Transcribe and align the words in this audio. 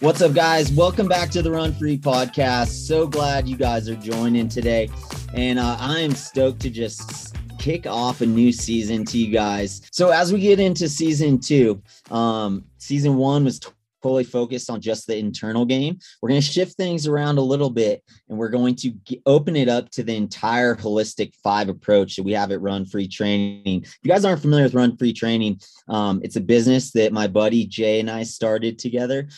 What's 0.00 0.22
up, 0.22 0.32
guys? 0.32 0.70
Welcome 0.70 1.08
back 1.08 1.28
to 1.30 1.42
the 1.42 1.50
Run 1.50 1.74
Free 1.74 1.98
podcast. 1.98 2.68
So 2.86 3.04
glad 3.04 3.48
you 3.48 3.56
guys 3.56 3.88
are 3.88 3.96
joining 3.96 4.48
today. 4.48 4.88
And 5.34 5.58
uh, 5.58 5.76
I 5.80 5.98
am 5.98 6.12
stoked 6.12 6.60
to 6.60 6.70
just 6.70 7.34
kick 7.58 7.84
off 7.84 8.20
a 8.20 8.26
new 8.26 8.52
season 8.52 9.04
to 9.06 9.18
you 9.18 9.32
guys. 9.32 9.82
So, 9.90 10.10
as 10.10 10.32
we 10.32 10.38
get 10.38 10.60
into 10.60 10.88
season 10.88 11.40
two, 11.40 11.82
um, 12.12 12.64
season 12.78 13.16
one 13.16 13.44
was 13.44 13.58
totally 14.00 14.22
focused 14.22 14.70
on 14.70 14.80
just 14.80 15.08
the 15.08 15.16
internal 15.16 15.64
game. 15.64 15.98
We're 16.22 16.28
going 16.28 16.40
to 16.40 16.46
shift 16.46 16.76
things 16.76 17.08
around 17.08 17.38
a 17.38 17.42
little 17.42 17.68
bit 17.68 18.04
and 18.28 18.38
we're 18.38 18.50
going 18.50 18.76
to 18.76 18.90
get, 18.90 19.20
open 19.26 19.56
it 19.56 19.68
up 19.68 19.90
to 19.90 20.04
the 20.04 20.14
entire 20.14 20.76
holistic 20.76 21.34
five 21.42 21.68
approach 21.68 22.14
that 22.14 22.22
we 22.22 22.34
have 22.34 22.52
at 22.52 22.60
Run 22.60 22.84
Free 22.84 23.08
Training. 23.08 23.82
If 23.82 23.98
you 24.04 24.10
guys 24.12 24.24
aren't 24.24 24.42
familiar 24.42 24.64
with 24.64 24.74
Run 24.74 24.96
Free 24.96 25.12
Training, 25.12 25.60
um, 25.88 26.20
it's 26.22 26.36
a 26.36 26.40
business 26.40 26.92
that 26.92 27.12
my 27.12 27.26
buddy 27.26 27.66
Jay 27.66 27.98
and 27.98 28.08
I 28.08 28.22
started 28.22 28.78
together. 28.78 29.28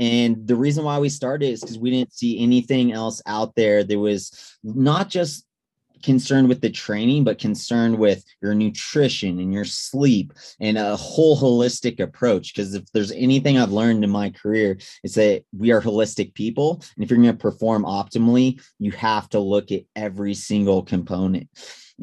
And 0.00 0.46
the 0.48 0.56
reason 0.56 0.82
why 0.82 0.98
we 0.98 1.10
started 1.10 1.50
is 1.50 1.60
because 1.60 1.78
we 1.78 1.90
didn't 1.90 2.14
see 2.14 2.42
anything 2.42 2.90
else 2.90 3.20
out 3.26 3.54
there 3.54 3.84
that 3.84 3.98
was 3.98 4.56
not 4.64 5.10
just 5.10 5.46
concerned 6.02 6.48
with 6.48 6.62
the 6.62 6.70
training, 6.70 7.22
but 7.24 7.38
concerned 7.38 7.98
with 7.98 8.24
your 8.40 8.54
nutrition 8.54 9.38
and 9.38 9.52
your 9.52 9.66
sleep 9.66 10.32
and 10.58 10.78
a 10.78 10.96
whole 10.96 11.38
holistic 11.38 12.00
approach. 12.00 12.54
Because 12.54 12.74
if 12.74 12.90
there's 12.92 13.12
anything 13.12 13.58
I've 13.58 13.72
learned 13.72 14.02
in 14.02 14.08
my 14.08 14.30
career, 14.30 14.78
it's 15.04 15.14
that 15.16 15.44
we 15.56 15.70
are 15.70 15.82
holistic 15.82 16.32
people. 16.32 16.82
And 16.96 17.04
if 17.04 17.10
you're 17.10 17.20
going 17.20 17.30
to 17.30 17.36
perform 17.36 17.84
optimally, 17.84 18.62
you 18.78 18.92
have 18.92 19.28
to 19.30 19.38
look 19.38 19.70
at 19.70 19.82
every 19.94 20.32
single 20.32 20.82
component. 20.82 21.48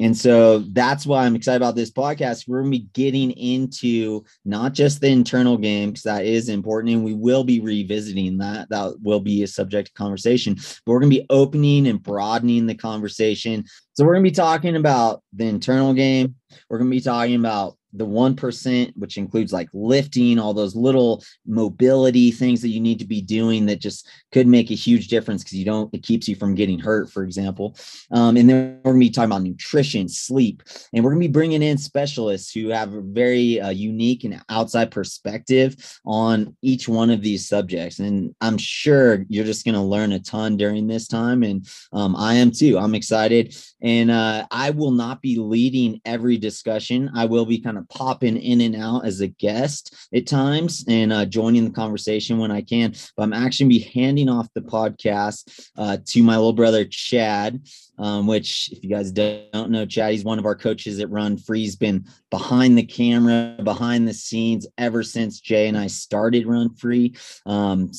And 0.00 0.16
so 0.16 0.60
that's 0.60 1.06
why 1.06 1.24
I'm 1.24 1.34
excited 1.34 1.56
about 1.56 1.74
this 1.74 1.90
podcast. 1.90 2.46
We're 2.46 2.60
going 2.60 2.72
to 2.72 2.78
be 2.78 2.88
getting 2.92 3.30
into 3.32 4.24
not 4.44 4.72
just 4.74 5.00
the 5.00 5.08
internal 5.08 5.56
game, 5.56 5.90
because 5.90 6.04
that 6.04 6.24
is 6.24 6.48
important. 6.48 6.94
And 6.94 7.04
we 7.04 7.14
will 7.14 7.44
be 7.44 7.60
revisiting 7.60 8.38
that. 8.38 8.68
That 8.70 8.96
will 9.00 9.20
be 9.20 9.42
a 9.42 9.46
subject 9.46 9.88
of 9.88 9.94
conversation. 9.94 10.54
But 10.54 10.92
we're 10.92 11.00
going 11.00 11.12
to 11.12 11.18
be 11.18 11.26
opening 11.30 11.86
and 11.88 12.02
broadening 12.02 12.66
the 12.66 12.74
conversation. 12.74 13.64
So 13.94 14.04
we're 14.04 14.14
going 14.14 14.24
to 14.24 14.30
be 14.30 14.34
talking 14.34 14.76
about 14.76 15.22
the 15.32 15.46
internal 15.46 15.94
game. 15.94 16.34
We're 16.68 16.78
going 16.78 16.90
to 16.90 16.96
be 16.96 17.00
talking 17.00 17.36
about 17.36 17.77
the 17.92 18.06
1%, 18.06 18.92
which 18.96 19.16
includes 19.16 19.52
like 19.52 19.68
lifting, 19.72 20.38
all 20.38 20.54
those 20.54 20.76
little 20.76 21.22
mobility 21.46 22.30
things 22.30 22.60
that 22.62 22.68
you 22.68 22.80
need 22.80 22.98
to 22.98 23.06
be 23.06 23.22
doing 23.22 23.66
that 23.66 23.80
just 23.80 24.06
could 24.32 24.46
make 24.46 24.70
a 24.70 24.74
huge 24.74 25.08
difference 25.08 25.42
because 25.42 25.58
you 25.58 25.64
don't, 25.64 25.92
it 25.94 26.02
keeps 26.02 26.28
you 26.28 26.36
from 26.36 26.54
getting 26.54 26.78
hurt, 26.78 27.10
for 27.10 27.22
example. 27.22 27.76
Um, 28.10 28.36
and 28.36 28.48
then 28.48 28.80
we're 28.84 28.92
going 28.92 29.00
to 29.00 29.06
be 29.06 29.10
talking 29.10 29.30
about 29.30 29.42
nutrition, 29.42 30.08
sleep, 30.08 30.62
and 30.92 31.02
we're 31.02 31.10
going 31.10 31.22
to 31.22 31.28
be 31.28 31.32
bringing 31.32 31.62
in 31.62 31.78
specialists 31.78 32.52
who 32.52 32.68
have 32.68 32.92
a 32.92 33.00
very 33.00 33.60
uh, 33.60 33.70
unique 33.70 34.24
and 34.24 34.42
outside 34.48 34.90
perspective 34.90 35.76
on 36.04 36.56
each 36.62 36.88
one 36.88 37.10
of 37.10 37.22
these 37.22 37.48
subjects. 37.48 37.98
And 37.98 38.34
I'm 38.40 38.58
sure 38.58 39.24
you're 39.28 39.44
just 39.44 39.64
going 39.64 39.74
to 39.74 39.80
learn 39.80 40.12
a 40.12 40.20
ton 40.20 40.56
during 40.56 40.86
this 40.86 41.08
time. 41.08 41.42
And 41.42 41.66
um, 41.92 42.14
I 42.16 42.34
am 42.34 42.50
too. 42.50 42.78
I'm 42.78 42.94
excited. 42.94 43.56
And 43.80 44.10
uh, 44.10 44.46
I 44.50 44.70
will 44.70 44.90
not 44.90 45.22
be 45.22 45.38
leading 45.38 46.00
every 46.04 46.36
discussion. 46.36 47.10
I 47.14 47.24
will 47.24 47.46
be 47.46 47.58
kind 47.58 47.77
of 47.78 47.88
popping 47.88 48.36
in 48.36 48.60
and 48.60 48.76
out 48.76 49.04
as 49.04 49.20
a 49.20 49.28
guest 49.28 49.94
at 50.14 50.26
times 50.26 50.84
and 50.88 51.12
uh, 51.12 51.24
joining 51.24 51.64
the 51.64 51.70
conversation 51.70 52.38
when 52.38 52.50
I 52.50 52.62
can. 52.62 52.94
But 53.16 53.24
I'm 53.24 53.32
actually 53.32 53.68
be 53.68 53.90
handing 53.94 54.28
off 54.28 54.48
the 54.54 54.60
podcast 54.60 55.68
uh, 55.76 55.98
to 56.06 56.22
my 56.22 56.36
little 56.36 56.52
brother 56.52 56.84
Chad 56.84 57.60
um, 57.98 58.26
which 58.26 58.70
if 58.72 58.82
you 58.82 58.90
guys 58.90 59.10
don't 59.12 59.70
know 59.70 59.86
chad 59.86 60.12
he's 60.12 60.24
one 60.24 60.38
of 60.38 60.46
our 60.46 60.54
coaches 60.54 61.00
at 61.00 61.10
run 61.10 61.36
free 61.36 61.60
he's 61.60 61.76
been 61.76 62.04
behind 62.30 62.76
the 62.76 62.82
camera 62.82 63.56
behind 63.62 64.06
the 64.06 64.14
scenes 64.14 64.66
ever 64.78 65.02
since 65.02 65.40
jay 65.40 65.68
and 65.68 65.76
i 65.76 65.86
started 65.86 66.46
run 66.46 66.74
free. 66.74 67.14
Um, 67.46 67.90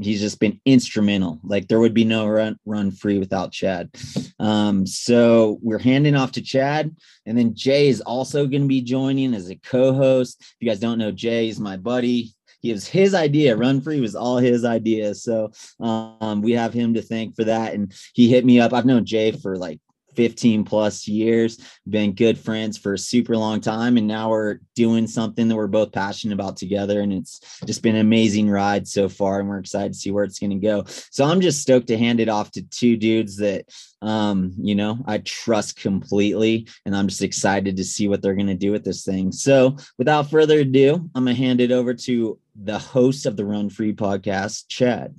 he's 0.00 0.20
just 0.20 0.40
been 0.40 0.60
instrumental. 0.64 1.40
Like 1.42 1.68
there 1.68 1.80
would 1.80 1.94
be 1.94 2.04
no 2.04 2.26
run, 2.26 2.58
run 2.64 2.90
free 2.90 3.18
without 3.18 3.52
chad. 3.52 3.90
Um, 4.38 4.86
so 4.86 5.58
we're 5.62 5.78
handing 5.78 6.16
off 6.16 6.32
to 6.32 6.42
chad 6.42 6.94
and 7.26 7.36
then 7.36 7.54
jay 7.54 7.88
is 7.88 8.00
also 8.00 8.46
going 8.46 8.62
to 8.62 8.68
be 8.68 8.82
joining 8.82 9.34
as 9.34 9.50
a 9.50 9.56
co-host. 9.56 10.36
If 10.40 10.56
you 10.60 10.68
guys 10.68 10.80
don't 10.80 10.98
know 10.98 11.12
jay 11.12 11.48
is 11.48 11.60
my 11.60 11.76
buddy 11.76 12.34
was 12.64 12.86
his 12.86 13.14
idea. 13.14 13.56
Run 13.56 13.80
free 13.80 14.00
was 14.00 14.14
all 14.14 14.38
his 14.38 14.64
idea. 14.64 15.14
So 15.14 15.50
um, 15.80 16.42
we 16.42 16.52
have 16.52 16.72
him 16.72 16.94
to 16.94 17.02
thank 17.02 17.36
for 17.36 17.44
that. 17.44 17.74
And 17.74 17.92
he 18.14 18.28
hit 18.28 18.44
me 18.44 18.60
up. 18.60 18.72
I've 18.72 18.86
known 18.86 19.04
Jay 19.04 19.32
for 19.32 19.56
like 19.56 19.80
15 20.18 20.64
plus 20.64 21.06
years, 21.06 21.60
been 21.88 22.12
good 22.12 22.36
friends 22.36 22.76
for 22.76 22.94
a 22.94 22.98
super 22.98 23.36
long 23.36 23.60
time. 23.60 23.96
And 23.96 24.08
now 24.08 24.30
we're 24.30 24.58
doing 24.74 25.06
something 25.06 25.46
that 25.46 25.54
we're 25.54 25.68
both 25.68 25.92
passionate 25.92 26.34
about 26.34 26.56
together. 26.56 27.02
And 27.02 27.12
it's 27.12 27.40
just 27.64 27.84
been 27.84 27.94
an 27.94 28.00
amazing 28.00 28.50
ride 28.50 28.88
so 28.88 29.08
far. 29.08 29.38
And 29.38 29.48
we're 29.48 29.60
excited 29.60 29.92
to 29.92 29.98
see 29.98 30.10
where 30.10 30.24
it's 30.24 30.40
going 30.40 30.50
to 30.50 30.56
go. 30.56 30.82
So 31.12 31.24
I'm 31.24 31.40
just 31.40 31.62
stoked 31.62 31.86
to 31.86 31.96
hand 31.96 32.18
it 32.18 32.28
off 32.28 32.50
to 32.52 32.62
two 32.62 32.96
dudes 32.96 33.36
that, 33.36 33.66
um, 34.02 34.52
you 34.58 34.74
know, 34.74 34.98
I 35.06 35.18
trust 35.18 35.80
completely. 35.80 36.66
And 36.84 36.96
I'm 36.96 37.06
just 37.06 37.22
excited 37.22 37.76
to 37.76 37.84
see 37.84 38.08
what 38.08 38.20
they're 38.20 38.34
going 38.34 38.48
to 38.48 38.56
do 38.56 38.72
with 38.72 38.82
this 38.82 39.04
thing. 39.04 39.30
So 39.30 39.76
without 39.98 40.32
further 40.32 40.58
ado, 40.58 40.94
I'm 41.14 41.26
going 41.26 41.36
to 41.36 41.40
hand 41.40 41.60
it 41.60 41.70
over 41.70 41.94
to 41.94 42.40
the 42.60 42.80
host 42.80 43.24
of 43.24 43.36
the 43.36 43.44
Run 43.44 43.70
Free 43.70 43.92
podcast, 43.92 44.64
Chad. 44.66 45.14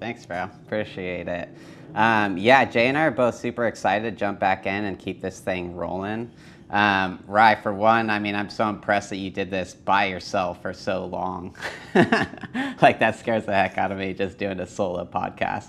Thanks, 0.00 0.24
bro. 0.24 0.44
Appreciate 0.64 1.28
it. 1.28 1.50
Um, 1.94 2.38
yeah, 2.38 2.64
Jay 2.64 2.88
and 2.88 2.96
I 2.96 3.02
are 3.02 3.10
both 3.10 3.34
super 3.34 3.66
excited 3.66 4.10
to 4.10 4.16
jump 4.16 4.40
back 4.40 4.66
in 4.66 4.84
and 4.84 4.98
keep 4.98 5.20
this 5.20 5.40
thing 5.40 5.76
rolling. 5.76 6.30
Um, 6.70 7.22
Rye, 7.26 7.54
for 7.56 7.74
one, 7.74 8.08
I 8.08 8.18
mean, 8.18 8.34
I'm 8.34 8.48
so 8.48 8.68
impressed 8.68 9.10
that 9.10 9.16
you 9.16 9.30
did 9.30 9.50
this 9.50 9.74
by 9.74 10.06
yourself 10.06 10.62
for 10.62 10.72
so 10.72 11.04
long. 11.04 11.54
like, 11.94 12.98
that 12.98 13.18
scares 13.18 13.44
the 13.44 13.52
heck 13.52 13.76
out 13.76 13.92
of 13.92 13.98
me 13.98 14.14
just 14.14 14.38
doing 14.38 14.58
a 14.60 14.66
solo 14.66 15.04
podcast. 15.04 15.68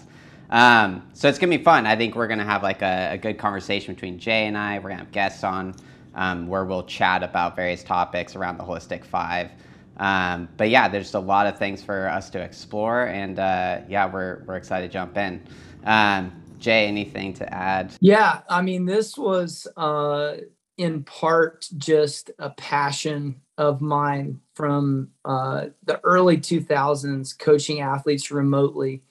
Um, 0.50 1.10
so 1.14 1.28
it's 1.28 1.40
gonna 1.40 1.58
be 1.58 1.64
fun. 1.64 1.86
I 1.86 1.96
think 1.96 2.16
we're 2.16 2.28
gonna 2.28 2.46
have 2.46 2.64
like 2.64 2.82
a, 2.84 3.10
a 3.14 3.18
good 3.18 3.38
conversation 3.38 3.96
between 3.96 4.20
Jay 4.20 4.46
and 4.46 4.58
I. 4.58 4.78
We're 4.78 4.90
gonna 4.90 5.04
have 5.04 5.12
guests 5.12 5.44
on 5.44 5.74
um, 6.16 6.48
where 6.48 6.64
we'll 6.64 6.84
chat 6.84 7.24
about 7.24 7.56
various 7.56 7.84
topics 7.84 8.36
around 8.36 8.58
the 8.58 8.64
Holistic 8.64 9.04
Five. 9.04 9.50
Um, 9.98 10.48
but 10.58 10.70
yeah, 10.70 10.88
there's 10.88 11.14
a 11.16 11.20
lot 11.20 11.48
of 11.48 11.58
things 11.58 11.84
for 11.84 12.08
us 12.08 12.30
to 12.32 12.40
explore, 12.40 13.08
and 13.08 13.40
uh, 13.40 13.82
yeah, 13.88 14.12
we're, 14.12 14.44
we're 14.46 14.56
excited 14.56 14.88
to 14.88 14.94
jump 14.94 15.18
in. 15.18 15.42
Um, 15.84 16.32
Jay, 16.60 16.88
anything 16.88 17.34
to 17.36 17.54
add? 17.54 17.94
Yeah, 18.00 18.42
I 18.50 18.62
mean, 18.62 18.86
this 18.86 19.18
was 19.18 19.68
uh, 19.76 20.38
in 20.78 21.04
part 21.04 21.68
just 21.78 22.32
a 22.40 22.50
passion 22.52 23.42
of 23.58 23.82
mine 23.82 24.40
from 24.56 25.10
uh, 25.26 25.68
the 25.84 26.00
early 26.04 26.38
2000s, 26.38 27.38
coaching 27.38 27.82
athletes 27.82 28.32
remotely 28.32 29.04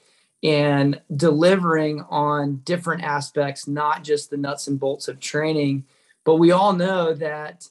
and 0.43 1.01
delivering 1.15 2.01
on 2.11 2.57
different 2.65 3.05
aspects, 3.05 3.69
not 3.69 4.03
just 4.03 4.31
the 4.31 4.37
nuts 4.37 4.67
and 4.67 4.81
bolts 4.81 5.09
of 5.09 5.21
training. 5.21 5.85
But 6.25 6.37
we 6.37 6.51
all 6.51 6.73
know 6.73 7.15
that 7.15 7.69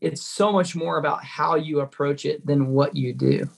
it's 0.00 0.22
so 0.22 0.52
much 0.52 0.76
more 0.76 0.98
about 0.98 1.24
how 1.24 1.56
you 1.56 1.80
approach 1.80 2.24
it 2.24 2.44
than 2.46 2.68
what 2.68 2.96
you 2.96 3.12
do. 3.12 3.48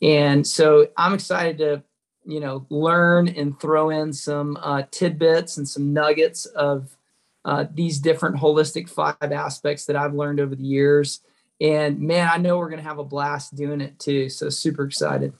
And 0.00 0.46
so 0.46 0.88
I'm 0.96 1.14
excited 1.14 1.58
to, 1.58 1.82
you 2.24 2.40
know, 2.40 2.66
learn 2.70 3.28
and 3.28 3.58
throw 3.60 3.90
in 3.90 4.12
some 4.12 4.56
uh, 4.60 4.82
tidbits 4.90 5.56
and 5.56 5.68
some 5.68 5.92
nuggets 5.92 6.46
of 6.46 6.96
uh, 7.44 7.64
these 7.74 7.98
different 7.98 8.36
holistic 8.36 8.88
five 8.88 9.16
aspects 9.20 9.86
that 9.86 9.96
I've 9.96 10.14
learned 10.14 10.40
over 10.40 10.54
the 10.54 10.64
years. 10.64 11.20
And 11.60 12.00
man, 12.00 12.28
I 12.32 12.38
know 12.38 12.58
we're 12.58 12.68
to 12.82 12.88
have 12.88 12.98
a 12.98 13.04
blast 13.04 13.54
doing 13.54 13.80
it 13.80 13.98
too. 13.98 14.28
So 14.28 14.50
super 14.50 14.84
excited. 14.84 15.32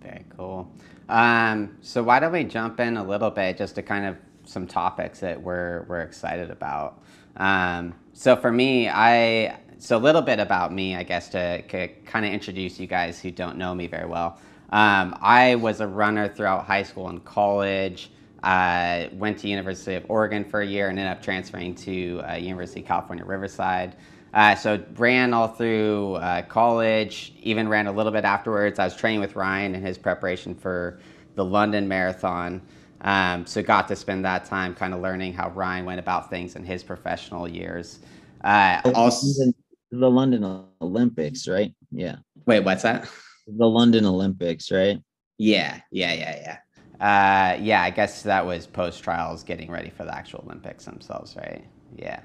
Very 0.00 0.24
cool. 0.36 0.72
Um, 1.08 1.76
so 1.80 2.02
why 2.02 2.20
don't 2.20 2.32
we 2.32 2.44
jump 2.44 2.80
in 2.80 2.96
a 2.96 3.04
little 3.04 3.30
bit 3.30 3.58
just 3.58 3.74
to 3.76 3.82
kind 3.82 4.06
of 4.06 4.16
some 4.44 4.66
topics 4.66 5.20
that 5.20 5.40
we're, 5.40 5.84
we're 5.88 6.00
excited 6.00 6.50
about. 6.50 7.02
Um, 7.36 7.94
so 8.12 8.36
for 8.36 8.50
me, 8.50 8.88
I 8.88 9.58
so 9.78 9.96
a 9.96 9.98
little 9.98 10.22
bit 10.22 10.38
about 10.38 10.72
me, 10.72 10.94
I 10.94 11.02
guess, 11.02 11.28
to, 11.30 11.60
to 11.62 11.88
kind 12.04 12.24
of 12.24 12.32
introduce 12.32 12.78
you 12.78 12.86
guys 12.86 13.20
who 13.20 13.32
don't 13.32 13.56
know 13.58 13.74
me 13.74 13.88
very 13.88 14.06
well. 14.06 14.38
Um, 14.72 15.16
I 15.20 15.54
was 15.56 15.80
a 15.80 15.86
runner 15.86 16.28
throughout 16.28 16.64
high 16.64 16.82
school 16.82 17.08
and 17.08 17.22
college. 17.24 18.10
Uh, 18.42 19.06
went 19.12 19.38
to 19.38 19.48
University 19.48 19.94
of 19.94 20.04
Oregon 20.08 20.44
for 20.44 20.62
a 20.62 20.66
year 20.66 20.88
and 20.88 20.98
ended 20.98 21.16
up 21.16 21.22
transferring 21.22 21.76
to 21.76 22.20
uh, 22.28 22.34
University 22.34 22.80
of 22.80 22.86
California, 22.86 23.24
Riverside. 23.24 23.94
Uh, 24.34 24.54
so 24.56 24.82
ran 24.96 25.34
all 25.34 25.46
through 25.46 26.14
uh, 26.14 26.42
college, 26.42 27.34
even 27.42 27.68
ran 27.68 27.86
a 27.86 27.92
little 27.92 28.10
bit 28.10 28.24
afterwards. 28.24 28.78
I 28.78 28.84
was 28.84 28.96
training 28.96 29.20
with 29.20 29.36
Ryan 29.36 29.74
in 29.74 29.82
his 29.82 29.98
preparation 29.98 30.54
for 30.54 30.98
the 31.36 31.44
London 31.44 31.86
Marathon. 31.86 32.62
Um, 33.02 33.46
so 33.46 33.62
got 33.62 33.88
to 33.88 33.96
spend 33.96 34.24
that 34.24 34.44
time 34.46 34.74
kind 34.74 34.94
of 34.94 35.00
learning 35.00 35.34
how 35.34 35.50
Ryan 35.50 35.84
went 35.84 36.00
about 36.00 36.30
things 36.30 36.56
in 36.56 36.64
his 36.64 36.82
professional 36.82 37.46
years. 37.46 38.00
Uh, 38.42 38.80
also, 38.94 39.52
the 39.90 40.10
London 40.10 40.64
Olympics, 40.80 41.46
right? 41.46 41.74
Yeah. 41.90 42.16
Wait, 42.46 42.60
what's 42.60 42.82
that? 42.82 43.08
The 43.46 43.66
London 43.66 44.06
Olympics, 44.06 44.70
right? 44.70 44.98
Yeah, 45.38 45.80
yeah, 45.90 46.12
yeah, 46.12 46.36
yeah. 46.40 46.58
Uh, 47.00 47.58
yeah, 47.60 47.82
I 47.82 47.90
guess 47.90 48.22
that 48.22 48.46
was 48.46 48.66
post 48.66 49.02
trials, 49.02 49.42
getting 49.42 49.70
ready 49.70 49.90
for 49.90 50.04
the 50.04 50.14
actual 50.14 50.42
Olympics 50.46 50.84
themselves, 50.84 51.36
right? 51.36 51.64
Yeah, 51.96 52.20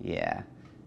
yeah. 0.00 0.42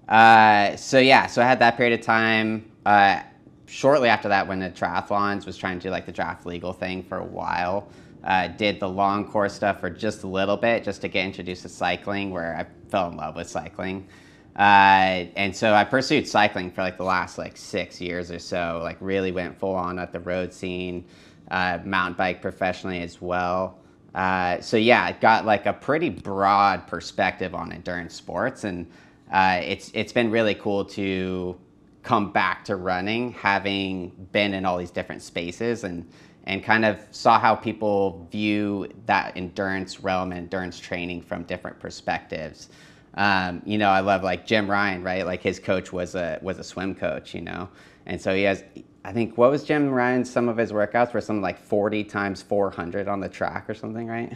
Uh, 0.10 0.76
so 0.78 1.00
yeah, 1.00 1.28
so 1.28 1.42
I 1.42 1.46
had 1.46 1.60
that 1.60 1.78
period 1.78 2.00
of 2.00 2.06
time. 2.06 2.72
Uh, 2.86 3.22
shortly 3.68 4.10
after 4.10 4.30
that, 4.30 4.48
when 4.48 4.60
the 4.60 4.70
triathlons 4.72 5.46
was 5.46 5.58
trying 5.58 5.80
to 5.80 5.84
do 5.88 5.92
like 5.92 6.06
the 6.06 6.12
draft 6.12 6.46
legal 6.46 6.74
thing 6.74 7.04
for 7.04 7.20
a 7.20 7.26
while, 7.26 7.90
uh, 8.26 8.50
did 8.50 8.80
the 8.80 8.90
long 8.90 9.30
course 9.30 9.54
stuff 9.54 9.80
for 9.82 9.90
just 9.90 10.24
a 10.24 10.28
little 10.28 10.58
bit, 10.58 10.84
just 10.84 11.02
to 11.02 11.08
get 11.10 11.26
introduced 11.26 11.64
to 11.64 11.70
cycling, 11.70 12.32
where 12.32 12.58
I 12.58 12.66
fell 12.90 13.10
in 13.10 13.18
love 13.18 13.36
with 13.36 13.50
cycling. 13.50 14.08
Uh, 14.56 15.28
and 15.36 15.56
so 15.56 15.74
I 15.74 15.84
pursued 15.84 16.28
cycling 16.28 16.72
for 16.72 16.82
like 16.82 16.98
the 16.98 17.04
last 17.04 17.38
like 17.38 17.58
six 17.58 18.00
years 18.00 18.32
or 18.32 18.40
so. 18.40 18.80
Like 18.84 18.98
really 19.02 19.32
went 19.32 19.58
full 19.58 19.76
on 19.76 20.00
at 20.00 20.12
the 20.14 20.20
road 20.20 20.54
scene, 20.54 21.06
uh, 21.52 21.80
mountain 21.84 22.16
bike 22.16 22.42
professionally 22.42 23.02
as 23.02 23.22
well. 23.22 23.80
Uh, 24.14 24.62
so 24.62 24.78
yeah, 24.78 25.04
I 25.04 25.12
got 25.12 25.46
like 25.46 25.66
a 25.66 25.74
pretty 25.74 26.10
broad 26.10 26.88
perspective 26.88 27.54
on 27.54 27.74
endurance 27.74 28.16
sports, 28.16 28.64
and 28.64 28.90
uh, 29.32 29.60
it's 29.62 29.92
it's 29.94 30.14
been 30.14 30.32
really 30.32 30.56
cool 30.56 30.86
to 30.86 31.58
come 32.02 32.32
back 32.32 32.64
to 32.66 32.78
running, 32.78 33.34
having 33.34 34.12
been 34.32 34.54
in 34.54 34.66
all 34.66 34.78
these 34.78 34.92
different 34.92 35.22
spaces 35.22 35.84
and 35.84 36.10
and 36.46 36.64
kind 36.64 36.86
of 36.86 37.00
saw 37.12 37.40
how 37.40 37.56
people 37.56 38.26
view 38.32 38.88
that 39.06 39.36
endurance 39.36 40.00
realm 40.00 40.32
and 40.32 40.42
endurance 40.42 40.80
training 40.80 41.22
from 41.22 41.44
different 41.44 41.78
perspectives. 41.80 42.70
Um, 43.16 43.62
you 43.66 43.78
know, 43.78 43.90
I 43.90 44.02
love 44.02 44.24
like 44.24 44.46
Jim 44.46 44.68
Ryun, 44.68 45.04
right? 45.04 45.26
Like 45.26 45.42
his 45.42 45.60
coach 45.60 45.94
was 45.94 46.16
a 46.16 46.40
was 46.42 46.60
a 46.60 46.64
swim 46.64 46.96
coach, 46.96 47.34
you 47.34 47.42
know, 47.42 47.70
and 48.06 48.22
so 48.22 48.36
he 48.36 48.44
has. 48.44 48.64
I 49.06 49.14
think 49.14 49.38
what 49.38 49.52
was 49.52 49.64
Jim 49.64 49.90
Ryun? 49.90 50.26
Some 50.26 50.50
of 50.50 50.58
his 50.58 50.72
workouts 50.72 51.14
were 51.14 51.22
something 51.22 51.42
like 51.42 51.60
forty 51.60 52.04
times 52.04 52.42
four 52.42 52.72
hundred 52.72 53.08
on 53.08 53.20
the 53.20 53.30
track 53.30 53.70
or 53.70 53.74
something, 53.74 54.08
right? 54.08 54.34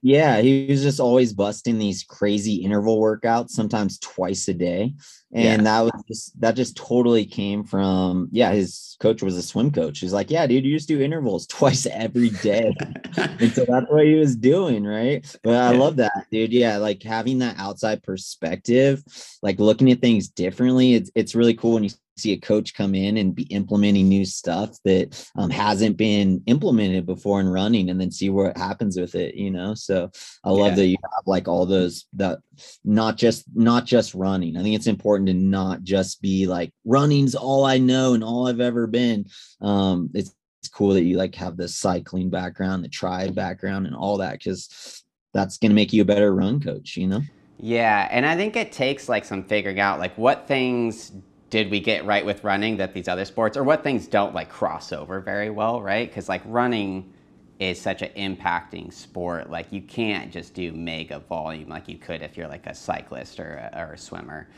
Yeah, 0.00 0.40
he 0.40 0.66
was 0.68 0.82
just 0.82 1.00
always 1.00 1.32
busting 1.32 1.78
these 1.78 2.04
crazy 2.04 2.56
interval 2.56 3.00
workouts, 3.00 3.50
sometimes 3.50 3.98
twice 3.98 4.46
a 4.46 4.54
day. 4.54 4.94
And 5.32 5.62
yeah. 5.62 5.64
that 5.64 5.80
was 5.80 6.04
just 6.08 6.40
that 6.40 6.56
just 6.56 6.76
totally 6.76 7.26
came 7.26 7.62
from 7.62 8.28
yeah, 8.32 8.50
his 8.52 8.96
coach 9.00 9.22
was 9.22 9.36
a 9.36 9.42
swim 9.42 9.70
coach. 9.70 9.98
He's 9.98 10.12
like, 10.12 10.30
Yeah, 10.30 10.46
dude, 10.46 10.64
you 10.64 10.74
just 10.74 10.88
do 10.88 11.00
intervals 11.00 11.46
twice 11.48 11.84
every 11.86 12.30
day. 12.30 12.74
and 13.16 13.52
so 13.52 13.66
that's 13.66 13.90
what 13.90 14.06
he 14.06 14.14
was 14.14 14.36
doing, 14.36 14.84
right? 14.84 15.26
But 15.42 15.56
I 15.56 15.72
yeah. 15.72 15.78
love 15.78 15.96
that, 15.96 16.26
dude. 16.30 16.52
Yeah, 16.52 16.78
like 16.78 17.02
having 17.02 17.40
that 17.40 17.58
outside 17.58 18.02
perspective, 18.02 19.02
like 19.42 19.58
looking 19.58 19.90
at 19.90 20.00
things 20.00 20.28
differently, 20.28 20.94
it's 20.94 21.10
it's 21.14 21.34
really 21.34 21.54
cool 21.54 21.74
when 21.74 21.84
you 21.84 21.90
see 22.18 22.32
a 22.32 22.40
coach 22.40 22.74
come 22.74 22.94
in 22.94 23.16
and 23.16 23.34
be 23.34 23.44
implementing 23.44 24.08
new 24.08 24.24
stuff 24.24 24.76
that 24.84 25.28
um, 25.36 25.50
hasn't 25.50 25.96
been 25.96 26.42
implemented 26.46 27.06
before 27.06 27.40
in 27.40 27.48
running 27.48 27.90
and 27.90 28.00
then 28.00 28.10
see 28.10 28.30
what 28.30 28.56
happens 28.56 28.98
with 28.98 29.14
it 29.14 29.34
you 29.34 29.50
know? 29.50 29.74
So 29.74 30.10
i 30.44 30.50
love 30.50 30.70
yeah. 30.70 30.74
that 30.76 30.86
you 30.86 30.96
have 31.02 31.26
like 31.26 31.48
all 31.48 31.66
those 31.66 32.06
that 32.14 32.38
not 32.84 33.16
just 33.16 33.44
not 33.54 33.86
just 33.86 34.14
running. 34.14 34.56
I 34.56 34.62
think 34.62 34.74
it's 34.74 34.86
important 34.86 35.28
to 35.28 35.34
not 35.34 35.82
just 35.82 36.20
be 36.20 36.46
like 36.46 36.72
running's 36.84 37.34
all 37.34 37.64
i 37.64 37.78
know 37.78 38.14
and 38.14 38.24
all 38.24 38.48
i've 38.48 38.60
ever 38.60 38.86
been. 38.86 39.26
Um 39.60 40.10
it's, 40.14 40.34
it's 40.60 40.68
cool 40.68 40.94
that 40.94 41.04
you 41.04 41.16
like 41.16 41.34
have 41.36 41.56
the 41.56 41.68
cycling 41.68 42.30
background 42.30 42.84
the 42.84 42.88
tribe 42.88 43.34
background 43.34 43.86
and 43.86 43.94
all 43.94 44.18
that 44.18 44.32
because 44.32 45.04
that's 45.34 45.58
going 45.58 45.70
to 45.70 45.74
make 45.74 45.92
you 45.92 46.02
a 46.02 46.06
better 46.06 46.34
run 46.34 46.60
coach 46.60 46.96
you 46.96 47.06
know? 47.06 47.22
Yeah, 47.60 48.06
and 48.10 48.24
I 48.24 48.36
think 48.36 48.54
it 48.54 48.70
takes 48.70 49.08
like 49.08 49.24
some 49.24 49.42
figuring 49.42 49.80
out 49.80 49.98
like 49.98 50.16
what 50.16 50.46
things 50.46 51.12
did 51.50 51.70
we 51.70 51.80
get 51.80 52.04
right 52.04 52.24
with 52.24 52.44
running 52.44 52.76
that 52.76 52.92
these 52.92 53.08
other 53.08 53.24
sports 53.24 53.56
or 53.56 53.64
what 53.64 53.82
things 53.82 54.06
don't 54.06 54.34
like 54.34 54.50
cross 54.50 54.92
over 54.92 55.20
very 55.20 55.50
well 55.50 55.80
right? 55.80 56.08
Because 56.08 56.28
like 56.28 56.42
running 56.44 57.12
is 57.58 57.80
such 57.80 58.02
an 58.02 58.10
impacting 58.16 58.92
sport. 58.92 59.50
Like 59.50 59.72
you 59.72 59.82
can't 59.82 60.32
just 60.32 60.54
do 60.54 60.72
mega 60.72 61.18
volume 61.18 61.68
like 61.68 61.88
you 61.88 61.98
could 61.98 62.22
if 62.22 62.36
you're 62.36 62.48
like 62.48 62.66
a 62.66 62.74
cyclist 62.74 63.40
or 63.40 63.70
a, 63.72 63.78
or 63.80 63.92
a 63.94 63.98
swimmer. 63.98 64.48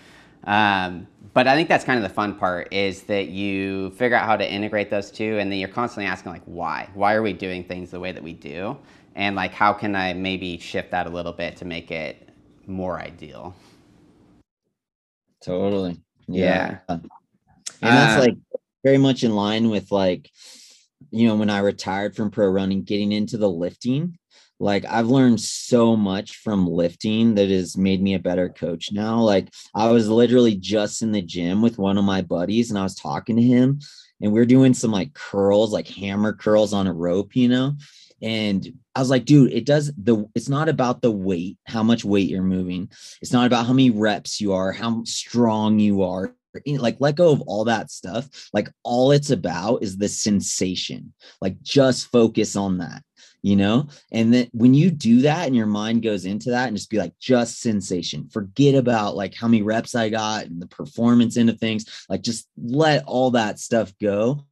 Um, 0.44 1.06
but 1.34 1.46
i 1.46 1.54
think 1.54 1.68
that's 1.68 1.84
kind 1.84 1.98
of 1.98 2.02
the 2.02 2.14
fun 2.14 2.34
part 2.34 2.72
is 2.72 3.02
that 3.02 3.28
you 3.28 3.90
figure 3.90 4.16
out 4.16 4.24
how 4.24 4.38
to 4.38 4.50
integrate 4.50 4.88
those 4.88 5.10
two 5.10 5.38
and 5.38 5.52
then 5.52 5.58
you're 5.58 5.68
constantly 5.68 6.06
asking 6.06 6.32
like 6.32 6.42
why? 6.46 6.88
Why 6.94 7.14
are 7.14 7.22
we 7.22 7.34
doing 7.34 7.62
things 7.64 7.90
the 7.90 8.00
way 8.00 8.12
that 8.12 8.22
we 8.22 8.32
do? 8.32 8.76
And 9.14 9.36
like 9.36 9.52
how 9.52 9.72
can 9.72 9.94
i 9.94 10.12
maybe 10.14 10.58
shift 10.58 10.90
that 10.92 11.06
a 11.06 11.10
little 11.10 11.32
bit 11.32 11.56
to 11.58 11.64
make 11.64 11.90
it 11.90 12.28
more 12.66 12.98
ideal? 13.00 13.54
Totally 15.42 16.00
yeah. 16.34 16.78
And 16.88 17.10
that's 17.80 18.16
uh, 18.16 18.20
like 18.20 18.36
very 18.84 18.98
much 18.98 19.24
in 19.24 19.34
line 19.34 19.70
with 19.70 19.90
like, 19.90 20.30
you 21.10 21.26
know, 21.26 21.36
when 21.36 21.50
I 21.50 21.60
retired 21.60 22.14
from 22.14 22.30
pro 22.30 22.48
running, 22.48 22.82
getting 22.82 23.12
into 23.12 23.36
the 23.36 23.50
lifting. 23.50 24.16
Like 24.62 24.84
I've 24.84 25.06
learned 25.06 25.40
so 25.40 25.96
much 25.96 26.36
from 26.36 26.66
lifting 26.66 27.34
that 27.36 27.48
has 27.48 27.78
made 27.78 28.02
me 28.02 28.12
a 28.12 28.18
better 28.18 28.50
coach 28.50 28.92
now. 28.92 29.18
Like 29.18 29.48
I 29.74 29.90
was 29.90 30.08
literally 30.08 30.54
just 30.54 31.00
in 31.00 31.12
the 31.12 31.22
gym 31.22 31.62
with 31.62 31.78
one 31.78 31.96
of 31.96 32.04
my 32.04 32.20
buddies 32.20 32.68
and 32.68 32.78
I 32.78 32.82
was 32.82 32.94
talking 32.94 33.36
to 33.36 33.42
him 33.42 33.80
and 34.20 34.32
we 34.32 34.40
are 34.40 34.46
doing 34.46 34.74
some 34.74 34.92
like 34.92 35.14
curls, 35.14 35.72
like 35.72 35.88
hammer 35.88 36.34
curls 36.34 36.74
on 36.74 36.86
a 36.86 36.92
rope, 36.92 37.34
you 37.34 37.48
know. 37.48 37.76
And 38.22 38.66
I 38.94 39.00
was 39.00 39.10
like, 39.10 39.24
dude, 39.24 39.52
it 39.52 39.64
does 39.66 39.92
the 39.96 40.26
it's 40.34 40.48
not 40.48 40.68
about 40.68 41.00
the 41.02 41.10
weight, 41.10 41.58
how 41.66 41.82
much 41.82 42.04
weight 42.04 42.28
you're 42.28 42.42
moving. 42.42 42.90
It's 43.22 43.32
not 43.32 43.46
about 43.46 43.66
how 43.66 43.72
many 43.72 43.90
reps 43.90 44.40
you 44.40 44.52
are, 44.52 44.72
how 44.72 45.04
strong 45.04 45.78
you 45.78 46.02
are. 46.02 46.34
Eh, 46.66 46.76
like, 46.78 46.96
let 46.98 47.14
go 47.14 47.30
of 47.32 47.40
all 47.42 47.64
that 47.64 47.90
stuff. 47.90 48.28
Like, 48.52 48.68
all 48.82 49.12
it's 49.12 49.30
about 49.30 49.82
is 49.82 49.96
the 49.96 50.08
sensation. 50.08 51.12
Like, 51.40 51.60
just 51.62 52.10
focus 52.10 52.56
on 52.56 52.78
that, 52.78 53.04
you 53.40 53.54
know? 53.54 53.86
And 54.10 54.34
then 54.34 54.50
when 54.52 54.74
you 54.74 54.90
do 54.90 55.22
that 55.22 55.46
and 55.46 55.54
your 55.54 55.66
mind 55.66 56.02
goes 56.02 56.24
into 56.24 56.50
that 56.50 56.66
and 56.66 56.76
just 56.76 56.90
be 56.90 56.98
like, 56.98 57.16
just 57.20 57.60
sensation, 57.60 58.28
forget 58.28 58.74
about 58.74 59.14
like 59.14 59.34
how 59.34 59.46
many 59.46 59.62
reps 59.62 59.94
I 59.94 60.08
got 60.08 60.46
and 60.46 60.60
the 60.60 60.66
performance 60.66 61.36
into 61.36 61.52
things. 61.52 62.04
Like, 62.08 62.22
just 62.22 62.48
let 62.56 63.04
all 63.04 63.30
that 63.30 63.60
stuff 63.60 63.92
go 64.00 64.44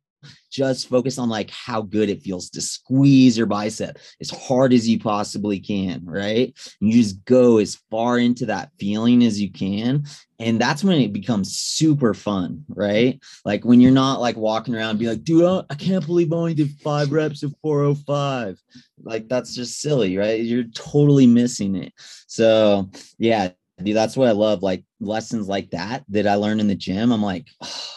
just 0.50 0.88
focus 0.88 1.18
on 1.18 1.28
like 1.28 1.50
how 1.50 1.82
good 1.82 2.08
it 2.08 2.22
feels 2.22 2.50
to 2.50 2.60
squeeze 2.60 3.36
your 3.36 3.46
bicep 3.46 3.98
as 4.20 4.30
hard 4.30 4.72
as 4.72 4.88
you 4.88 4.98
possibly 4.98 5.58
can 5.58 6.00
right? 6.04 6.56
And 6.80 6.92
you 6.92 7.02
just 7.02 7.24
go 7.24 7.58
as 7.58 7.76
far 7.90 8.18
into 8.18 8.46
that 8.46 8.70
feeling 8.78 9.24
as 9.24 9.40
you 9.40 9.50
can 9.50 10.04
and 10.40 10.60
that's 10.60 10.84
when 10.84 11.00
it 11.00 11.12
becomes 11.12 11.58
super 11.58 12.14
fun 12.14 12.64
right? 12.68 13.20
Like 13.44 13.64
when 13.64 13.80
you're 13.80 13.90
not 13.90 14.20
like 14.20 14.36
walking 14.36 14.74
around 14.74 14.98
be 14.98 15.08
like 15.08 15.24
dude 15.24 15.64
i 15.70 15.74
can't 15.74 16.06
believe 16.06 16.32
i 16.32 16.36
only 16.36 16.54
did 16.54 16.70
five 16.80 17.12
reps 17.12 17.42
of 17.42 17.54
405 17.62 18.58
like 19.02 19.28
that's 19.28 19.54
just 19.54 19.80
silly 19.80 20.16
right? 20.16 20.40
You're 20.40 20.64
totally 20.64 21.26
missing 21.26 21.76
it. 21.76 21.92
So 22.26 22.90
yeah 23.18 23.50
dude 23.82 23.96
that's 23.96 24.16
what 24.16 24.28
i 24.28 24.32
love 24.32 24.62
like 24.62 24.84
lessons 25.00 25.46
like 25.46 25.70
that 25.70 26.02
that 26.08 26.26
i 26.26 26.34
learned 26.34 26.60
in 26.60 26.68
the 26.68 26.74
gym. 26.74 27.12
I'm 27.12 27.22
like 27.22 27.46
oh, 27.60 27.90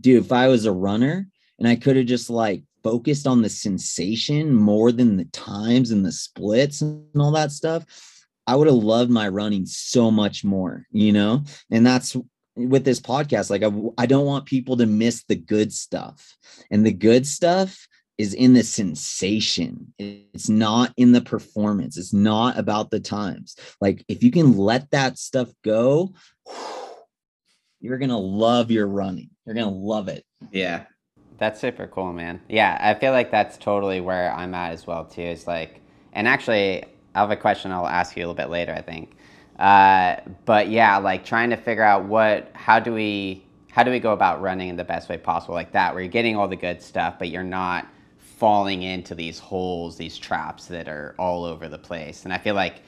dude 0.00 0.24
if 0.24 0.32
i 0.32 0.48
was 0.48 0.64
a 0.64 0.72
runner 0.72 1.28
and 1.60 1.68
I 1.68 1.76
could 1.76 1.96
have 1.96 2.06
just 2.06 2.30
like 2.30 2.64
focused 2.82 3.26
on 3.26 3.42
the 3.42 3.48
sensation 3.48 4.52
more 4.52 4.90
than 4.90 5.16
the 5.16 5.26
times 5.26 5.90
and 5.90 6.04
the 6.04 6.12
splits 6.12 6.80
and 6.80 7.04
all 7.16 7.32
that 7.32 7.52
stuff, 7.52 7.84
I 8.46 8.56
would 8.56 8.66
have 8.66 8.76
loved 8.76 9.10
my 9.10 9.28
running 9.28 9.66
so 9.66 10.10
much 10.10 10.42
more, 10.42 10.86
you 10.90 11.12
know? 11.12 11.44
And 11.70 11.86
that's 11.86 12.16
with 12.56 12.84
this 12.84 13.00
podcast. 13.00 13.50
Like, 13.50 13.62
I, 13.62 13.70
I 14.02 14.06
don't 14.06 14.26
want 14.26 14.46
people 14.46 14.76
to 14.78 14.86
miss 14.86 15.24
the 15.24 15.36
good 15.36 15.72
stuff. 15.72 16.36
And 16.70 16.84
the 16.84 16.92
good 16.92 17.26
stuff 17.26 17.86
is 18.18 18.34
in 18.34 18.54
the 18.54 18.62
sensation. 18.62 19.94
It's 19.98 20.48
not 20.48 20.92
in 20.96 21.12
the 21.12 21.20
performance. 21.20 21.96
It's 21.96 22.12
not 22.12 22.58
about 22.58 22.90
the 22.90 23.00
times. 23.00 23.56
Like, 23.80 24.04
if 24.08 24.22
you 24.22 24.30
can 24.30 24.56
let 24.56 24.90
that 24.90 25.18
stuff 25.18 25.50
go, 25.62 26.14
you're 27.80 27.98
going 27.98 28.10
to 28.10 28.16
love 28.16 28.70
your 28.70 28.86
running. 28.86 29.30
You're 29.46 29.54
going 29.54 29.68
to 29.68 29.74
love 29.74 30.08
it. 30.08 30.24
Yeah. 30.50 30.84
That's 31.40 31.58
super 31.58 31.86
cool, 31.86 32.12
man. 32.12 32.42
Yeah, 32.50 32.76
I 32.78 32.92
feel 32.92 33.12
like 33.12 33.30
that's 33.30 33.56
totally 33.56 34.02
where 34.02 34.30
I'm 34.30 34.54
at 34.54 34.72
as 34.72 34.86
well 34.86 35.06
too. 35.06 35.22
Is 35.22 35.46
like, 35.46 35.80
and 36.12 36.28
actually, 36.28 36.84
I 37.14 37.20
have 37.20 37.30
a 37.30 37.36
question 37.36 37.72
I'll 37.72 37.86
ask 37.86 38.14
you 38.14 38.20
a 38.20 38.26
little 38.26 38.34
bit 38.34 38.50
later. 38.50 38.74
I 38.74 38.82
think, 38.82 39.16
uh, 39.58 40.16
but 40.44 40.68
yeah, 40.68 40.98
like 40.98 41.24
trying 41.24 41.48
to 41.48 41.56
figure 41.56 41.82
out 41.82 42.04
what, 42.04 42.50
how 42.52 42.78
do 42.78 42.92
we, 42.92 43.42
how 43.70 43.82
do 43.82 43.90
we 43.90 44.00
go 44.00 44.12
about 44.12 44.42
running 44.42 44.68
in 44.68 44.76
the 44.76 44.84
best 44.84 45.08
way 45.08 45.16
possible, 45.16 45.54
like 45.54 45.72
that, 45.72 45.94
where 45.94 46.02
you're 46.02 46.12
getting 46.12 46.36
all 46.36 46.46
the 46.46 46.56
good 46.56 46.82
stuff, 46.82 47.18
but 47.18 47.30
you're 47.30 47.42
not 47.42 47.88
falling 48.18 48.82
into 48.82 49.14
these 49.14 49.38
holes, 49.38 49.96
these 49.96 50.18
traps 50.18 50.66
that 50.66 50.88
are 50.88 51.14
all 51.18 51.44
over 51.44 51.68
the 51.68 51.78
place. 51.78 52.24
And 52.24 52.34
I 52.34 52.38
feel 52.38 52.54
like, 52.54 52.82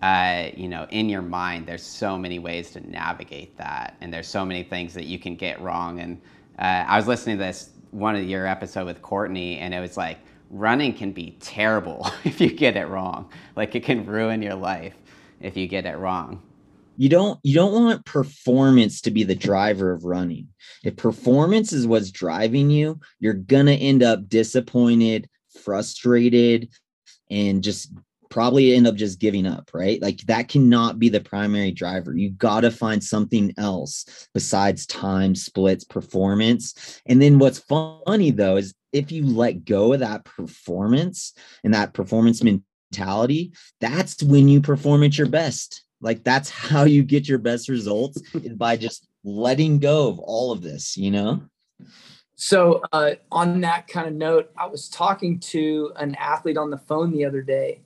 uh, 0.00 0.48
you 0.56 0.68
know, 0.68 0.86
in 0.88 1.10
your 1.10 1.20
mind, 1.20 1.66
there's 1.66 1.82
so 1.82 2.16
many 2.16 2.38
ways 2.38 2.70
to 2.70 2.80
navigate 2.90 3.58
that, 3.58 3.96
and 4.00 4.10
there's 4.10 4.28
so 4.28 4.46
many 4.46 4.62
things 4.62 4.94
that 4.94 5.04
you 5.04 5.18
can 5.18 5.36
get 5.36 5.60
wrong. 5.60 6.00
And 6.00 6.18
uh, 6.58 6.84
I 6.88 6.96
was 6.96 7.06
listening 7.06 7.36
to 7.36 7.44
this 7.44 7.70
one 7.90 8.16
of 8.16 8.24
your 8.24 8.46
episode 8.46 8.86
with 8.86 9.02
Courtney, 9.02 9.58
and 9.58 9.74
it 9.74 9.80
was 9.80 9.96
like 9.96 10.18
running 10.50 10.92
can 10.92 11.12
be 11.12 11.36
terrible 11.40 12.08
if 12.24 12.40
you 12.40 12.50
get 12.50 12.76
it 12.76 12.86
wrong. 12.86 13.30
Like 13.56 13.74
it 13.74 13.84
can 13.84 14.04
ruin 14.04 14.42
your 14.42 14.54
life 14.54 14.94
if 15.40 15.56
you 15.56 15.66
get 15.66 15.86
it 15.86 15.96
wrong. 15.96 16.42
You 16.96 17.08
don't 17.08 17.40
you 17.42 17.54
don't 17.54 17.72
want 17.72 18.04
performance 18.04 19.00
to 19.02 19.10
be 19.10 19.22
the 19.24 19.34
driver 19.34 19.92
of 19.92 20.04
running. 20.04 20.48
If 20.84 20.96
performance 20.96 21.72
is 21.72 21.86
what's 21.86 22.10
driving 22.10 22.70
you, 22.70 23.00
you're 23.20 23.32
gonna 23.32 23.72
end 23.72 24.02
up 24.02 24.28
disappointed, 24.28 25.28
frustrated, 25.62 26.68
and 27.30 27.62
just 27.62 27.92
probably 28.30 28.74
end 28.74 28.86
up 28.86 28.94
just 28.94 29.18
giving 29.18 29.46
up, 29.46 29.70
right? 29.74 30.00
Like 30.00 30.20
that 30.22 30.48
cannot 30.48 30.98
be 30.98 31.08
the 31.08 31.20
primary 31.20 31.72
driver. 31.72 32.16
You 32.16 32.30
got 32.30 32.60
to 32.60 32.70
find 32.70 33.02
something 33.02 33.52
else 33.58 34.28
besides 34.32 34.86
time, 34.86 35.34
splits, 35.34 35.84
performance. 35.84 37.02
And 37.06 37.20
then 37.20 37.38
what's 37.38 37.58
funny 37.58 38.30
though 38.30 38.56
is 38.56 38.72
if 38.92 39.12
you 39.12 39.26
let 39.26 39.64
go 39.64 39.92
of 39.92 40.00
that 40.00 40.24
performance 40.24 41.34
and 41.64 41.74
that 41.74 41.92
performance 41.92 42.42
mentality, 42.42 43.52
that's 43.80 44.22
when 44.22 44.48
you 44.48 44.60
perform 44.60 45.02
at 45.02 45.18
your 45.18 45.28
best. 45.28 45.84
Like 46.00 46.24
that's 46.24 46.50
how 46.68 46.84
you 46.84 47.02
get 47.02 47.28
your 47.28 47.38
best 47.38 47.68
results 47.68 48.22
by 48.54 48.76
just 48.76 49.08
letting 49.24 49.80
go 49.80 50.08
of 50.08 50.18
all 50.20 50.52
of 50.52 50.62
this, 50.62 50.96
you 50.96 51.10
know? 51.10 51.42
So, 52.36 52.80
uh, 52.92 53.16
on 53.30 53.60
that 53.60 53.86
kind 53.86 54.08
of 54.08 54.14
note, 54.14 54.50
I 54.56 54.64
was 54.64 54.88
talking 54.88 55.38
to 55.40 55.92
an 55.96 56.14
athlete 56.14 56.56
on 56.56 56.70
the 56.70 56.78
phone 56.78 57.12
the 57.12 57.26
other 57.26 57.42
day 57.42 57.82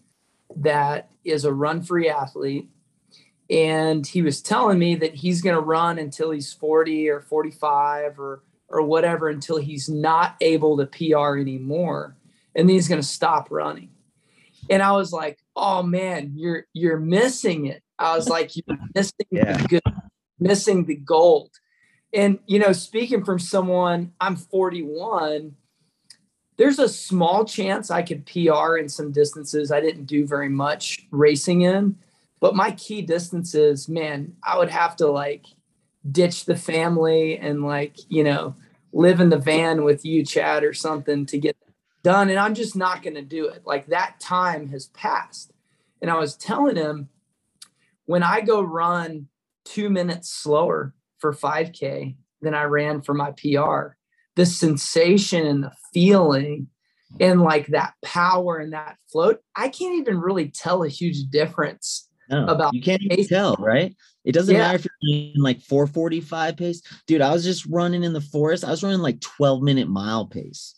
that 0.56 1.11
is 1.25 1.44
a 1.44 1.52
run 1.52 1.82
free 1.82 2.08
athlete. 2.08 2.68
And 3.50 4.06
he 4.06 4.23
was 4.23 4.40
telling 4.40 4.78
me 4.78 4.94
that 4.96 5.14
he's 5.14 5.42
going 5.42 5.56
to 5.56 5.61
run 5.61 5.99
until 5.99 6.30
he's 6.30 6.52
40 6.52 7.11
or 7.11 7.20
45 7.20 8.18
or, 8.18 8.42
or 8.68 8.82
whatever 8.82 9.28
until 9.28 9.58
he's 9.58 9.88
not 9.88 10.37
able 10.40 10.78
to 10.78 10.87
PR 10.87 11.38
anymore. 11.38 12.16
And 12.54 12.68
then 12.68 12.75
he's 12.75 12.88
going 12.88 13.00
to 13.00 13.06
stop 13.06 13.50
running. 13.50 13.90
And 14.70 14.82
I 14.82 14.92
was 14.92 15.12
like, 15.12 15.38
oh 15.56 15.82
man, 15.82 16.32
you're 16.37 16.66
you're 16.73 16.99
missing 16.99 17.66
it. 17.66 17.82
I 17.99 18.16
was 18.16 18.28
like, 18.28 18.56
you're 18.56 18.78
missing 18.94 19.26
yeah. 19.30 19.56
the 19.56 19.68
good, 19.68 19.82
missing 20.38 20.84
the 20.84 20.96
gold. 20.96 21.50
And 22.12 22.38
you 22.46 22.58
know, 22.58 22.73
speaking 22.73 23.25
from 23.25 23.38
someone, 23.38 24.12
I'm 24.20 24.37
41 24.37 25.54
there's 26.56 26.78
a 26.78 26.88
small 26.88 27.44
chance 27.44 27.90
I 27.90 28.02
could 28.02 28.26
PR 28.26 28.76
in 28.76 28.88
some 28.88 29.12
distances 29.12 29.73
I 29.73 29.80
didn't 29.80 30.04
do 30.04 30.26
very 30.26 30.49
much 30.49 31.06
racing 31.11 31.62
in. 31.62 31.96
But 32.40 32.54
my 32.54 32.73
key 32.73 33.02
distances, 33.02 33.88
man, 33.88 34.37
I 34.42 34.58
would 34.58 34.70
have 34.70 34.96
to 34.96 35.06
like 35.06 35.46
ditch 36.11 36.44
the 36.44 36.56
family 36.56 37.38
and 37.38 37.64
like, 37.64 37.96
you 38.08 38.23
know, 38.23 38.54
live 38.92 39.20
in 39.20 39.30
the 39.30 39.38
van 39.38 39.82
with 39.82 40.04
you, 40.04 40.25
Chad, 40.25 40.62
or 40.62 40.75
something 40.75 41.26
to 41.26 41.38
get 41.38 41.56
done. 42.02 42.28
And 42.28 42.38
I'm 42.38 42.54
just 42.54 42.76
not 42.76 43.02
going 43.02 43.14
to 43.14 43.23
do 43.23 43.49
it. 43.49 43.62
Like 43.64 43.87
that 43.87 44.20
time 44.20 44.68
has 44.68 44.87
passed. 44.88 45.52
And 46.02 46.11
I 46.11 46.18
was 46.18 46.37
telling 46.37 46.76
him 46.76 47.08
when 48.04 48.23
I 48.23 48.42
go 48.42 48.61
run 48.61 49.28
two 49.64 49.88
minutes 49.88 50.28
slower 50.28 50.94
for 51.18 51.32
5K 51.32 52.14
than 52.42 52.54
I 52.54 52.64
ran 52.64 53.00
for 53.00 53.14
my 53.14 53.32
PR, 53.32 53.96
the 54.36 54.46
sensation 54.46 55.46
and 55.46 55.64
the 55.64 55.72
feeling 55.92 56.68
and 57.20 57.42
like 57.42 57.68
that 57.68 57.94
power 58.02 58.58
and 58.58 58.72
that 58.72 58.96
float, 59.10 59.40
I 59.54 59.68
can't 59.68 59.94
even 59.96 60.18
really 60.18 60.48
tell 60.48 60.82
a 60.82 60.88
huge 60.88 61.24
difference 61.30 62.08
no, 62.30 62.46
about 62.46 62.74
you 62.74 62.82
can't 62.82 63.02
even 63.02 63.26
tell, 63.26 63.56
right? 63.58 63.94
It 64.24 64.32
doesn't 64.32 64.54
yeah. 64.54 64.62
matter 64.62 64.76
if 64.76 64.86
you're 65.02 65.34
in 65.36 65.42
like 65.42 65.60
445 65.60 66.56
pace. 66.56 66.82
Dude, 67.06 67.20
I 67.20 67.32
was 67.32 67.44
just 67.44 67.66
running 67.66 68.02
in 68.02 68.14
the 68.14 68.20
forest. 68.20 68.64
I 68.64 68.70
was 68.70 68.82
running 68.82 69.00
like 69.00 69.20
12 69.20 69.62
minute 69.62 69.88
mile 69.88 70.26
pace 70.26 70.74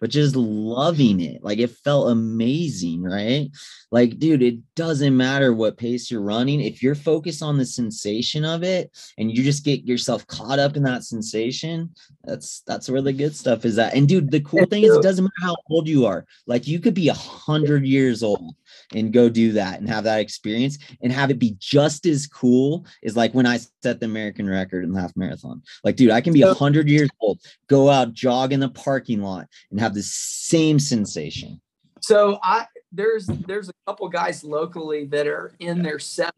but 0.00 0.10
just 0.10 0.36
loving 0.36 1.20
it. 1.20 1.42
Like 1.42 1.58
it 1.58 1.70
felt 1.70 2.10
amazing, 2.10 3.02
right? 3.02 3.50
Like, 3.90 4.18
dude, 4.18 4.42
it 4.42 4.58
doesn't 4.74 5.16
matter 5.16 5.52
what 5.52 5.76
pace 5.76 6.10
you're 6.10 6.22
running. 6.22 6.60
If 6.60 6.82
you're 6.82 6.94
focused 6.94 7.42
on 7.42 7.58
the 7.58 7.66
sensation 7.66 8.44
of 8.44 8.62
it 8.62 8.90
and 9.18 9.30
you 9.30 9.42
just 9.42 9.64
get 9.64 9.84
yourself 9.84 10.26
caught 10.26 10.58
up 10.58 10.76
in 10.76 10.82
that 10.84 11.04
sensation, 11.04 11.90
that's 12.24 12.62
that's 12.66 12.88
where 12.88 13.02
the 13.02 13.12
good 13.12 13.34
stuff 13.34 13.64
is 13.64 13.78
at. 13.78 13.94
And 13.94 14.08
dude, 14.08 14.30
the 14.30 14.40
cool 14.40 14.66
thing 14.66 14.84
is 14.84 14.96
it 14.96 15.02
doesn't 15.02 15.24
matter 15.24 15.34
how 15.42 15.56
old 15.70 15.88
you 15.88 16.06
are. 16.06 16.24
Like 16.46 16.66
you 16.66 16.80
could 16.80 16.94
be 16.94 17.08
a 17.08 17.14
hundred 17.14 17.84
years 17.86 18.22
old 18.22 18.54
and 18.94 19.12
go 19.12 19.28
do 19.28 19.52
that 19.52 19.78
and 19.80 19.88
have 19.88 20.04
that 20.04 20.20
experience 20.20 20.78
and 21.02 21.12
have 21.12 21.30
it 21.30 21.38
be 21.38 21.56
just 21.58 22.06
as 22.06 22.26
cool 22.26 22.86
as 23.04 23.16
like 23.16 23.34
when 23.34 23.46
I 23.46 23.58
set 23.82 24.00
the 24.00 24.06
American 24.06 24.48
record 24.48 24.84
in 24.84 24.92
the 24.92 25.00
half 25.00 25.16
marathon. 25.16 25.62
Like, 25.84 25.96
dude, 25.96 26.10
I 26.10 26.20
can 26.20 26.32
be 26.32 26.42
a 26.42 26.54
hundred 26.54 26.88
years 26.88 27.10
old, 27.20 27.40
go 27.68 27.88
out, 27.88 28.12
jog 28.12 28.52
in 28.52 28.60
the 28.60 28.68
parking 28.68 29.22
lot, 29.22 29.48
and 29.70 29.80
have 29.80 29.94
the 29.94 30.02
same 30.02 30.78
sensation. 30.78 31.60
So 32.00 32.38
I 32.42 32.66
there's 32.90 33.26
there's 33.26 33.68
a 33.68 33.74
couple 33.86 34.08
guys 34.08 34.44
locally 34.44 35.06
that 35.06 35.26
are 35.26 35.54
in 35.58 35.82
their 35.82 35.98
70s, 35.98 36.30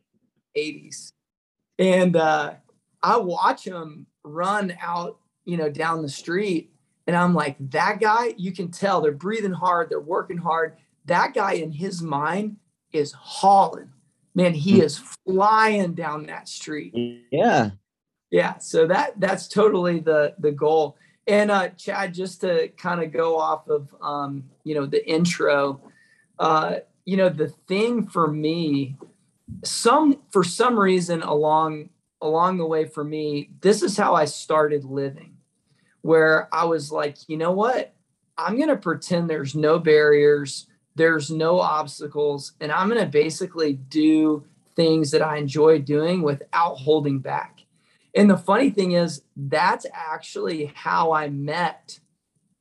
80s, 0.57 1.13
and 1.79 2.17
uh, 2.17 2.55
I 3.03 3.17
watch 3.19 3.65
them 3.65 4.07
run 4.23 4.77
out, 4.81 5.19
you 5.45 5.57
know, 5.57 5.69
down 5.69 6.03
the 6.03 6.09
street, 6.09 6.73
and 7.07 7.17
I'm 7.17 7.35
like, 7.35 7.57
that 7.71 8.01
guy, 8.01 8.35
you 8.37 8.53
can 8.53 8.71
tell 8.71 9.01
they're 9.01 9.13
breathing 9.13 9.53
hard, 9.53 9.91
they're 9.91 10.01
working 10.01 10.39
hard, 10.39 10.77
that 11.07 11.35
guy 11.35 11.55
in 11.55 11.73
his 11.73 12.03
mind 12.03 12.57
is 12.93 13.13
hauling. 13.13 13.91
Man, 14.35 14.55
he 14.55 14.77
hmm. 14.77 14.83
is 14.83 15.01
flying 15.27 15.95
down 15.95 16.27
that 16.27 16.49
street. 16.49 16.95
Yeah. 17.31 17.71
Yeah. 18.31 18.59
So 18.59 18.87
that 18.87 19.21
that's 19.21 19.49
totally 19.49 20.01
the 20.01 20.35
the 20.39 20.53
goal. 20.53 20.97
And 21.27 21.51
uh 21.51 21.69
Chad, 21.71 22.15
just 22.15 22.41
to 22.41 22.69
kind 22.77 23.03
of 23.03 23.13
go 23.13 23.39
off 23.39 23.69
of 23.69 23.95
um, 24.01 24.45
you 24.65 24.75
know, 24.75 24.87
the 24.87 25.07
intro, 25.09 25.81
uh, 26.39 26.77
you 27.05 27.17
know, 27.17 27.29
the 27.29 27.49
thing 27.49 28.07
for 28.07 28.31
me, 28.31 28.97
some 29.63 30.21
for 30.31 30.43
some 30.43 30.79
reason 30.79 31.23
along 31.23 31.91
along 32.21 32.57
the 32.57 32.67
way 32.67 32.87
for 32.87 33.05
me, 33.05 33.51
this 33.61 33.83
is 33.83 33.97
how 33.97 34.15
I 34.15 34.25
started 34.25 34.85
living, 34.85 35.37
where 36.01 36.49
I 36.53 36.65
was 36.65 36.91
like, 36.91 37.17
you 37.29 37.37
know 37.37 37.53
what? 37.53 37.95
I'm 38.37 38.59
gonna 38.59 38.77
pretend 38.77 39.31
there's 39.31 39.55
no 39.55 39.79
barriers 39.79 40.67
there's 40.95 41.31
no 41.31 41.61
obstacles 41.61 42.53
and 42.61 42.71
i'm 42.73 42.89
going 42.89 43.01
to 43.01 43.07
basically 43.07 43.75
do 43.75 44.45
things 44.77 45.11
that 45.11 45.23
i 45.23 45.37
enjoy 45.37 45.79
doing 45.79 46.23
without 46.23 46.75
holding 46.75 47.21
back. 47.21 47.61
And 48.17 48.31
the 48.31 48.37
funny 48.37 48.71
thing 48.71 48.93
is 48.93 49.23
that's 49.37 49.87
actually 49.93 50.73
how 50.75 51.13
i 51.13 51.29
met 51.29 51.99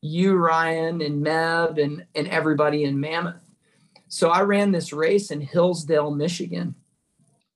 you 0.02 0.36
ryan 0.36 1.02
and 1.02 1.25
Meb 1.25 1.82
and, 1.82 2.06
and 2.13 2.28
everybody 2.28 2.84
in 2.84 3.00
mammoth. 3.00 3.42
So 4.08 4.30
i 4.30 4.42
ran 4.42 4.72
this 4.72 4.94
race 4.94 5.32
in 5.32 5.42
hillsdale 5.42 6.12
michigan 6.12 6.75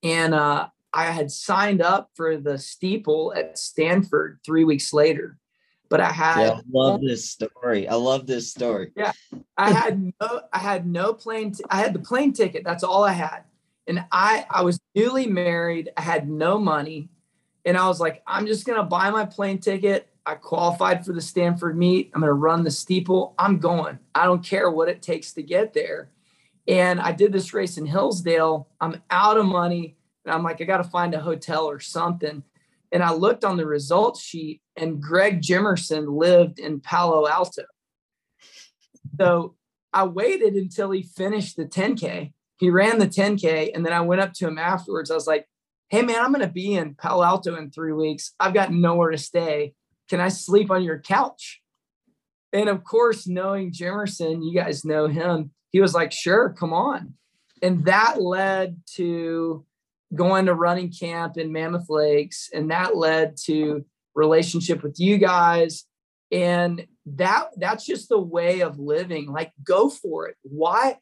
and 0.04 0.34
uh, 0.34 0.68
i 0.94 1.06
had 1.06 1.32
signed 1.32 1.82
up 1.82 2.12
for 2.16 2.38
the 2.38 2.58
steeple 2.58 3.34
at 3.36 3.58
stanford 3.58 4.40
three 4.46 4.64
weeks 4.64 4.94
later 4.94 5.38
but 5.89 6.01
I 6.01 6.12
had 6.12 6.41
yeah, 6.41 6.51
I 6.51 6.62
love 6.72 7.01
this 7.01 7.29
story. 7.29 7.88
I 7.88 7.96
love 7.96 8.27
this 8.27 8.50
story. 8.51 8.91
Yeah. 8.96 9.12
I 9.58 9.72
had 9.72 10.01
no 10.01 10.41
I 10.51 10.60
had 10.60 10.88
no 10.88 11.13
plane 11.13 11.53
t- 11.53 11.63
I 11.70 11.77
had 11.77 11.94
the 11.94 12.00
plane 12.00 12.34
ticket. 12.34 12.63
That's 12.63 12.84
all 12.84 13.03
I 13.03 13.13
had. 13.13 13.44
And 13.88 14.06
I 14.12 14.46
I 14.50 14.63
was 14.63 14.79
newly 14.96 15.27
married. 15.27 15.91
I 15.98 16.01
had 16.01 16.29
no 16.29 16.58
money. 16.60 17.10
And 17.65 17.77
I 17.77 17.88
was 17.88 18.00
like, 18.00 18.22
I'm 18.27 18.48
just 18.48 18.65
gonna 18.65 18.84
buy 18.84 19.10
my 19.10 19.25
plane 19.25 19.60
ticket. 19.60 20.10
I 20.25 20.36
qualified 20.36 21.06
for 21.06 21.13
the 21.13 21.22
Stanford 21.22 21.77
meet. 21.77 22.12
I'm 22.13 22.22
gonna 22.22 22.34
run 22.34 22.63
the 22.63 22.72
steeple. 22.72 23.34
I'm 23.38 23.60
going. 23.60 24.00
I 24.13 24.25
don't 24.25 24.44
care 24.44 24.70
what 24.70 24.89
it 24.89 25.01
takes 25.01 25.34
to 25.34 25.44
get 25.44 25.74
there. 25.74 26.10
And 26.67 27.00
I 27.00 27.13
did 27.13 27.32
this 27.32 27.53
race 27.53 27.77
in 27.77 27.86
Hillsdale. 27.86 28.67
I'm 28.82 29.01
out 29.10 29.38
of 29.38 29.46
money. 29.46 29.96
And 30.25 30.34
I'm 30.34 30.44
like, 30.44 30.60
I 30.60 30.65
got 30.65 30.77
to 30.77 30.84
find 30.84 31.13
a 31.13 31.22
hotel 31.22 31.65
or 31.65 31.79
something. 31.79 32.44
And 32.91 33.03
I 33.03 33.13
looked 33.13 33.44
on 33.44 33.58
the 33.58 33.65
results 33.65 34.22
sheet, 34.22 34.62
and 34.75 35.01
Greg 35.01 35.41
Jimerson 35.41 36.17
lived 36.17 36.60
in 36.60 36.79
Palo 36.79 37.27
Alto. 37.27 37.63
So 39.20 39.56
I 39.94 40.06
waited 40.06 40.53
until 40.53 40.91
he 40.91 41.03
finished 41.03 41.58
the 41.58 41.65
10K. 41.65 42.34
He 42.58 42.70
ran 42.70 43.00
the 43.00 43.08
10K, 43.08 43.72
and 43.74 43.86
then 43.86 43.94
I 43.94 44.01
went 44.01 44.22
up 44.22 44.34
to 44.34 44.48
him 44.48 44.58
afterwards. 44.58 45.12
I 45.12 45.15
was 45.15 45.27
like, 45.27 45.48
Hey, 45.89 46.01
man, 46.01 46.22
I'm 46.22 46.34
going 46.34 46.46
to 46.46 46.51
be 46.51 46.74
in 46.74 46.96
Palo 46.96 47.24
Alto 47.24 47.56
in 47.56 47.72
three 47.72 47.94
weeks. 47.94 48.34
I've 48.39 48.53
got 48.53 48.74
nowhere 48.74 49.12
to 49.12 49.17
stay. 49.17 49.74
Can 50.10 50.20
I 50.20 50.27
sleep 50.27 50.70
on 50.70 50.84
your 50.84 51.00
couch? 51.00 51.62
And 52.51 52.67
of 52.67 52.84
course, 52.84 53.25
knowing 53.25 53.72
Jimerson, 53.72 54.44
you 54.44 54.53
guys 54.53 54.84
know 54.84 55.08
him, 55.08 55.51
he 55.70 55.79
was 55.79 55.94
like, 55.94 56.12
Sure, 56.12 56.50
come 56.58 56.74
on. 56.74 57.13
And 57.62 57.86
that 57.86 58.22
led 58.22 58.82
to 58.96 59.65
going 60.16 60.46
to 60.46 60.54
running 60.54 60.92
camp 60.92 61.38
in 61.38 61.52
Mammoth 61.52 61.90
Lakes, 61.90 62.50
and 62.54 62.72
that 62.72 62.96
led 62.96 63.38
to 63.46 63.86
relationship 64.16 64.84
with 64.84 65.00
you 65.00 65.18
guys. 65.18 65.86
And 66.32 66.86
that 67.06 67.50
that's 67.58 67.86
just 67.86 68.10
the 68.10 68.20
way 68.20 68.62
of 68.62 68.80
living. 68.80 69.32
Like, 69.32 69.52
go 69.64 69.90
for 69.90 70.28
it. 70.28 70.36
Why? 70.44 70.98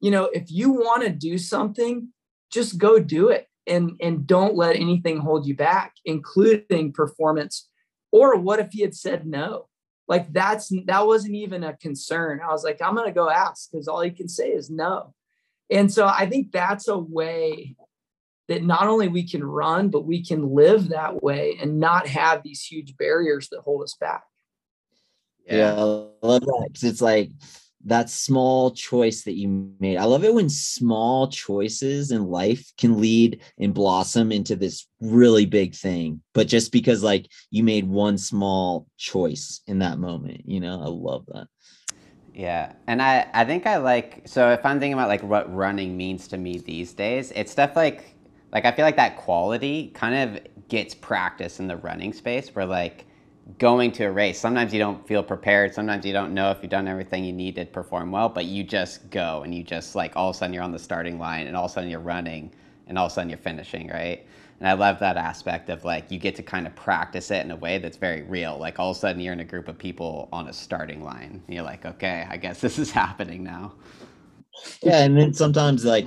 You 0.00 0.10
know, 0.10 0.26
if 0.26 0.50
you 0.50 0.70
want 0.70 1.02
to 1.02 1.10
do 1.10 1.38
something, 1.38 2.08
just 2.52 2.78
go 2.78 2.98
do 2.98 3.28
it 3.28 3.48
and 3.66 3.92
and 4.00 4.26
don't 4.26 4.54
let 4.54 4.76
anything 4.76 5.18
hold 5.18 5.46
you 5.46 5.56
back, 5.56 5.94
including 6.04 6.92
performance. 6.92 7.68
Or 8.12 8.36
what 8.36 8.60
if 8.60 8.68
he 8.72 8.82
had 8.82 8.94
said 8.94 9.26
no? 9.26 9.68
Like 10.06 10.32
that's 10.32 10.72
that 10.86 11.06
wasn't 11.06 11.34
even 11.34 11.64
a 11.64 11.76
concern. 11.76 12.40
I 12.42 12.52
was 12.52 12.64
like, 12.64 12.80
I'm 12.80 12.94
gonna 12.94 13.12
go 13.12 13.28
ask 13.28 13.70
because 13.70 13.88
all 13.88 14.00
he 14.00 14.10
can 14.10 14.28
say 14.28 14.50
is 14.50 14.70
no. 14.70 15.14
And 15.70 15.92
so 15.92 16.06
I 16.06 16.26
think 16.26 16.50
that's 16.50 16.88
a 16.88 16.96
way 16.96 17.76
that 18.48 18.64
not 18.64 18.88
only 18.88 19.08
we 19.08 19.28
can 19.28 19.44
run, 19.44 19.90
but 19.90 20.06
we 20.06 20.24
can 20.24 20.54
live 20.54 20.88
that 20.88 21.22
way 21.22 21.58
and 21.60 21.78
not 21.78 22.06
have 22.06 22.42
these 22.42 22.62
huge 22.62 22.96
barriers 22.96 23.48
that 23.50 23.60
hold 23.60 23.82
us 23.82 23.94
back. 24.00 24.24
Yeah, 25.46 25.74
I 25.74 25.82
love 25.82 26.42
that. 26.42 26.70
It's 26.82 27.00
like 27.00 27.30
that 27.84 28.10
small 28.10 28.70
choice 28.72 29.22
that 29.22 29.36
you 29.36 29.72
made. 29.78 29.96
I 29.96 30.04
love 30.04 30.24
it 30.24 30.34
when 30.34 30.50
small 30.50 31.28
choices 31.28 32.10
in 32.10 32.26
life 32.26 32.72
can 32.76 33.00
lead 33.00 33.40
and 33.58 33.72
blossom 33.72 34.32
into 34.32 34.56
this 34.56 34.86
really 35.00 35.46
big 35.46 35.74
thing. 35.74 36.22
But 36.34 36.48
just 36.48 36.72
because 36.72 37.02
like 37.02 37.30
you 37.50 37.62
made 37.62 37.86
one 37.86 38.18
small 38.18 38.88
choice 38.96 39.60
in 39.66 39.78
that 39.78 39.98
moment, 39.98 40.42
you 40.44 40.60
know, 40.60 40.82
I 40.82 40.88
love 40.88 41.26
that. 41.28 41.46
Yeah. 42.34 42.72
And 42.86 43.02
I, 43.02 43.28
I 43.32 43.44
think 43.44 43.66
I 43.66 43.78
like, 43.78 44.22
so 44.26 44.50
if 44.52 44.64
I'm 44.66 44.78
thinking 44.78 44.94
about 44.94 45.08
like 45.08 45.22
what 45.22 45.52
running 45.54 45.96
means 45.96 46.28
to 46.28 46.36
me 46.36 46.58
these 46.58 46.92
days, 46.92 47.32
it's 47.34 47.52
stuff 47.52 47.74
like, 47.74 48.14
like 48.52 48.64
I 48.64 48.72
feel 48.72 48.84
like 48.84 48.96
that 48.96 49.16
quality 49.16 49.90
kind 49.94 50.36
of 50.36 50.68
gets 50.68 50.94
practice 50.94 51.60
in 51.60 51.66
the 51.66 51.76
running 51.76 52.12
space 52.12 52.54
where 52.54 52.66
like 52.66 53.06
going 53.58 53.90
to 53.92 54.04
a 54.04 54.10
race, 54.10 54.38
sometimes 54.38 54.72
you 54.72 54.78
don't 54.78 55.06
feel 55.06 55.22
prepared. 55.22 55.74
Sometimes 55.74 56.04
you 56.04 56.12
don't 56.12 56.34
know 56.34 56.50
if 56.50 56.58
you've 56.60 56.70
done 56.70 56.86
everything 56.86 57.24
you 57.24 57.32
need 57.32 57.54
to 57.56 57.64
perform 57.64 58.10
well, 58.10 58.28
but 58.28 58.44
you 58.44 58.62
just 58.62 59.08
go 59.10 59.42
and 59.42 59.54
you 59.54 59.62
just 59.62 59.94
like 59.94 60.14
all 60.16 60.30
of 60.30 60.36
a 60.36 60.38
sudden 60.38 60.52
you're 60.52 60.62
on 60.62 60.72
the 60.72 60.78
starting 60.78 61.18
line 61.18 61.46
and 61.46 61.56
all 61.56 61.64
of 61.64 61.70
a 61.70 61.74
sudden 61.74 61.88
you're 61.88 62.00
running 62.00 62.52
and 62.86 62.98
all 62.98 63.06
of 63.06 63.12
a 63.12 63.14
sudden 63.14 63.30
you're 63.30 63.38
finishing, 63.38 63.88
right? 63.88 64.26
And 64.60 64.68
I 64.68 64.72
love 64.72 64.98
that 64.98 65.16
aspect 65.16 65.70
of 65.70 65.84
like 65.84 66.10
you 66.10 66.18
get 66.18 66.34
to 66.36 66.42
kind 66.42 66.66
of 66.66 66.74
practice 66.74 67.30
it 67.30 67.44
in 67.44 67.50
a 67.50 67.56
way 67.56 67.78
that's 67.78 67.96
very 67.96 68.22
real. 68.22 68.58
Like 68.58 68.78
all 68.78 68.90
of 68.90 68.96
a 68.96 69.00
sudden 69.00 69.20
you're 69.20 69.32
in 69.32 69.40
a 69.40 69.44
group 69.44 69.68
of 69.68 69.78
people 69.78 70.28
on 70.32 70.48
a 70.48 70.52
starting 70.52 71.02
line. 71.02 71.42
And 71.46 71.54
you're 71.54 71.64
like, 71.64 71.86
okay, 71.86 72.26
I 72.28 72.36
guess 72.36 72.60
this 72.60 72.78
is 72.78 72.90
happening 73.04 73.44
now. 73.44 73.74
Yeah, 74.82 75.00
and 75.04 75.16
then 75.16 75.34
sometimes 75.34 75.84
like 75.84 76.06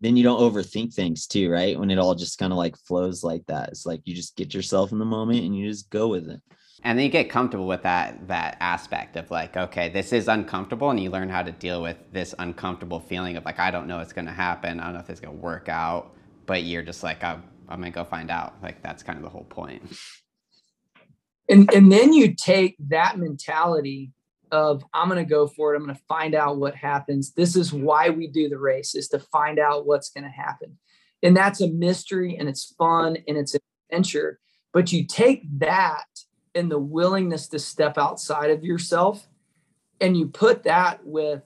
then 0.00 0.16
you 0.16 0.22
don't 0.22 0.40
overthink 0.40 0.94
things 0.94 1.26
too, 1.26 1.50
right? 1.50 1.78
When 1.78 1.90
it 1.90 1.98
all 1.98 2.14
just 2.14 2.38
kind 2.38 2.52
of 2.52 2.58
like 2.58 2.76
flows 2.76 3.22
like 3.22 3.44
that. 3.46 3.68
It's 3.70 3.86
like 3.86 4.00
you 4.04 4.14
just 4.14 4.36
get 4.36 4.54
yourself 4.54 4.92
in 4.92 4.98
the 4.98 5.04
moment 5.04 5.44
and 5.44 5.56
you 5.56 5.68
just 5.68 5.90
go 5.90 6.08
with 6.08 6.28
it. 6.28 6.40
And 6.84 6.96
then 6.96 7.04
you 7.04 7.10
get 7.10 7.28
comfortable 7.28 7.66
with 7.66 7.82
that 7.82 8.28
that 8.28 8.56
aspect 8.60 9.16
of 9.16 9.30
like, 9.30 9.56
okay, 9.56 9.88
this 9.88 10.12
is 10.12 10.28
uncomfortable, 10.28 10.90
and 10.90 11.00
you 11.00 11.10
learn 11.10 11.28
how 11.28 11.42
to 11.42 11.52
deal 11.52 11.82
with 11.82 11.96
this 12.12 12.34
uncomfortable 12.38 13.00
feeling 13.00 13.36
of 13.36 13.44
like, 13.44 13.58
I 13.58 13.70
don't 13.70 13.88
know 13.88 13.98
what's 13.98 14.12
going 14.12 14.26
to 14.26 14.32
happen, 14.32 14.78
I 14.78 14.84
don't 14.84 14.94
know 14.94 15.00
if 15.00 15.10
it's 15.10 15.20
going 15.20 15.36
to 15.36 15.42
work 15.42 15.68
out, 15.68 16.14
but 16.46 16.62
you're 16.62 16.84
just 16.84 17.02
like, 17.02 17.24
oh, 17.24 17.26
I'm, 17.28 17.42
I'm 17.68 17.80
going 17.80 17.92
to 17.92 17.96
go 17.96 18.04
find 18.04 18.30
out. 18.30 18.62
Like 18.62 18.82
that's 18.82 19.02
kind 19.02 19.18
of 19.18 19.24
the 19.24 19.30
whole 19.30 19.44
point. 19.44 19.82
And 21.48 21.72
and 21.74 21.90
then 21.90 22.12
you 22.12 22.34
take 22.34 22.76
that 22.88 23.18
mentality 23.18 24.12
of 24.50 24.84
I'm 24.92 25.08
going 25.08 25.24
to 25.24 25.28
go 25.28 25.46
for 25.46 25.72
it. 25.72 25.76
I'm 25.76 25.84
going 25.84 25.96
to 25.96 26.02
find 26.08 26.34
out 26.34 26.58
what 26.58 26.74
happens. 26.74 27.32
This 27.32 27.56
is 27.56 27.72
why 27.72 28.10
we 28.10 28.26
do 28.26 28.48
the 28.48 28.58
race 28.58 28.94
is 28.94 29.08
to 29.08 29.18
find 29.18 29.58
out 29.58 29.86
what's 29.86 30.10
going 30.10 30.24
to 30.24 30.30
happen. 30.30 30.78
And 31.22 31.36
that's 31.36 31.60
a 31.60 31.68
mystery 31.68 32.36
and 32.36 32.48
it's 32.48 32.74
fun 32.78 33.16
and 33.26 33.36
it's 33.36 33.54
an 33.54 33.60
adventure. 33.90 34.38
But 34.72 34.92
you 34.92 35.06
take 35.06 35.42
that 35.58 36.06
and 36.54 36.70
the 36.70 36.78
willingness 36.78 37.48
to 37.48 37.58
step 37.58 37.98
outside 37.98 38.50
of 38.50 38.64
yourself 38.64 39.26
and 40.00 40.16
you 40.16 40.28
put 40.28 40.64
that 40.64 41.04
with 41.04 41.42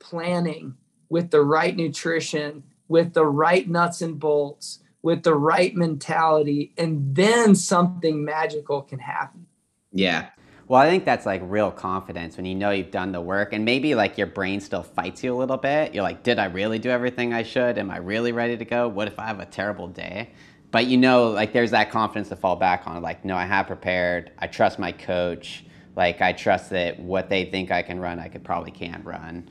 planning, 0.00 0.74
with 1.08 1.30
the 1.30 1.42
right 1.42 1.76
nutrition, 1.76 2.64
with 2.88 3.14
the 3.14 3.26
right 3.26 3.68
nuts 3.68 4.02
and 4.02 4.18
bolts, 4.18 4.80
with 5.02 5.22
the 5.22 5.34
right 5.34 5.74
mentality, 5.74 6.72
and 6.76 7.14
then 7.14 7.54
something 7.54 8.24
magical 8.24 8.82
can 8.82 8.98
happen. 8.98 9.46
Yeah. 9.92 10.30
Well, 10.74 10.82
I 10.82 10.88
think 10.88 11.04
that's 11.04 11.24
like 11.24 11.40
real 11.44 11.70
confidence 11.70 12.36
when 12.36 12.46
you 12.46 12.56
know 12.56 12.72
you've 12.72 12.90
done 12.90 13.12
the 13.12 13.20
work 13.20 13.52
and 13.52 13.64
maybe 13.64 13.94
like 13.94 14.18
your 14.18 14.26
brain 14.26 14.60
still 14.60 14.82
fights 14.82 15.22
you 15.22 15.32
a 15.32 15.38
little 15.38 15.56
bit. 15.56 15.94
You're 15.94 16.02
like, 16.02 16.24
did 16.24 16.40
I 16.40 16.46
really 16.46 16.80
do 16.80 16.90
everything 16.90 17.32
I 17.32 17.44
should? 17.44 17.78
Am 17.78 17.92
I 17.92 17.98
really 17.98 18.32
ready 18.32 18.56
to 18.56 18.64
go? 18.64 18.88
What 18.88 19.06
if 19.06 19.16
I 19.20 19.28
have 19.28 19.38
a 19.38 19.46
terrible 19.46 19.86
day? 19.86 20.32
But 20.72 20.86
you 20.86 20.96
know, 20.96 21.28
like 21.28 21.52
there's 21.52 21.70
that 21.70 21.92
confidence 21.92 22.28
to 22.30 22.34
fall 22.34 22.56
back 22.56 22.88
on. 22.88 23.02
Like, 23.02 23.24
no, 23.24 23.36
I 23.36 23.44
have 23.44 23.68
prepared. 23.68 24.32
I 24.40 24.48
trust 24.48 24.80
my 24.80 24.90
coach. 24.90 25.64
Like, 25.94 26.20
I 26.20 26.32
trust 26.32 26.70
that 26.70 26.98
what 26.98 27.28
they 27.28 27.44
think 27.44 27.70
I 27.70 27.82
can 27.82 28.00
run, 28.00 28.18
I 28.18 28.26
could 28.26 28.42
probably 28.42 28.72
can 28.72 29.00
run. 29.04 29.48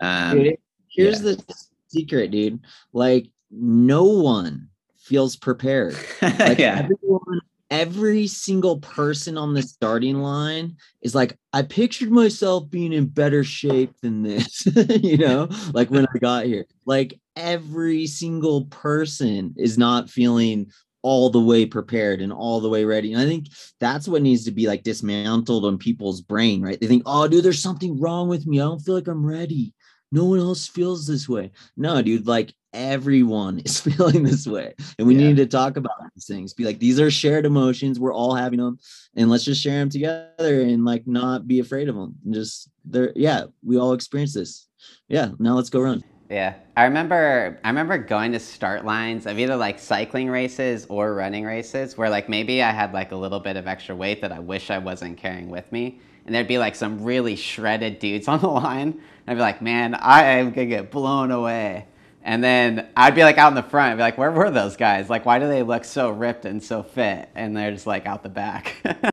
Um, 0.00 0.38
dude, 0.42 0.56
here's 0.88 1.22
yeah. 1.22 1.32
the 1.32 1.54
secret, 1.88 2.30
dude. 2.30 2.60
Like, 2.94 3.26
no 3.50 4.04
one 4.04 4.70
feels 4.96 5.36
prepared. 5.36 5.98
Like, 6.22 6.58
yeah. 6.58 6.88
everyone 6.90 7.42
every 7.72 8.26
single 8.26 8.78
person 8.80 9.38
on 9.38 9.54
the 9.54 9.62
starting 9.62 10.18
line 10.18 10.76
is 11.00 11.14
like, 11.14 11.38
I 11.54 11.62
pictured 11.62 12.10
myself 12.10 12.68
being 12.68 12.92
in 12.92 13.06
better 13.06 13.42
shape 13.42 13.94
than 14.02 14.22
this, 14.22 14.66
you 15.02 15.16
know, 15.16 15.48
like 15.72 15.90
when 15.90 16.06
I 16.14 16.18
got 16.18 16.44
here. 16.44 16.66
Like 16.84 17.18
every 17.34 18.06
single 18.06 18.66
person 18.66 19.54
is 19.56 19.78
not 19.78 20.10
feeling 20.10 20.66
all 21.00 21.30
the 21.30 21.40
way 21.40 21.64
prepared 21.64 22.20
and 22.20 22.30
all 22.30 22.60
the 22.60 22.68
way 22.68 22.84
ready. 22.84 23.14
And 23.14 23.22
I 23.22 23.24
think 23.24 23.46
that's 23.80 24.06
what 24.06 24.20
needs 24.20 24.44
to 24.44 24.52
be 24.52 24.66
like 24.66 24.82
dismantled 24.82 25.64
on 25.64 25.78
people's 25.78 26.20
brain, 26.20 26.60
right? 26.60 26.78
They 26.78 26.86
think, 26.86 27.04
oh, 27.06 27.26
dude, 27.26 27.42
there's 27.42 27.62
something 27.62 27.98
wrong 27.98 28.28
with 28.28 28.46
me. 28.46 28.60
I 28.60 28.64
don't 28.64 28.80
feel 28.80 28.94
like 28.94 29.08
I'm 29.08 29.24
ready. 29.24 29.72
No 30.12 30.26
one 30.26 30.40
else 30.40 30.68
feels 30.68 31.06
this 31.06 31.26
way. 31.26 31.52
No, 31.78 32.02
dude, 32.02 32.26
like 32.26 32.54
everyone 32.72 33.60
is 33.60 33.80
feeling 33.96 34.22
this 34.22 34.46
way. 34.46 34.74
And 34.98 35.06
we 35.06 35.14
yeah. 35.14 35.28
need 35.28 35.36
to 35.36 35.46
talk 35.46 35.76
about 35.76 35.92
these 36.14 36.26
things. 36.26 36.54
Be 36.54 36.64
like 36.64 36.78
these 36.78 37.00
are 37.00 37.10
shared 37.10 37.46
emotions. 37.46 37.98
We're 37.98 38.14
all 38.14 38.34
having 38.34 38.58
them. 38.58 38.78
And 39.16 39.30
let's 39.30 39.44
just 39.44 39.62
share 39.62 39.78
them 39.78 39.90
together 39.90 40.62
and 40.62 40.84
like 40.84 41.06
not 41.06 41.46
be 41.46 41.60
afraid 41.60 41.88
of 41.88 41.94
them 41.94 42.14
and 42.24 42.34
just 42.34 42.68
there 42.84 43.12
yeah 43.14 43.44
we 43.64 43.78
all 43.78 43.92
experience 43.92 44.34
this. 44.34 44.68
Yeah 45.08 45.30
now 45.38 45.54
let's 45.54 45.70
go 45.70 45.80
run. 45.80 46.02
Yeah. 46.30 46.54
I 46.76 46.84
remember 46.84 47.60
i 47.62 47.68
remember 47.68 47.98
going 47.98 48.32
to 48.32 48.40
start 48.40 48.86
lines 48.86 49.26
of 49.26 49.38
either 49.38 49.56
like 49.56 49.78
cycling 49.78 50.30
races 50.30 50.86
or 50.88 51.14
running 51.14 51.44
races 51.44 51.98
where 51.98 52.08
like 52.08 52.28
maybe 52.28 52.62
i 52.62 52.70
had 52.70 52.94
like 52.94 53.12
a 53.12 53.16
little 53.16 53.40
bit 53.40 53.58
of 53.58 53.66
extra 53.66 53.94
weight 53.94 54.22
that 54.22 54.32
i 54.32 54.38
wish 54.38 54.70
i 54.70 54.78
wasn't 54.78 55.18
carrying 55.18 55.50
with 55.50 55.70
me. 55.72 56.00
And 56.24 56.34
there'd 56.34 56.46
be 56.46 56.58
like 56.58 56.76
some 56.76 57.02
really 57.02 57.34
shredded 57.34 57.98
dudes 57.98 58.28
on 58.28 58.40
the 58.40 58.48
line. 58.64 58.92
And 58.92 59.02
i'd 59.28 59.34
be 59.34 59.40
like 59.40 59.60
man 59.60 59.94
i 59.94 60.24
am 60.24 60.52
gonna 60.52 60.66
get 60.66 60.90
blown 60.90 61.30
away 61.30 61.86
and 62.24 62.42
then 62.42 62.88
I'd 62.96 63.14
be 63.14 63.24
like 63.24 63.38
out 63.38 63.48
in 63.48 63.54
the 63.54 63.62
front, 63.62 63.92
I'd 63.92 63.96
be 63.96 64.02
like, 64.02 64.18
where 64.18 64.30
were 64.30 64.50
those 64.50 64.76
guys? 64.76 65.10
Like, 65.10 65.26
why 65.26 65.38
do 65.38 65.48
they 65.48 65.62
look 65.62 65.84
so 65.84 66.10
ripped 66.10 66.44
and 66.44 66.62
so 66.62 66.82
fit? 66.82 67.28
And 67.34 67.56
they're 67.56 67.72
just 67.72 67.86
like 67.86 68.06
out 68.06 68.22
the 68.22 68.28
back. 68.28 68.76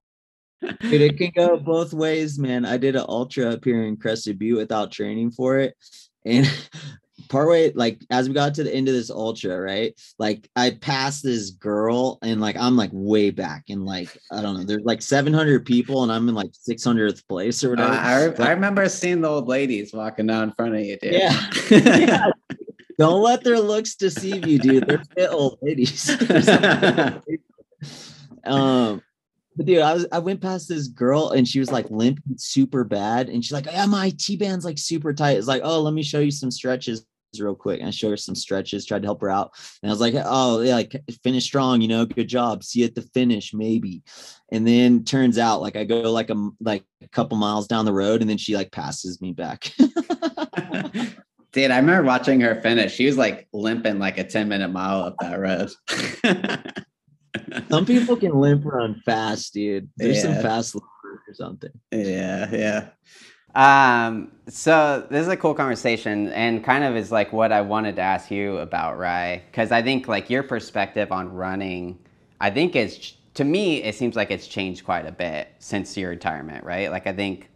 Dude, 0.82 1.02
it 1.02 1.17
can 1.17 1.32
go 1.36 1.58
both 1.58 1.93
ways, 1.93 2.38
man. 2.38 2.65
I 2.65 2.78
did 2.78 2.95
an 2.95 3.06
ultra 3.08 3.54
up 3.54 3.63
here 3.63 3.84
in 3.84 3.98
Crested 3.98 4.38
Butte 4.38 4.58
without 4.58 4.91
training 4.91 5.32
for 5.32 5.58
it. 5.60 5.76
And 6.26 6.50
partway, 7.30 7.72
like 7.74 8.02
as 8.10 8.28
we 8.28 8.34
got 8.34 8.54
to 8.56 8.63
the 8.63 8.74
end 8.74 8.88
of 8.88 8.93
this 8.93 9.10
ultra, 9.10 9.60
right? 9.60 10.00
Like 10.17 10.50
I 10.56 10.72
passed 10.72 11.24
this 11.24 11.52
girl 11.52 12.19
and 12.22 12.41
like 12.41 12.58
I'm 12.58 12.76
like 12.76 12.91
way 12.91 13.30
back 13.30 13.65
and 13.69 13.86
like 13.86 14.15
I 14.32 14.41
don't 14.41 14.58
know, 14.58 14.63
there's 14.63 14.84
like 14.84 15.02
700 15.02 15.65
people 15.65 16.04
and 16.04 16.12
I'm 16.12 16.28
in 16.28 16.36
like 16.36 16.52
600th 16.52 17.28
place 17.28 17.63
or 17.63 17.72
whatever. 17.72 17.93
Uh, 17.93 17.98
I, 17.98 18.26
re- 18.26 18.36
I 18.39 18.52
remember 18.52 18.88
seeing 18.89 19.22
the 19.22 19.30
old 19.30 19.48
ladies 19.48 19.93
walking 19.93 20.28
down 20.28 20.43
in 20.50 20.52
front 20.54 20.76
of 20.76 20.82
you, 20.82 20.98
dude. 20.98 21.13
Yeah. 21.13 21.50
yeah. 21.69 22.26
Don't 22.99 23.23
let 23.23 23.45
their 23.45 23.59
looks 23.62 23.95
deceive 23.95 24.45
you, 24.45 24.59
dude. 24.59 24.85
They're 24.85 25.01
fit 25.15 25.31
old 25.31 25.57
ladies. 25.62 26.09
um, 28.43 29.01
but 29.55 29.65
dude, 29.65 29.79
I 29.79 29.93
was 29.93 30.05
I 30.12 30.19
went 30.19 30.41
past 30.41 30.67
this 30.67 30.89
girl 30.89 31.29
and 31.29 31.47
she 31.47 31.62
was 31.62 31.71
like 31.71 31.89
limping 31.89 32.35
super 32.38 32.83
bad, 32.83 33.29
and 33.29 33.43
she's 33.43 33.53
like, 33.53 33.67
"Yeah, 33.67 33.85
my 33.85 34.07
IT 34.07 34.38
band's 34.38 34.65
like 34.65 34.77
super 34.77 35.13
tight." 35.13 35.38
It's 35.38 35.47
like, 35.47 35.62
"Oh, 35.63 35.81
let 35.81 35.93
me 35.93 36.03
show 36.03 36.19
you 36.19 36.31
some 36.31 36.51
stretches." 36.51 37.05
real 37.39 37.53
quick 37.53 37.79
and 37.79 37.88
I 37.88 37.91
showed 37.91 38.09
her 38.09 38.17
some 38.17 38.33
stretches, 38.33 38.88
tried 38.88 39.03
to 39.03 39.07
help 39.07 39.21
her 39.21 39.29
out. 39.29 39.51
And 39.83 39.91
I 39.91 39.93
was 39.93 40.01
like, 40.01 40.15
oh, 40.17 40.62
yeah, 40.62 40.73
like 40.73 40.99
finish 41.23 41.43
strong, 41.43 41.79
you 41.79 41.88
know, 41.88 42.03
good 42.03 42.27
job. 42.27 42.63
See 42.63 42.79
you 42.79 42.88
at 42.88 42.95
the 42.95 43.03
finish, 43.03 43.53
maybe. 43.53 44.01
And 44.51 44.67
then 44.67 45.03
turns 45.03 45.38
out 45.38 45.62
like 45.62 45.75
I 45.75 45.83
go 45.83 46.12
like 46.12 46.31
a 46.31 46.49
like 46.59 46.85
a 47.03 47.07
couple 47.09 47.38
miles 47.38 47.67
down 47.67 47.85
the 47.85 47.93
road 47.93 48.21
and 48.21 48.29
then 48.29 48.39
she 48.39 48.55
like 48.55 48.71
passes 48.71 49.21
me 49.21 49.33
back. 49.33 49.71
Dude, 51.51 51.71
I 51.71 51.77
remember 51.77 52.03
watching 52.03 52.41
her 52.41 52.62
finish. 52.62 52.93
She 52.93 53.05
was 53.05 53.17
like 53.17 53.47
limping 53.53 53.97
like 53.97 54.17
a 54.17 54.23
10 54.23 54.47
minute 54.47 54.69
mile 54.69 55.03
up 55.03 55.15
that 55.19 55.39
road. 55.39 55.71
some 57.69 57.85
people 57.85 58.15
can 58.17 58.33
limp 58.33 58.65
run 58.65 59.01
fast, 59.05 59.53
dude. 59.53 59.89
There's 59.97 60.17
yeah. 60.17 60.33
some 60.33 60.43
fast 60.43 60.75
or 60.75 61.33
something. 61.33 61.71
Yeah, 61.91 62.49
yeah. 62.51 62.89
Um, 63.55 64.31
so 64.47 65.07
this 65.09 65.23
is 65.23 65.27
a 65.27 65.38
cool 65.38 65.55
conversation 65.55 66.29
and 66.29 66.63
kind 66.63 66.83
of 66.83 66.95
is 66.95 67.12
like 67.12 67.33
what 67.33 67.51
I 67.51 67.62
wanted 67.62 67.95
to 67.95 68.01
ask 68.01 68.29
you 68.29 68.57
about, 68.57 68.99
Rye. 68.99 69.41
Cause 69.53 69.71
I 69.71 69.81
think 69.81 70.07
like 70.07 70.29
your 70.29 70.43
perspective 70.43 71.12
on 71.12 71.33
running, 71.33 71.97
I 72.39 72.51
think 72.51 72.75
is 72.75 73.13
to 73.35 73.43
me, 73.43 73.81
it 73.83 73.95
seems 73.95 74.15
like 74.15 74.31
it's 74.31 74.47
changed 74.47 74.83
quite 74.83 75.05
a 75.05 75.12
bit 75.12 75.49
since 75.59 75.95
your 75.97 76.09
retirement, 76.09 76.63
right? 76.63 76.91
Like 76.91 77.07
I 77.07 77.13
think 77.13 77.49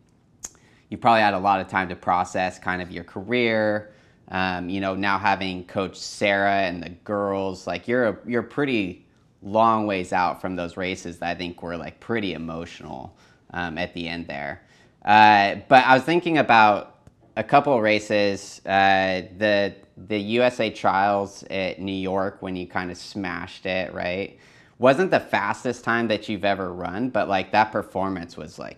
you 0.93 0.97
probably 0.99 1.21
had 1.21 1.33
a 1.33 1.39
lot 1.39 1.59
of 1.59 1.67
time 1.67 1.89
to 1.89 1.95
process 1.95 2.59
kind 2.59 2.79
of 2.79 2.91
your 2.91 3.03
career. 3.03 3.91
Um, 4.27 4.69
you 4.69 4.79
know, 4.79 4.93
now 4.93 5.17
having 5.17 5.65
Coach 5.65 5.97
Sarah 5.97 6.61
and 6.61 6.83
the 6.83 6.89
girls, 6.89 7.65
like 7.65 7.87
you're 7.87 8.09
a, 8.09 8.17
you're 8.27 8.43
pretty 8.43 9.03
long 9.41 9.87
ways 9.87 10.13
out 10.13 10.39
from 10.39 10.55
those 10.55 10.77
races 10.77 11.17
that 11.17 11.29
I 11.29 11.33
think 11.33 11.63
were 11.63 11.77
like 11.77 11.99
pretty 11.99 12.33
emotional 12.33 13.17
um, 13.55 13.79
at 13.79 13.91
the 13.95 14.07
end 14.07 14.27
there. 14.27 14.61
Uh, 15.03 15.55
but 15.67 15.83
I 15.83 15.95
was 15.95 16.03
thinking 16.03 16.37
about 16.37 16.99
a 17.37 17.43
couple 17.43 17.81
races, 17.81 18.61
uh, 18.67 19.23
the 19.39 19.73
the 19.97 20.19
USA 20.19 20.69
Trials 20.69 21.43
at 21.49 21.79
New 21.79 21.91
York 21.91 22.37
when 22.41 22.55
you 22.55 22.67
kind 22.67 22.91
of 22.91 22.97
smashed 22.99 23.65
it, 23.65 23.91
right? 23.95 24.37
Wasn't 24.77 25.09
the 25.09 25.19
fastest 25.19 25.83
time 25.83 26.07
that 26.09 26.29
you've 26.29 26.45
ever 26.45 26.71
run, 26.71 27.09
but 27.09 27.27
like 27.27 27.51
that 27.51 27.71
performance 27.71 28.37
was 28.37 28.59
like 28.59 28.77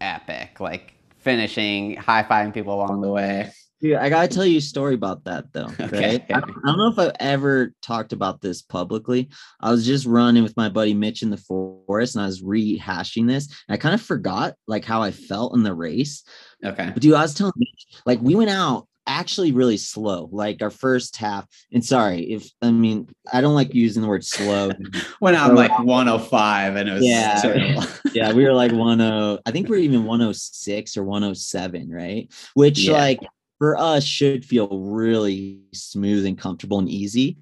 epic. 0.00 0.60
Like 0.60 0.95
finishing, 1.26 1.96
high 1.96 2.22
fiving 2.22 2.54
people 2.54 2.72
along 2.72 3.00
the 3.00 3.10
way. 3.10 3.50
Dude, 3.80 3.96
I 3.96 4.08
gotta 4.08 4.28
tell 4.28 4.46
you 4.46 4.58
a 4.58 4.62
story 4.62 4.94
about 4.94 5.24
that 5.24 5.52
though. 5.52 5.66
Okay. 5.80 6.24
I, 6.30 6.36
I, 6.36 6.40
don't 6.40 6.78
know 6.78 6.88
if 6.88 6.98
I've 6.98 7.16
ever 7.18 7.74
talked 7.82 8.12
about 8.12 8.40
this 8.40 8.62
publicly. 8.62 9.28
I 9.60 9.72
was 9.72 9.84
just 9.84 10.06
running 10.06 10.44
with 10.44 10.56
my 10.56 10.68
buddy 10.68 10.94
Mitch 10.94 11.22
in 11.22 11.30
the 11.30 11.36
forest 11.36 12.14
and 12.14 12.22
I 12.22 12.26
was 12.26 12.42
rehashing 12.42 13.26
this. 13.26 13.48
And 13.68 13.74
I 13.74 13.76
kind 13.76 13.94
of 13.94 14.00
forgot 14.00 14.54
like 14.68 14.84
how 14.84 15.02
I 15.02 15.10
felt 15.10 15.54
in 15.56 15.64
the 15.64 15.74
race. 15.74 16.22
Okay. 16.64 16.90
But 16.94 17.02
dude, 17.02 17.14
I 17.14 17.22
was 17.22 17.34
telling 17.34 17.52
Mitch, 17.56 17.86
like 18.06 18.20
we 18.22 18.36
went 18.36 18.50
out 18.50 18.86
actually 19.06 19.52
really 19.52 19.76
slow, 19.76 20.28
like 20.32 20.62
our 20.62 20.70
first 20.70 21.16
half. 21.16 21.46
And 21.72 21.84
sorry 21.84 22.20
if 22.32 22.50
I 22.62 22.70
mean 22.70 23.08
I 23.32 23.40
don't 23.40 23.54
like 23.54 23.74
using 23.74 24.02
the 24.02 24.08
word 24.08 24.24
slow. 24.24 24.70
Went 25.20 25.36
out 25.36 25.54
like 25.54 25.76
105 25.78 26.76
and 26.76 26.88
it 26.88 26.92
was 26.92 27.04
yeah, 27.04 27.86
yeah, 28.12 28.32
we 28.32 28.44
were 28.44 28.52
like 28.52 28.72
10. 28.72 29.00
I 29.00 29.50
think 29.50 29.68
we 29.68 29.76
are 29.76 29.80
even 29.80 30.04
106 30.04 30.96
or 30.96 31.04
107, 31.04 31.90
right? 31.90 32.32
Which 32.54 32.80
yeah. 32.80 32.92
like 32.92 33.20
for 33.58 33.76
us 33.76 34.04
should 34.04 34.44
feel 34.44 34.68
really 34.68 35.60
smooth 35.72 36.26
and 36.26 36.38
comfortable 36.38 36.78
and 36.78 36.88
easy. 36.88 37.38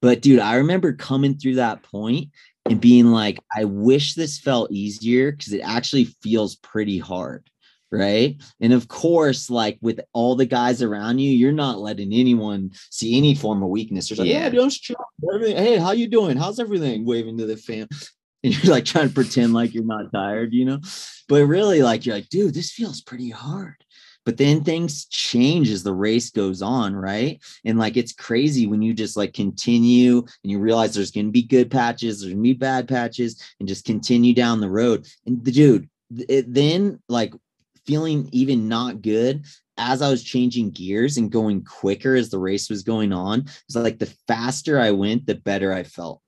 But 0.00 0.22
dude, 0.22 0.40
I 0.40 0.56
remember 0.56 0.92
coming 0.92 1.36
through 1.36 1.56
that 1.56 1.82
point 1.82 2.28
and 2.66 2.80
being 2.80 3.06
like, 3.06 3.38
I 3.54 3.64
wish 3.64 4.14
this 4.14 4.38
felt 4.38 4.70
easier 4.70 5.32
because 5.32 5.52
it 5.52 5.60
actually 5.60 6.04
feels 6.22 6.56
pretty 6.56 6.98
hard. 6.98 7.48
Right. 7.90 8.40
And 8.60 8.72
of 8.72 8.86
course, 8.88 9.48
like 9.48 9.78
with 9.80 10.00
all 10.12 10.36
the 10.36 10.46
guys 10.46 10.82
around 10.82 11.20
you, 11.20 11.30
you're 11.30 11.52
not 11.52 11.78
letting 11.78 12.12
anyone 12.12 12.72
see 12.90 13.16
any 13.16 13.34
form 13.34 13.62
of 13.62 13.70
weakness. 13.70 14.10
You're 14.10 14.18
like, 14.18 14.28
yeah, 14.28 14.48
don't 14.50 14.74
Hey, 15.56 15.78
how 15.78 15.92
you 15.92 16.06
doing? 16.06 16.36
How's 16.36 16.60
everything? 16.60 17.06
Waving 17.06 17.38
to 17.38 17.46
the 17.46 17.56
fam. 17.56 17.88
And 18.44 18.56
you're 18.56 18.72
like 18.72 18.84
trying 18.84 19.08
to 19.08 19.14
pretend 19.14 19.52
like 19.52 19.74
you're 19.74 19.82
not 19.82 20.12
tired, 20.12 20.54
you 20.54 20.64
know? 20.64 20.78
But 21.28 21.46
really, 21.46 21.82
like, 21.82 22.06
you're 22.06 22.14
like, 22.14 22.28
dude, 22.28 22.54
this 22.54 22.70
feels 22.70 23.00
pretty 23.00 23.30
hard 23.30 23.74
but 24.28 24.36
then 24.36 24.62
things 24.62 25.06
change 25.06 25.70
as 25.70 25.82
the 25.82 25.94
race 25.94 26.28
goes 26.28 26.60
on 26.60 26.94
right 26.94 27.42
and 27.64 27.78
like 27.78 27.96
it's 27.96 28.12
crazy 28.12 28.66
when 28.66 28.82
you 28.82 28.92
just 28.92 29.16
like 29.16 29.32
continue 29.32 30.18
and 30.18 30.52
you 30.52 30.58
realize 30.58 30.94
there's 30.94 31.10
going 31.10 31.24
to 31.24 31.32
be 31.32 31.42
good 31.42 31.70
patches 31.70 32.20
there's 32.20 32.34
going 32.34 32.44
to 32.44 32.48
be 32.48 32.52
bad 32.52 32.86
patches 32.86 33.42
and 33.58 33.66
just 33.66 33.86
continue 33.86 34.34
down 34.34 34.60
the 34.60 34.68
road 34.68 35.06
and 35.24 35.42
the 35.46 35.50
dude 35.50 35.88
it 36.28 36.52
then 36.52 37.00
like 37.08 37.32
feeling 37.88 38.28
even 38.32 38.68
not 38.68 39.00
good 39.00 39.46
as 39.78 40.02
I 40.02 40.10
was 40.10 40.22
changing 40.22 40.72
gears 40.72 41.16
and 41.16 41.30
going 41.30 41.64
quicker 41.64 42.14
as 42.14 42.28
the 42.28 42.38
race 42.38 42.68
was 42.68 42.82
going 42.82 43.12
on, 43.12 43.40
it's 43.40 43.76
like 43.76 43.98
the 43.98 44.14
faster 44.26 44.78
I 44.78 44.90
went, 44.90 45.26
the 45.26 45.36
better 45.36 45.72
I 45.72 45.84
felt. 45.84 46.20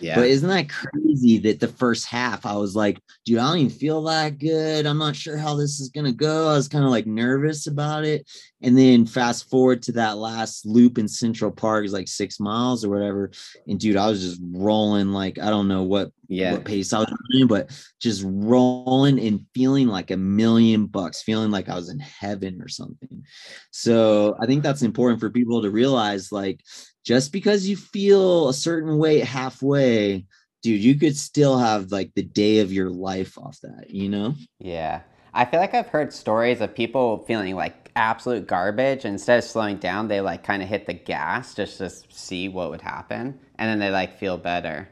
Yeah. 0.00 0.16
But 0.16 0.26
isn't 0.26 0.48
that 0.48 0.68
crazy 0.68 1.38
that 1.38 1.60
the 1.60 1.68
first 1.68 2.06
half 2.06 2.44
I 2.44 2.54
was 2.54 2.76
like, 2.76 3.00
dude, 3.24 3.38
I 3.38 3.48
don't 3.48 3.58
even 3.58 3.70
feel 3.70 4.02
that 4.02 4.38
good. 4.38 4.84
I'm 4.84 4.98
not 4.98 5.16
sure 5.16 5.38
how 5.38 5.54
this 5.56 5.80
is 5.80 5.88
gonna 5.88 6.12
go. 6.12 6.48
I 6.48 6.52
was 6.52 6.68
kind 6.68 6.84
of 6.84 6.90
like 6.90 7.06
nervous 7.06 7.66
about 7.66 8.04
it. 8.04 8.30
And 8.60 8.76
then 8.76 9.06
fast 9.06 9.48
forward 9.48 9.82
to 9.84 9.92
that 9.92 10.18
last 10.18 10.66
loop 10.66 10.98
in 10.98 11.08
Central 11.08 11.50
Park 11.50 11.86
is 11.86 11.92
like 11.94 12.06
six 12.06 12.38
miles 12.38 12.84
or 12.84 12.90
whatever. 12.90 13.30
And 13.66 13.80
dude, 13.80 13.96
I 13.96 14.08
was 14.08 14.20
just 14.20 14.40
rolling 14.52 15.08
like 15.12 15.38
I 15.38 15.48
don't 15.48 15.68
know 15.68 15.84
what 15.84 16.12
yeah 16.28 16.52
what 16.52 16.64
pace 16.64 16.92
I 16.92 17.00
was 17.00 17.12
doing, 17.32 17.46
but 17.46 17.70
just 18.00 18.22
rolling 18.24 19.18
and 19.18 19.44
feeling 19.54 19.88
like 19.88 20.10
a 20.10 20.16
million 20.16 20.86
bucks, 20.86 21.22
feeling 21.22 21.50
like 21.50 21.68
I 21.68 21.74
was 21.74 21.88
in 21.88 21.98
heaven 21.98 22.60
or 22.60 22.68
something. 22.68 23.24
So 23.70 24.36
I 24.40 24.46
think 24.46 24.62
that's 24.62 24.82
important 24.82 25.20
for 25.20 25.30
people 25.30 25.62
to 25.62 25.70
realize 25.70 26.30
like 26.30 26.60
just 27.04 27.32
because 27.32 27.66
you 27.66 27.76
feel 27.76 28.48
a 28.48 28.54
certain 28.54 28.98
way 28.98 29.20
halfway, 29.20 30.26
dude, 30.62 30.82
you 30.82 30.96
could 30.96 31.16
still 31.16 31.58
have 31.58 31.90
like 31.90 32.12
the 32.14 32.22
day 32.22 32.58
of 32.58 32.72
your 32.72 32.90
life 32.90 33.38
off 33.38 33.58
that, 33.62 33.88
you 33.88 34.08
know? 34.08 34.34
Yeah. 34.58 35.00
I 35.32 35.44
feel 35.44 35.60
like 35.60 35.74
I've 35.74 35.88
heard 35.88 36.12
stories 36.12 36.60
of 36.60 36.74
people 36.74 37.24
feeling 37.26 37.54
like 37.54 37.90
absolute 37.96 38.46
garbage. 38.46 39.04
Instead 39.04 39.38
of 39.38 39.44
slowing 39.44 39.76
down, 39.76 40.08
they 40.08 40.20
like 40.20 40.42
kind 40.42 40.62
of 40.62 40.68
hit 40.68 40.86
the 40.86 40.94
gas 40.94 41.54
just 41.54 41.78
to 41.78 41.88
see 41.88 42.48
what 42.48 42.70
would 42.70 42.82
happen. 42.82 43.38
And 43.58 43.70
then 43.70 43.78
they 43.78 43.90
like 43.90 44.18
feel 44.18 44.36
better. 44.36 44.88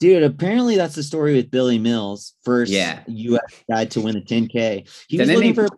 Dude, 0.00 0.22
apparently 0.22 0.76
that's 0.76 0.94
the 0.94 1.02
story 1.02 1.34
with 1.34 1.50
Billy 1.50 1.78
Mills, 1.78 2.34
first 2.42 2.72
yeah. 2.72 3.02
US 3.06 3.40
guy 3.70 3.84
to 3.84 4.00
win 4.00 4.14
the 4.14 4.22
10K. 4.22 4.88
He 5.08 5.16
Didn't 5.16 5.28
was 5.28 5.36
looking 5.36 5.50
he... 5.50 5.54
for 5.54 5.66
a 5.66 5.68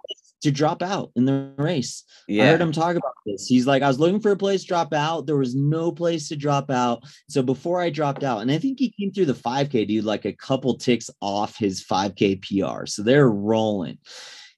to 0.42 0.50
drop 0.50 0.82
out 0.82 1.10
in 1.16 1.24
the 1.24 1.52
race. 1.56 2.04
Yeah. 2.28 2.44
I 2.44 2.46
heard 2.48 2.60
him 2.60 2.72
talk 2.72 2.96
about 2.96 3.14
this. 3.24 3.46
He's 3.46 3.66
like, 3.66 3.82
I 3.82 3.88
was 3.88 3.98
looking 3.98 4.20
for 4.20 4.32
a 4.32 4.36
place 4.36 4.62
to 4.62 4.68
drop 4.68 4.92
out. 4.92 5.26
There 5.26 5.36
was 5.36 5.54
no 5.54 5.90
place 5.90 6.28
to 6.28 6.36
drop 6.36 6.70
out. 6.70 7.04
So 7.28 7.42
before 7.42 7.80
I 7.80 7.90
dropped 7.90 8.24
out, 8.24 8.42
and 8.42 8.50
I 8.50 8.58
think 8.58 8.78
he 8.78 8.94
came 8.98 9.12
through 9.12 9.26
the 9.26 9.34
5K, 9.34 9.86
dude, 9.86 10.04
like 10.04 10.24
a 10.24 10.32
couple 10.32 10.76
ticks 10.76 11.08
off 11.20 11.56
his 11.56 11.84
5K 11.84 12.42
PR. 12.42 12.86
So 12.86 13.02
they're 13.02 13.30
rolling. 13.30 13.98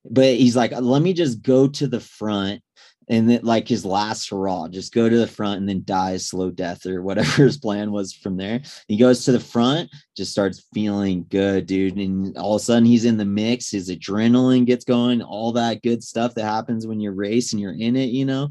But 0.09 0.35
he's 0.35 0.57
like, 0.57 0.73
let 0.73 1.03
me 1.03 1.13
just 1.13 1.43
go 1.43 1.69
to 1.69 1.87
the 1.87 2.01
front 2.01 2.63
and 3.09 3.29
then 3.29 3.41
like 3.43 3.69
his 3.69 3.85
last 3.85 4.31
hurrah, 4.31 4.69
just 4.69 4.95
go 4.95 5.09
to 5.09 5.17
the 5.17 5.27
front 5.27 5.61
and 5.61 5.69
then 5.69 5.83
die 5.85 6.13
a 6.13 6.19
slow 6.19 6.51
death 6.51 6.87
or 6.87 7.03
whatever 7.03 7.43
his 7.45 7.59
plan 7.59 7.93
was 7.93 8.13
from 8.13 8.37
there. 8.37 8.63
He 8.89 8.97
goes 8.97 9.25
to 9.25 9.33
the 9.33 9.41
front, 9.41 9.91
just 10.17 10.33
starts 10.33 10.67
feeling 10.73 11.27
good, 11.29 11.67
dude. 11.67 11.97
And 11.97 12.37
all 12.37 12.57
of 12.57 12.63
a 12.63 12.65
sudden 12.65 12.85
he's 12.85 13.05
in 13.05 13.17
the 13.17 13.25
mix, 13.25 13.71
his 13.71 13.91
adrenaline 13.91 14.67
gets 14.67 14.85
going, 14.85 15.23
all 15.23 15.53
that 15.53 15.83
good 15.83 16.03
stuff 16.03 16.35
that 16.35 16.45
happens 16.45 16.87
when 16.87 17.01
you 17.01 17.11
race 17.11 17.53
and 17.53 17.61
you're 17.61 17.79
in 17.79 17.97
it, 17.97 18.11
you 18.11 18.25
know. 18.25 18.49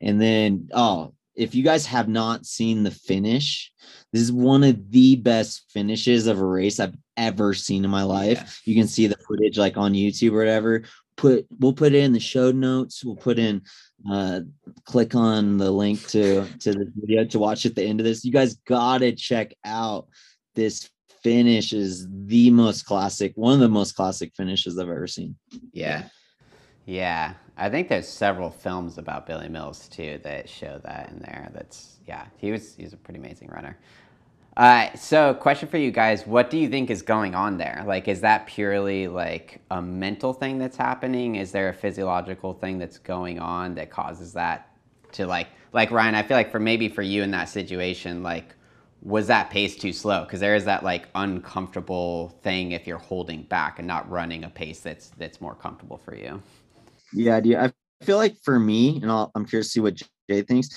And 0.00 0.20
then, 0.20 0.68
oh, 0.72 1.14
if 1.34 1.54
you 1.54 1.64
guys 1.64 1.86
have 1.86 2.08
not 2.08 2.46
seen 2.46 2.82
the 2.82 2.90
finish, 2.90 3.72
this 4.12 4.22
is 4.22 4.32
one 4.32 4.62
of 4.62 4.90
the 4.90 5.16
best 5.16 5.64
finishes 5.70 6.26
of 6.26 6.38
a 6.38 6.44
race 6.44 6.78
I've 6.78 6.96
ever 7.16 7.54
seen 7.54 7.84
in 7.84 7.90
my 7.90 8.02
life. 8.02 8.62
Yeah. 8.64 8.72
You 8.72 8.80
can 8.80 8.88
see 8.88 9.06
the 9.06 9.16
footage 9.16 9.58
like 9.58 9.76
on 9.76 9.92
YouTube 9.92 10.32
or 10.32 10.38
whatever. 10.38 10.82
Put 11.16 11.46
we'll 11.58 11.72
put 11.72 11.94
it 11.94 12.02
in 12.02 12.12
the 12.12 12.20
show 12.20 12.50
notes. 12.50 13.04
We'll 13.04 13.16
put 13.16 13.38
in 13.38 13.62
uh, 14.10 14.40
click 14.84 15.14
on 15.14 15.58
the 15.58 15.70
link 15.70 16.06
to 16.08 16.46
to 16.60 16.72
the 16.72 16.92
video 16.96 17.24
to 17.24 17.38
watch 17.38 17.66
at 17.66 17.74
the 17.74 17.84
end 17.84 18.00
of 18.00 18.04
this. 18.04 18.24
You 18.24 18.32
guys 18.32 18.54
gotta 18.66 19.12
check 19.12 19.54
out 19.64 20.06
this 20.54 20.90
finish 21.22 21.72
is 21.72 22.06
the 22.26 22.50
most 22.50 22.84
classic, 22.84 23.32
one 23.34 23.54
of 23.54 23.60
the 23.60 23.68
most 23.68 23.96
classic 23.96 24.32
finishes 24.36 24.78
I've 24.78 24.88
ever 24.88 25.06
seen. 25.06 25.34
Yeah. 25.72 26.04
Yeah. 26.84 27.34
I 27.56 27.70
think 27.70 27.88
there's 27.88 28.08
several 28.08 28.50
films 28.50 28.98
about 28.98 29.26
Billy 29.26 29.48
Mills 29.48 29.88
too 29.88 30.20
that 30.22 30.48
show 30.48 30.80
that 30.84 31.10
in 31.10 31.20
there. 31.20 31.50
That's 31.54 31.98
yeah, 32.06 32.26
he 32.36 32.50
was 32.52 32.74
he's 32.76 32.92
a 32.92 32.96
pretty 32.96 33.20
amazing 33.20 33.48
runner. 33.48 33.78
Uh, 34.56 34.94
so, 34.94 35.34
question 35.34 35.68
for 35.68 35.78
you 35.78 35.90
guys: 35.90 36.26
What 36.26 36.48
do 36.48 36.58
you 36.58 36.68
think 36.68 36.90
is 36.90 37.02
going 37.02 37.34
on 37.34 37.58
there? 37.58 37.82
Like, 37.86 38.06
is 38.06 38.20
that 38.20 38.46
purely 38.46 39.08
like 39.08 39.60
a 39.70 39.82
mental 39.82 40.32
thing 40.32 40.58
that's 40.58 40.76
happening? 40.76 41.36
Is 41.36 41.50
there 41.50 41.68
a 41.68 41.74
physiological 41.74 42.54
thing 42.54 42.78
that's 42.78 42.98
going 42.98 43.40
on 43.40 43.74
that 43.74 43.90
causes 43.90 44.32
that 44.34 44.68
to 45.12 45.26
like, 45.26 45.48
like 45.72 45.90
Ryan? 45.90 46.14
I 46.14 46.22
feel 46.22 46.36
like 46.36 46.52
for 46.52 46.60
maybe 46.60 46.88
for 46.88 47.02
you 47.02 47.24
in 47.24 47.32
that 47.32 47.48
situation, 47.48 48.22
like, 48.22 48.54
was 49.02 49.26
that 49.26 49.50
pace 49.50 49.76
too 49.76 49.92
slow? 49.92 50.22
Because 50.22 50.38
there 50.38 50.54
is 50.54 50.64
that 50.66 50.84
like 50.84 51.08
uncomfortable 51.16 52.38
thing 52.44 52.72
if 52.72 52.86
you're 52.86 52.98
holding 52.98 53.42
back 53.42 53.80
and 53.80 53.88
not 53.88 54.08
running 54.08 54.44
a 54.44 54.50
pace 54.50 54.78
that's 54.80 55.08
that's 55.18 55.40
more 55.40 55.56
comfortable 55.56 55.98
for 55.98 56.14
you. 56.14 56.40
Yeah, 57.12 57.40
I 57.58 57.72
feel 58.04 58.18
like 58.18 58.36
for 58.44 58.60
me, 58.60 59.00
and 59.02 59.10
i 59.10 59.26
am 59.34 59.46
curious 59.46 59.66
to 59.68 59.72
see 59.72 59.80
what 59.80 60.00
Jay 60.30 60.42
thinks. 60.42 60.68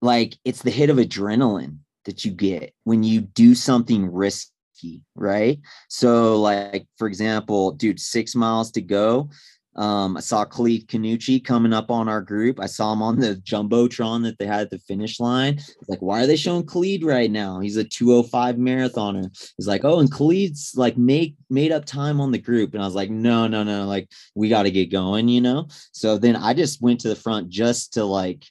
Like, 0.00 0.36
it's 0.44 0.62
the 0.62 0.70
hit 0.70 0.90
of 0.90 0.98
adrenaline 0.98 1.78
that 2.08 2.24
you 2.24 2.32
get 2.32 2.72
when 2.84 3.02
you 3.02 3.20
do 3.20 3.54
something 3.54 4.10
risky, 4.10 5.02
right? 5.14 5.60
So, 5.88 6.40
like 6.40 6.86
for 6.96 7.06
example, 7.06 7.72
dude, 7.72 8.00
six 8.00 8.34
miles 8.34 8.70
to 8.72 8.80
go. 8.80 9.28
Um, 9.76 10.16
I 10.16 10.20
saw 10.20 10.44
Khalid 10.44 10.88
Khannouchi 10.88 11.44
coming 11.44 11.72
up 11.72 11.90
on 11.90 12.08
our 12.08 12.22
group. 12.22 12.58
I 12.58 12.66
saw 12.66 12.92
him 12.92 13.02
on 13.02 13.20
the 13.20 13.36
jumbotron 13.36 14.24
that 14.24 14.38
they 14.38 14.46
had 14.46 14.62
at 14.62 14.70
the 14.70 14.78
finish 14.80 15.20
line. 15.20 15.60
Like, 15.86 16.00
why 16.00 16.24
are 16.24 16.26
they 16.26 16.34
showing 16.34 16.66
Khalid 16.66 17.04
right 17.04 17.30
now? 17.30 17.60
He's 17.60 17.76
a 17.76 17.84
205 17.84 18.56
marathoner. 18.56 19.30
He's 19.56 19.68
like, 19.68 19.84
oh, 19.84 20.00
and 20.00 20.10
Khalid's 20.10 20.72
like 20.74 20.96
make 20.96 21.36
made 21.48 21.70
up 21.70 21.84
time 21.84 22.20
on 22.20 22.32
the 22.32 22.38
group. 22.38 22.74
And 22.74 22.82
I 22.82 22.86
was 22.86 22.96
like, 22.96 23.10
no, 23.10 23.46
no, 23.46 23.62
no, 23.62 23.86
like 23.86 24.10
we 24.34 24.48
got 24.48 24.64
to 24.64 24.72
get 24.72 24.90
going, 24.90 25.28
you 25.28 25.42
know. 25.42 25.68
So 25.92 26.18
then 26.18 26.34
I 26.34 26.54
just 26.54 26.82
went 26.82 27.00
to 27.00 27.08
the 27.08 27.14
front 27.14 27.48
just 27.48 27.92
to 27.92 28.04
like 28.04 28.44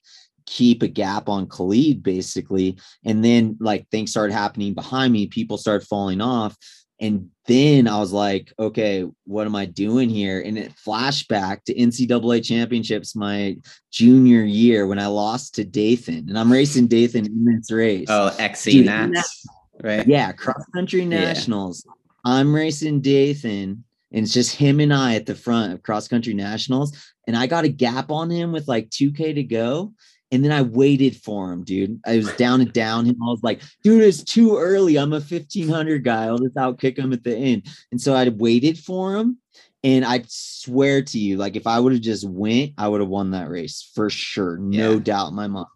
keep 0.48 0.82
a 0.82 0.88
gap 0.88 1.30
on 1.30 1.48
Khalid 1.48 2.02
basically. 2.02 2.80
And 3.06 3.24
then 3.24 3.58
like 3.60 3.88
things 3.90 4.10
started 4.10 4.34
happening 4.34 4.74
behind 4.74 5.14
me, 5.14 5.28
people 5.28 5.58
started 5.58 5.86
falling 5.86 6.22
off. 6.22 6.58
And 7.00 7.30
then 7.46 7.88
I 7.88 8.00
was 8.00 8.12
like, 8.12 8.52
okay, 8.58 9.06
what 9.26 9.46
am 9.46 9.56
I 9.56 9.66
doing 9.66 10.10
here? 10.10 10.42
And 10.42 10.58
it 10.58 10.74
flashback 10.84 11.64
to 11.66 11.76
NCAA 11.76 12.44
championships 12.44 13.16
my 13.16 13.58
junior 13.92 14.42
year 14.42 14.88
when 14.88 14.98
I 14.98 15.06
lost 15.06 15.54
to 15.56 15.64
Dathan. 15.64 16.28
And 16.28 16.40
I'm 16.40 16.52
racing 16.52 16.88
Dathan 16.88 17.28
in 17.28 17.46
this 17.46 17.70
race. 17.72 18.08
Oh, 18.10 18.36
XC 18.40 18.86
Nats, 18.86 19.46
right? 19.84 20.08
Yeah, 20.08 20.32
cross 20.32 20.66
country 20.74 21.06
nationals. 21.06 21.86
Yeah. 21.86 21.94
I'm 22.34 22.56
racing 22.56 23.02
Dathan 23.02 23.84
and 24.12 24.24
it's 24.24 24.34
just 24.34 24.56
him 24.56 24.80
and 24.80 24.94
I 24.94 25.16
at 25.16 25.28
the 25.28 25.36
front 25.36 25.74
of 25.74 25.84
cross 25.84 26.08
country 26.08 26.34
nationals. 26.34 26.98
And 27.28 27.38
I 27.38 27.46
got 27.46 27.66
a 27.66 27.70
gap 27.70 28.10
on 28.10 28.32
him 28.32 28.52
with 28.52 28.68
like 28.68 28.90
2K 28.90 29.36
to 29.36 29.44
go. 29.44 29.94
And 30.32 30.44
then 30.44 30.52
I 30.52 30.62
waited 30.62 31.16
for 31.16 31.52
him, 31.52 31.64
dude. 31.64 32.00
I 32.06 32.18
was 32.18 32.32
down 32.38 32.62
and 32.62 32.74
down 32.74 33.06
him. 33.06 33.16
I 33.22 33.28
was 33.28 33.44
like, 33.44 33.62
dude, 33.84 34.04
it's 34.04 34.24
too 34.24 34.58
early. 34.58 34.98
I'm 34.98 35.14
a 35.14 35.18
1500 35.22 36.04
guy. 36.04 36.26
I'll 36.26 36.38
just 36.38 36.56
outkick 36.56 36.98
him 36.98 37.14
at 37.14 37.24
the 37.24 37.36
end. 37.36 37.68
And 37.92 38.02
so 38.02 38.14
I 38.14 38.28
waited 38.30 38.78
for 38.78 39.16
him. 39.16 39.38
And 39.84 40.04
I 40.04 40.24
swear 40.28 41.02
to 41.02 41.20
you, 41.20 41.38
like 41.38 41.56
if 41.56 41.66
I 41.68 41.80
would 41.80 41.94
have 41.94 42.02
just 42.02 42.28
went, 42.28 42.74
I 42.78 42.88
would 42.88 43.00
have 43.00 43.10
won 43.10 43.32
that 43.32 43.50
race 43.50 43.90
for 43.96 44.10
sure. 44.10 44.58
No 44.58 44.94
Yeah. 44.94 45.00
doubt 45.00 45.30
in 45.30 45.36
my 45.36 45.48
mind. 45.48 45.68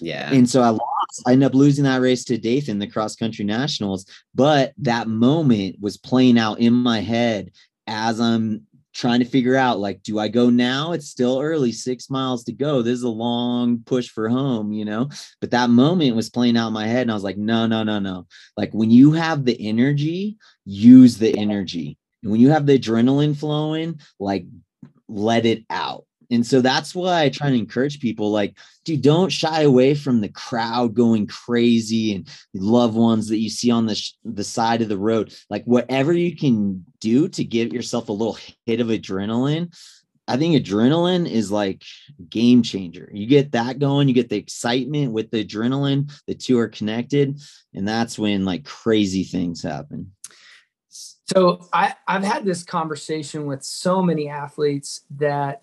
Yeah. 0.00 0.30
And 0.30 0.48
so 0.48 0.62
I 0.62 0.68
lost. 0.68 0.82
I 1.26 1.32
ended 1.32 1.46
up 1.46 1.54
losing 1.54 1.84
that 1.84 2.02
race 2.02 2.22
to 2.24 2.36
Dathan, 2.38 2.78
the 2.78 2.86
cross 2.86 3.16
country 3.16 3.44
nationals. 3.44 4.04
But 4.34 4.74
that 4.78 5.08
moment 5.08 5.76
was 5.80 5.96
playing 5.96 6.38
out 6.38 6.60
in 6.60 6.74
my 6.74 7.00
head 7.00 7.50
as 7.86 8.20
I'm 8.20 8.66
trying 8.96 9.20
to 9.20 9.26
figure 9.26 9.56
out 9.56 9.78
like, 9.78 10.02
do 10.02 10.18
I 10.18 10.28
go 10.28 10.48
now? 10.48 10.92
It's 10.92 11.08
still 11.08 11.40
early, 11.40 11.70
six 11.70 12.08
miles 12.08 12.44
to 12.44 12.52
go. 12.52 12.80
This 12.80 12.94
is 12.94 13.02
a 13.02 13.08
long 13.08 13.82
push 13.84 14.08
for 14.08 14.28
home, 14.28 14.72
you 14.72 14.86
know? 14.86 15.10
But 15.40 15.50
that 15.50 15.68
moment 15.68 16.16
was 16.16 16.30
playing 16.30 16.56
out 16.56 16.68
in 16.68 16.72
my 16.72 16.86
head. 16.86 17.02
And 17.02 17.10
I 17.10 17.14
was 17.14 17.22
like, 17.22 17.36
no, 17.36 17.66
no, 17.66 17.82
no, 17.82 17.98
no. 17.98 18.26
Like 18.56 18.72
when 18.72 18.90
you 18.90 19.12
have 19.12 19.44
the 19.44 19.68
energy, 19.68 20.38
use 20.64 21.18
the 21.18 21.36
energy. 21.38 21.98
And 22.22 22.32
when 22.32 22.40
you 22.40 22.50
have 22.50 22.64
the 22.64 22.78
adrenaline 22.78 23.36
flowing, 23.36 24.00
like 24.18 24.46
let 25.08 25.44
it 25.44 25.64
out. 25.68 26.05
And 26.30 26.46
so 26.46 26.60
that's 26.60 26.94
why 26.94 27.22
I 27.22 27.28
try 27.28 27.50
to 27.50 27.56
encourage 27.56 28.00
people 28.00 28.30
like, 28.30 28.56
dude, 28.84 29.02
don't 29.02 29.30
shy 29.30 29.62
away 29.62 29.94
from 29.94 30.20
the 30.20 30.28
crowd 30.28 30.94
going 30.94 31.26
crazy 31.26 32.14
and 32.14 32.28
loved 32.54 32.96
ones 32.96 33.28
that 33.28 33.38
you 33.38 33.50
see 33.50 33.70
on 33.70 33.86
the 33.86 33.94
sh- 33.94 34.12
the 34.24 34.44
side 34.44 34.82
of 34.82 34.88
the 34.88 34.98
road. 34.98 35.34
Like 35.50 35.64
whatever 35.64 36.12
you 36.12 36.36
can 36.36 36.84
do 37.00 37.28
to 37.28 37.44
give 37.44 37.72
yourself 37.72 38.08
a 38.08 38.12
little 38.12 38.38
hit 38.64 38.80
of 38.80 38.88
adrenaline. 38.88 39.74
I 40.28 40.36
think 40.36 40.56
adrenaline 40.56 41.30
is 41.30 41.52
like 41.52 41.84
game 42.28 42.62
changer. 42.62 43.08
You 43.12 43.26
get 43.26 43.52
that 43.52 43.78
going, 43.78 44.08
you 44.08 44.14
get 44.14 44.28
the 44.28 44.36
excitement 44.36 45.12
with 45.12 45.30
the 45.30 45.44
adrenaline, 45.44 46.12
the 46.26 46.34
two 46.34 46.58
are 46.58 46.68
connected, 46.68 47.40
and 47.74 47.86
that's 47.86 48.18
when 48.18 48.44
like 48.44 48.64
crazy 48.64 49.22
things 49.22 49.62
happen. 49.62 50.12
So 50.88 51.68
I, 51.72 51.94
I've 52.06 52.24
had 52.24 52.44
this 52.44 52.62
conversation 52.62 53.46
with 53.46 53.64
so 53.64 54.00
many 54.00 54.28
athletes 54.28 55.02
that 55.16 55.62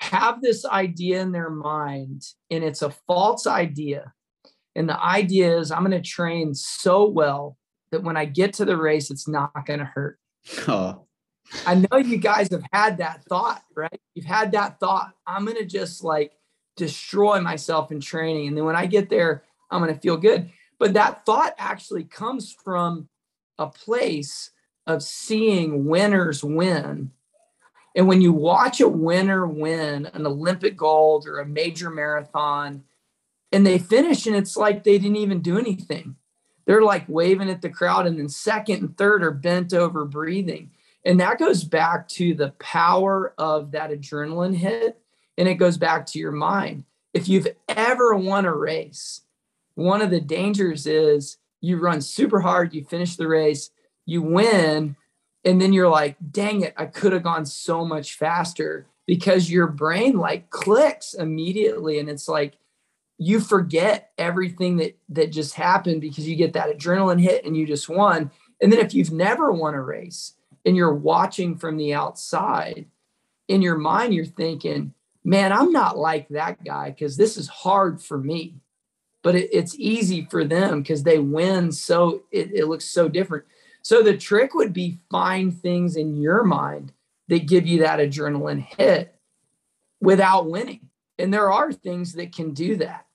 have 0.00 0.40
this 0.42 0.64
idea 0.64 1.20
in 1.20 1.32
their 1.32 1.50
mind, 1.50 2.22
and 2.50 2.64
it's 2.64 2.82
a 2.82 2.90
false 3.06 3.46
idea. 3.46 4.12
And 4.74 4.88
the 4.88 5.02
idea 5.02 5.58
is 5.58 5.70
I'm 5.70 5.84
going 5.84 5.90
to 5.90 6.08
train 6.08 6.54
so 6.54 7.06
well 7.08 7.56
that 7.92 8.02
when 8.02 8.16
I 8.16 8.24
get 8.24 8.54
to 8.54 8.64
the 8.64 8.76
race, 8.76 9.10
it's 9.10 9.28
not 9.28 9.66
going 9.66 9.80
to 9.80 9.84
hurt. 9.84 10.18
Oh. 10.68 11.06
I 11.66 11.74
know 11.74 11.98
you 11.98 12.16
guys 12.16 12.48
have 12.52 12.62
had 12.72 12.98
that 12.98 13.24
thought, 13.24 13.62
right? 13.74 14.00
You've 14.14 14.24
had 14.26 14.52
that 14.52 14.78
thought. 14.78 15.12
I'm 15.26 15.44
going 15.44 15.56
to 15.56 15.64
just 15.64 16.04
like 16.04 16.32
destroy 16.76 17.40
myself 17.40 17.90
in 17.90 18.00
training. 18.00 18.48
And 18.48 18.56
then 18.56 18.64
when 18.64 18.76
I 18.76 18.86
get 18.86 19.10
there, 19.10 19.42
I'm 19.70 19.82
going 19.82 19.92
to 19.92 20.00
feel 20.00 20.16
good. 20.16 20.50
But 20.78 20.94
that 20.94 21.26
thought 21.26 21.54
actually 21.58 22.04
comes 22.04 22.56
from 22.64 23.08
a 23.58 23.66
place 23.66 24.50
of 24.86 25.02
seeing 25.02 25.84
winners 25.86 26.42
win. 26.42 27.10
And 27.96 28.06
when 28.06 28.20
you 28.20 28.32
watch 28.32 28.80
a 28.80 28.88
winner 28.88 29.46
win 29.46 30.06
an 30.06 30.26
Olympic 30.26 30.76
gold 30.76 31.26
or 31.26 31.38
a 31.38 31.46
major 31.46 31.90
marathon, 31.90 32.84
and 33.52 33.66
they 33.66 33.78
finish, 33.78 34.26
and 34.26 34.36
it's 34.36 34.56
like 34.56 34.84
they 34.84 34.98
didn't 34.98 35.16
even 35.16 35.40
do 35.40 35.58
anything. 35.58 36.16
They're 36.66 36.82
like 36.82 37.04
waving 37.08 37.50
at 37.50 37.62
the 37.62 37.68
crowd, 37.68 38.06
and 38.06 38.18
then 38.18 38.28
second 38.28 38.80
and 38.80 38.96
third 38.96 39.24
are 39.24 39.32
bent 39.32 39.74
over 39.74 40.04
breathing. 40.04 40.70
And 41.04 41.18
that 41.18 41.38
goes 41.38 41.64
back 41.64 42.06
to 42.08 42.34
the 42.34 42.50
power 42.60 43.34
of 43.38 43.72
that 43.72 43.90
adrenaline 43.90 44.54
hit. 44.54 45.00
And 45.38 45.48
it 45.48 45.54
goes 45.54 45.78
back 45.78 46.06
to 46.06 46.18
your 46.18 46.32
mind. 46.32 46.84
If 47.14 47.28
you've 47.28 47.48
ever 47.68 48.14
won 48.14 48.44
a 48.44 48.54
race, 48.54 49.22
one 49.74 50.02
of 50.02 50.10
the 50.10 50.20
dangers 50.20 50.86
is 50.86 51.38
you 51.60 51.78
run 51.78 52.02
super 52.02 52.40
hard, 52.40 52.74
you 52.74 52.84
finish 52.84 53.16
the 53.16 53.26
race, 53.26 53.70
you 54.04 54.22
win, 54.22 54.96
and 55.44 55.60
then 55.60 55.72
you're 55.72 55.88
like, 55.88 56.16
dang 56.30 56.62
it, 56.62 56.74
I 56.76 56.86
could 56.86 57.12
have 57.12 57.22
gone 57.22 57.46
so 57.46 57.84
much 57.84 58.14
faster 58.14 58.86
because 59.06 59.50
your 59.50 59.66
brain 59.66 60.18
like 60.18 60.50
clicks 60.50 61.14
immediately. 61.14 61.98
And 61.98 62.08
it's 62.08 62.28
like, 62.28 62.58
you 63.18 63.38
forget 63.38 64.12
everything 64.16 64.78
that 64.78 64.96
that 65.10 65.30
just 65.30 65.54
happened 65.54 66.00
because 66.00 66.26
you 66.26 66.36
get 66.36 66.54
that 66.54 66.74
adrenaline 66.76 67.20
hit 67.20 67.44
and 67.44 67.54
you 67.56 67.66
just 67.66 67.88
won. 67.88 68.30
And 68.62 68.72
then 68.72 68.80
if 68.80 68.94
you've 68.94 69.12
never 69.12 69.52
won 69.52 69.74
a 69.74 69.82
race 69.82 70.34
and 70.64 70.74
you're 70.74 70.94
watching 70.94 71.56
from 71.56 71.76
the 71.76 71.92
outside, 71.92 72.86
in 73.46 73.60
your 73.60 73.76
mind 73.76 74.14
you're 74.14 74.24
thinking, 74.24 74.94
"Man, 75.22 75.52
I'm 75.52 75.70
not 75.70 75.98
like 75.98 76.28
that 76.28 76.64
guy 76.64 76.90
because 76.90 77.18
this 77.18 77.36
is 77.36 77.46
hard 77.48 78.02
for 78.02 78.16
me." 78.16 78.62
But 79.22 79.34
it, 79.34 79.50
it's 79.52 79.74
easy 79.78 80.26
for 80.30 80.44
them 80.44 80.80
because 80.80 81.02
they 81.02 81.18
win 81.18 81.72
so 81.72 82.22
it, 82.30 82.52
it 82.54 82.68
looks 82.68 82.86
so 82.86 83.06
different. 83.06 83.44
So 83.82 84.02
the 84.02 84.16
trick 84.16 84.54
would 84.54 84.72
be 84.72 85.00
find 85.10 85.58
things 85.58 85.96
in 85.96 86.16
your 86.16 86.44
mind 86.44 86.92
that 87.28 87.46
give 87.46 87.66
you 87.66 87.80
that 87.80 87.98
adrenaline 87.98 88.60
hit 88.76 89.14
without 90.00 90.50
winning. 90.50 90.88
And 91.18 91.32
there 91.32 91.50
are 91.52 91.72
things 91.72 92.14
that 92.14 92.34
can 92.34 92.52
do 92.54 92.76
that. 92.76 93.06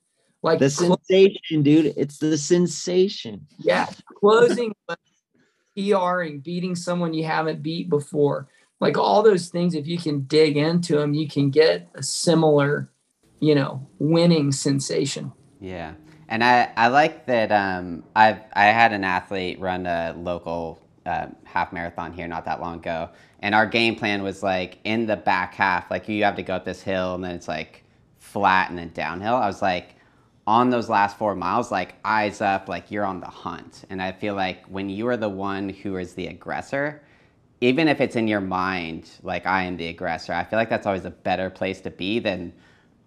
Like 0.43 0.59
The 0.59 0.69
clo- 0.69 0.97
sensation, 1.03 1.63
dude. 1.63 1.93
It's 1.97 2.19
the 2.19 2.37
sensation. 2.37 3.47
yeah, 3.59 3.87
closing, 4.19 4.73
PRing, 5.77 6.39
beating 6.43 6.75
someone 6.75 7.13
you 7.13 7.25
haven't 7.25 7.61
beat 7.63 7.89
before. 7.89 8.47
Like 8.79 8.97
all 8.97 9.23
those 9.23 9.49
things, 9.49 9.73
if 9.73 9.87
you 9.87 9.97
can 9.97 10.21
dig 10.21 10.57
into 10.57 10.97
them, 10.97 11.13
you 11.13 11.27
can 11.27 11.49
get 11.49 11.89
a 11.95 12.03
similar, 12.03 12.91
you 13.39 13.55
know, 13.55 13.87
winning 13.97 14.51
sensation. 14.51 15.31
Yeah. 15.59 15.93
And 16.27 16.43
I, 16.43 16.71
I 16.75 16.87
like 16.87 17.25
that 17.27 17.51
um, 17.51 18.03
I've, 18.15 18.39
I 18.53 18.65
had 18.65 18.93
an 18.93 19.03
athlete 19.03 19.59
run 19.59 19.85
a 19.85 20.13
local 20.17 20.79
uh, 21.05 21.27
half 21.43 21.71
marathon 21.71 22.13
here 22.13 22.27
not 22.27 22.45
that 22.45 22.59
long 22.61 22.79
ago. 22.79 23.09
And 23.39 23.53
our 23.53 23.67
game 23.67 23.95
plan 23.95 24.23
was 24.23 24.41
like 24.41 24.79
in 24.83 25.05
the 25.05 25.15
back 25.15 25.53
half, 25.53 25.91
like 25.91 26.07
you 26.09 26.23
have 26.23 26.35
to 26.37 26.43
go 26.43 26.55
up 26.55 26.65
this 26.65 26.81
hill 26.81 27.15
and 27.15 27.23
then 27.23 27.31
it's 27.31 27.47
like 27.47 27.83
flat 28.17 28.69
and 28.69 28.77
then 28.79 28.89
downhill. 28.93 29.35
I 29.35 29.45
was 29.45 29.61
like, 29.61 29.95
on 30.47 30.69
those 30.69 30.89
last 30.89 31.17
four 31.17 31.35
miles, 31.35 31.71
like 31.71 31.95
eyes 32.03 32.41
up, 32.41 32.69
like 32.69 32.91
you're 32.91 33.05
on 33.05 33.19
the 33.19 33.27
hunt. 33.27 33.83
And 33.89 34.01
I 34.01 34.11
feel 34.11 34.35
like 34.35 34.63
when 34.65 34.89
you 34.89 35.07
are 35.07 35.17
the 35.17 35.29
one 35.29 35.69
who 35.69 35.97
is 35.97 36.13
the 36.13 36.27
aggressor, 36.27 37.01
even 37.61 37.87
if 37.87 37.99
it's 37.99 38.15
in 38.15 38.27
your 38.27 38.41
mind, 38.41 39.09
like 39.23 39.45
I 39.45 39.63
am 39.63 39.77
the 39.77 39.87
aggressor, 39.87 40.33
I 40.33 40.43
feel 40.43 40.59
like 40.59 40.69
that's 40.69 40.85
always 40.85 41.05
a 41.05 41.11
better 41.11 41.49
place 41.49 41.81
to 41.81 41.89
be 41.89 42.19
than 42.19 42.53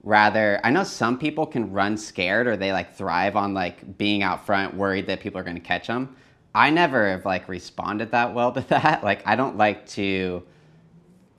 rather. 0.09 0.59
I 0.65 0.71
know 0.71 0.85
some 0.85 1.19
people 1.19 1.47
can 1.47 1.71
run 1.71 1.99
scared 1.99 2.47
or 2.47 2.57
they 2.57 2.73
like 2.73 2.97
thrive 2.97 3.37
on 3.37 3.53
like 3.53 3.99
being 3.99 4.23
out 4.23 4.47
front, 4.47 4.75
worried 4.75 5.07
that 5.07 5.21
people 5.21 5.39
are 5.39 5.45
going 5.45 5.57
to 5.57 5.63
catch 5.63 5.87
them. 5.87 6.17
I 6.55 6.71
never 6.71 7.11
have 7.11 7.27
like 7.27 7.47
responded 7.47 8.11
that 8.13 8.33
well 8.35 8.51
to 8.53 8.63
that. 8.63 9.05
Like 9.05 9.25
I 9.27 9.37
don't 9.37 9.57
like 9.57 9.87
to. 9.91 10.43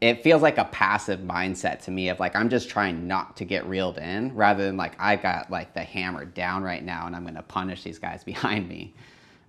It 0.02 0.24
feels 0.24 0.42
like 0.42 0.58
a 0.58 0.64
passive 0.66 1.20
mindset 1.20 1.82
to 1.86 1.92
me 1.92 2.08
of 2.08 2.20
like 2.20 2.36
I'm 2.36 2.48
just 2.48 2.70
trying 2.70 3.08
not 3.08 3.36
to 3.38 3.46
get 3.46 3.66
reeled 3.66 3.98
in, 3.98 4.34
rather 4.36 4.64
than 4.66 4.78
like 4.78 4.94
I 5.00 5.16
got 5.16 5.50
like 5.50 5.74
the 5.74 5.84
hammer 5.84 6.24
down 6.24 6.62
right 6.62 6.84
now 6.84 7.08
and 7.08 7.16
I'm 7.16 7.24
going 7.24 7.36
to 7.36 7.42
punish 7.42 7.84
these 7.84 8.00
guys 8.00 8.24
behind 8.34 8.70
me. 8.70 8.94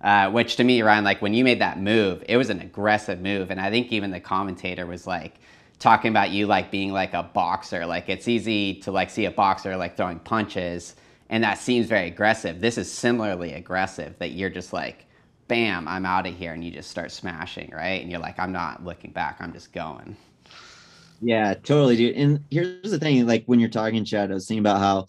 Uh, 0.01 0.31
which 0.31 0.55
to 0.55 0.63
me, 0.63 0.81
Ryan, 0.81 1.03
like 1.03 1.21
when 1.21 1.35
you 1.35 1.43
made 1.43 1.61
that 1.61 1.79
move, 1.79 2.23
it 2.27 2.35
was 2.35 2.49
an 2.49 2.59
aggressive 2.59 3.21
move, 3.21 3.51
and 3.51 3.61
I 3.61 3.69
think 3.69 3.91
even 3.91 4.09
the 4.09 4.19
commentator 4.19 4.87
was 4.87 5.05
like 5.05 5.35
talking 5.81 6.09
about 6.09 6.29
you 6.29 6.47
like 6.47 6.71
being 6.71 6.93
like 6.93 7.13
a 7.13 7.23
boxer. 7.23 7.85
Like 7.85 8.07
it's 8.07 8.27
easy 8.27 8.75
to 8.81 8.91
like 8.91 9.09
see 9.09 9.25
a 9.25 9.31
boxer 9.31 9.75
like 9.75 9.97
throwing 9.97 10.19
punches, 10.19 10.95
and 11.29 11.43
that 11.43 11.57
seems 11.57 11.87
very 11.87 12.07
aggressive. 12.07 12.61
This 12.61 12.77
is 12.77 12.89
similarly 12.89 13.53
aggressive. 13.53 14.17
That 14.19 14.31
you're 14.31 14.49
just 14.49 14.71
like, 14.71 15.05
bam, 15.47 15.87
I'm 15.87 16.05
out 16.05 16.27
of 16.27 16.37
here, 16.37 16.53
and 16.53 16.63
you 16.63 16.71
just 16.71 16.89
start 16.89 17.11
smashing, 17.11 17.71
right? 17.71 18.01
And 18.01 18.09
you're 18.09 18.21
like, 18.21 18.39
I'm 18.39 18.53
not 18.53 18.85
looking 18.85 19.11
back. 19.11 19.37
I'm 19.41 19.51
just 19.51 19.73
going. 19.73 20.15
Yeah, 21.19 21.53
totally, 21.55 21.97
dude. 21.97 22.15
And 22.15 22.43
here's 22.49 22.91
the 22.91 22.99
thing: 22.99 23.25
like 23.25 23.43
when 23.47 23.59
you're 23.59 23.69
talking, 23.69 24.05
Chad, 24.05 24.31
I 24.31 24.35
was 24.35 24.47
thinking 24.47 24.61
about 24.61 24.79
how 24.79 25.07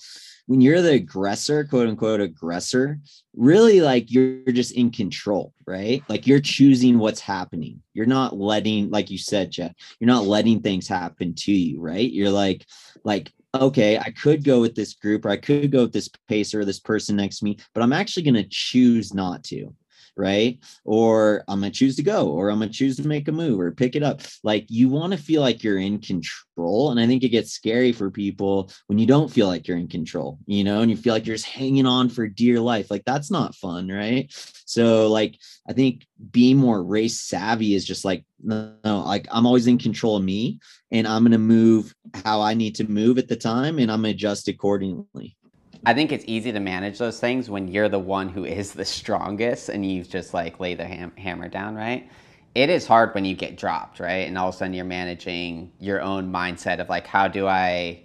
when 0.53 0.61
you're 0.61 0.83
the 0.83 0.93
aggressor, 0.93 1.65
quote 1.65 1.89
unquote 1.89 2.21
aggressor, 2.21 3.01
really 3.35 3.81
like 3.81 4.13
you're 4.13 4.53
just 4.53 4.73
in 4.73 4.91
control, 4.91 5.55
right? 5.67 6.03
Like 6.11 6.27
you're 6.27 6.41
choosing 6.41 6.99
what's 6.99 7.23
happening. 7.23 7.81
You're 7.95 8.05
not 8.05 8.37
letting, 8.37 8.91
like 8.91 9.11
you 9.11 9.17
said, 9.17 9.51
Jeff, 9.51 9.73
you're 9.99 10.09
not 10.09 10.27
letting 10.27 10.61
things 10.61 10.87
happen 10.87 11.35
to 11.37 11.53
you, 11.53 11.81
right? 11.81 12.13
You're 12.13 12.29
like, 12.29 12.67
like, 13.03 13.33
okay, 13.55 13.97
I 13.97 14.11
could 14.11 14.45
go 14.45 14.61
with 14.61 14.75
this 14.75 14.93
group 14.93 15.25
or 15.25 15.31
I 15.31 15.39
could 15.39 15.73
go 15.73 15.85
with 15.85 15.93
this 15.95 16.11
pacer 16.29 16.61
or 16.61 16.67
this 16.67 16.81
person 16.81 17.17
next 17.17 17.39
to 17.39 17.47
me, 17.47 17.57
but 17.73 17.83
I'm 17.83 17.95
actually 17.95 18.25
going 18.25 18.35
to 18.35 18.47
choose 18.51 19.15
not 19.15 19.45
to 19.45 19.75
right? 20.17 20.59
Or 20.85 21.45
I'm 21.49 21.61
gonna 21.61 21.71
choose 21.71 21.97
to 21.97 22.03
go, 22.03 22.29
or 22.29 22.51
I'm 22.51 22.59
gonna 22.59 22.71
choose 22.71 22.97
to 22.97 23.07
make 23.07 23.29
a 23.29 23.33
move 23.33 23.61
or 23.61 23.73
pick 23.73 23.97
it 23.97 24.03
up. 24.03 24.23
Like 24.43 24.67
you 24.69 24.89
want 24.89 25.13
to 25.13 25.19
feel 25.19 25.41
like 25.41 25.63
you're 25.63 25.79
in 25.79 26.01
control. 26.01 26.91
And 26.91 27.01
I 27.01 27.07
think 27.07 27.23
it 27.23 27.31
gets 27.31 27.53
scary 27.53 27.93
for 27.93 28.11
people 28.11 28.71
when 28.87 28.99
you 28.99 29.07
don't 29.07 29.33
feel 29.33 29.47
like 29.47 29.67
you're 29.67 29.79
in 29.79 29.89
control, 29.89 30.39
you 30.47 30.65
know, 30.65 30.81
and 30.81 30.91
you 30.91 30.97
feel 30.97 31.15
like 31.15 31.27
you're 31.27 31.37
just 31.37 31.49
hanging 31.49 31.87
on 31.87 32.09
for 32.09 32.27
dear 32.27 32.61
life. 32.61 32.91
Like 32.91 33.05
that's 33.05 33.31
not 33.31 33.55
fun, 33.55 33.89
right? 33.89 34.33
So, 34.73 35.09
like, 35.09 35.39
I 35.69 35.75
think 35.75 36.07
being 36.31 36.57
more 36.57 36.83
race 36.83 37.21
savvy 37.21 37.75
is 37.75 37.85
just 37.85 38.07
like, 38.07 38.25
no, 38.43 38.75
no, 38.85 39.01
like 39.01 39.29
I'm 39.31 39.47
always 39.47 39.67
in 39.67 39.77
control 39.77 40.17
of 40.17 40.25
me 40.25 40.61
and 40.91 41.07
I'm 41.07 41.25
gonna 41.25 41.39
move 41.39 41.95
how 42.25 42.41
I 42.41 42.55
need 42.55 42.77
to 42.77 42.89
move 42.89 43.19
at 43.19 43.29
the 43.29 43.37
time 43.37 43.79
and 43.79 43.91
I'm 43.91 43.99
gonna 43.99 44.15
adjust 44.15 44.49
accordingly. 44.49 45.37
I 45.85 45.95
think 45.95 46.13
it's 46.13 46.25
easy 46.29 46.53
to 46.53 46.61
manage 46.61 46.99
those 46.99 47.19
things 47.19 47.51
when 47.51 47.69
you're 47.69 47.89
the 47.89 47.99
one 47.99 48.29
who 48.29 48.45
is 48.45 48.73
the 48.73 48.85
strongest 48.85 49.69
and 49.69 49.85
you 49.85 50.05
just 50.05 50.33
like 50.33 50.61
lay 50.61 50.75
the 50.75 50.85
ham- 50.85 51.13
hammer 51.17 51.49
down, 51.49 51.75
right? 51.75 52.09
it 52.55 52.69
is 52.69 52.87
hard 52.87 53.15
when 53.15 53.25
you 53.25 53.35
get 53.35 53.57
dropped, 53.57 53.99
right? 54.01 54.27
And 54.29 54.37
all 54.37 54.49
of 54.49 54.55
a 54.55 54.59
sudden 54.59 54.75
you're 54.75 54.85
managing 54.85 55.73
your 55.79 56.03
own 56.03 56.31
mindset 56.31 56.81
of 56.81 56.89
like, 56.89 57.07
how 57.07 57.29
do 57.29 57.47
I, 57.47 58.03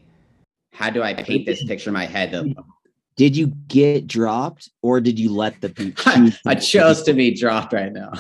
how 0.72 0.90
do 0.90 1.04
I 1.04 1.14
paint 1.14 1.46
this 1.46 1.64
picture 1.66 1.90
in 1.90 1.94
my 1.94 2.06
head? 2.06 2.34
Of, 2.34 2.48
did 3.18 3.36
you 3.36 3.48
get 3.68 4.08
dropped 4.08 4.70
or 4.82 5.02
did 5.02 5.20
you 5.20 5.34
let 5.34 5.60
the 5.60 5.70
people? 5.70 6.04
I 6.46 6.56
chose 6.56 7.04
to 7.04 7.14
be 7.14 7.34
dropped 7.34 7.74
right 7.74 7.92
now. 7.92 8.14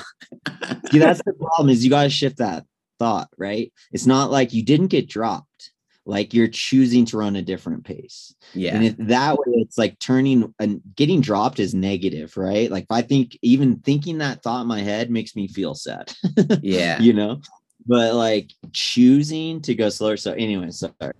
See, 0.91 1.00
that's 1.00 1.22
the 1.24 1.34
problem 1.34 1.70
is 1.70 1.84
you 1.84 1.89
got 1.89 2.04
to 2.04 2.10
shift 2.10 2.38
that 2.38 2.65
thought, 3.00 3.30
right? 3.38 3.72
It's 3.93 4.08
not 4.08 4.32
like 4.32 4.54
you 4.54 4.63
didn't 4.63 4.88
get 4.88 5.08
dropped 5.08 5.72
like 6.08 6.34
you're 6.34 6.48
choosing 6.48 7.06
to 7.06 7.17
run 7.17 7.36
a 7.36 7.41
different 7.41 7.84
pace. 7.84 8.34
Yeah. 8.54 8.76
And 8.76 8.86
if 8.86 8.96
that 8.98 9.38
way 9.38 9.46
it's 9.58 9.78
like 9.78 10.00
turning 10.00 10.54
and 10.60 10.82
getting 10.96 11.22
dropped 11.22 11.60
is 11.60 11.74
negative, 11.74 12.38
right? 12.38 12.72
Like 12.72 12.86
if 12.86 12.91
I 12.91 13.02
think 13.02 13.38
even 13.41 13.80
thinking 13.80 14.20
that 14.20 14.41
thought 14.41 14.62
in 14.62 14.67
my 14.67 14.82
head 14.82 15.12
makes 15.12 15.36
me 15.36 15.48
feel 15.48 15.76
sad. 15.76 16.13
yeah. 16.62 17.00
You 17.08 17.13
know, 17.13 17.41
but 17.86 18.15
like 18.15 18.52
choosing 18.74 19.62
to 19.62 19.76
go 19.76 19.89
slower. 19.89 20.17
So 20.17 20.34
anyway, 20.34 20.72
sorry. 20.72 21.13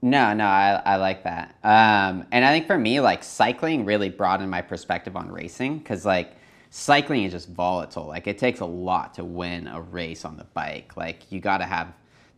No, 0.00 0.32
no, 0.32 0.46
I, 0.46 0.80
I 0.84 0.96
like 0.96 1.24
that. 1.24 1.56
Um, 1.62 2.26
and 2.32 2.44
I 2.44 2.52
think 2.52 2.66
for 2.66 2.78
me, 2.78 3.00
like 3.00 3.22
cycling 3.22 3.84
really 3.84 4.08
broadened 4.08 4.50
my 4.50 4.62
perspective 4.62 5.16
on 5.16 5.30
racing 5.30 5.78
because 5.78 6.04
like 6.04 6.32
cycling 6.70 7.24
is 7.24 7.32
just 7.32 7.48
volatile. 7.48 8.06
Like 8.06 8.26
it 8.26 8.38
takes 8.38 8.60
a 8.60 8.66
lot 8.66 9.14
to 9.14 9.24
win 9.24 9.66
a 9.66 9.80
race 9.80 10.24
on 10.24 10.36
the 10.36 10.44
bike. 10.44 10.96
Like 10.96 11.30
you 11.30 11.40
got 11.40 11.58
to 11.58 11.64
have 11.66 11.92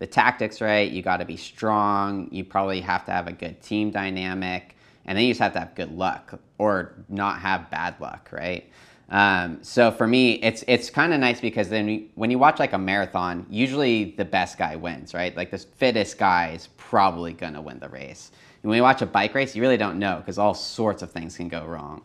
the 0.04 0.10
tactics 0.10 0.60
right. 0.60 0.90
You 0.90 1.00
got 1.00 1.16
to 1.18 1.24
be 1.24 1.38
strong. 1.38 2.28
You 2.30 2.44
probably 2.44 2.82
have 2.82 3.06
to 3.06 3.10
have 3.10 3.26
a 3.26 3.32
good 3.32 3.62
team 3.62 3.90
dynamic, 3.90 4.76
and 5.06 5.16
then 5.16 5.24
you 5.24 5.30
just 5.30 5.40
have 5.40 5.54
to 5.54 5.60
have 5.60 5.74
good 5.74 5.96
luck 5.96 6.38
or 6.58 6.92
not 7.08 7.38
have 7.38 7.70
bad 7.70 7.98
luck, 8.00 8.28
right? 8.30 8.70
Um, 9.08 9.60
so 9.62 9.90
for 9.90 10.06
me, 10.06 10.34
it's 10.42 10.62
it's 10.68 10.90
kind 10.90 11.14
of 11.14 11.20
nice 11.20 11.40
because 11.40 11.70
then 11.70 11.86
we, 11.86 12.10
when 12.16 12.30
you 12.30 12.38
watch 12.38 12.58
like 12.58 12.74
a 12.74 12.78
marathon, 12.78 13.46
usually 13.48 14.10
the 14.18 14.26
best 14.26 14.58
guy 14.58 14.76
wins, 14.76 15.14
right? 15.14 15.34
Like 15.34 15.50
the 15.50 15.58
fittest 15.58 16.18
guy 16.18 16.50
is 16.50 16.68
probably 16.76 17.32
gonna 17.32 17.62
win 17.62 17.78
the 17.78 17.88
race. 17.88 18.30
And 18.62 18.68
when 18.68 18.76
you 18.76 18.82
watch 18.82 19.00
a 19.00 19.06
bike 19.06 19.34
race, 19.34 19.56
you 19.56 19.62
really 19.62 19.78
don't 19.78 19.98
know 19.98 20.18
because 20.18 20.36
all 20.36 20.52
sorts 20.52 21.00
of 21.00 21.12
things 21.12 21.34
can 21.34 21.48
go 21.48 21.64
wrong. 21.64 22.02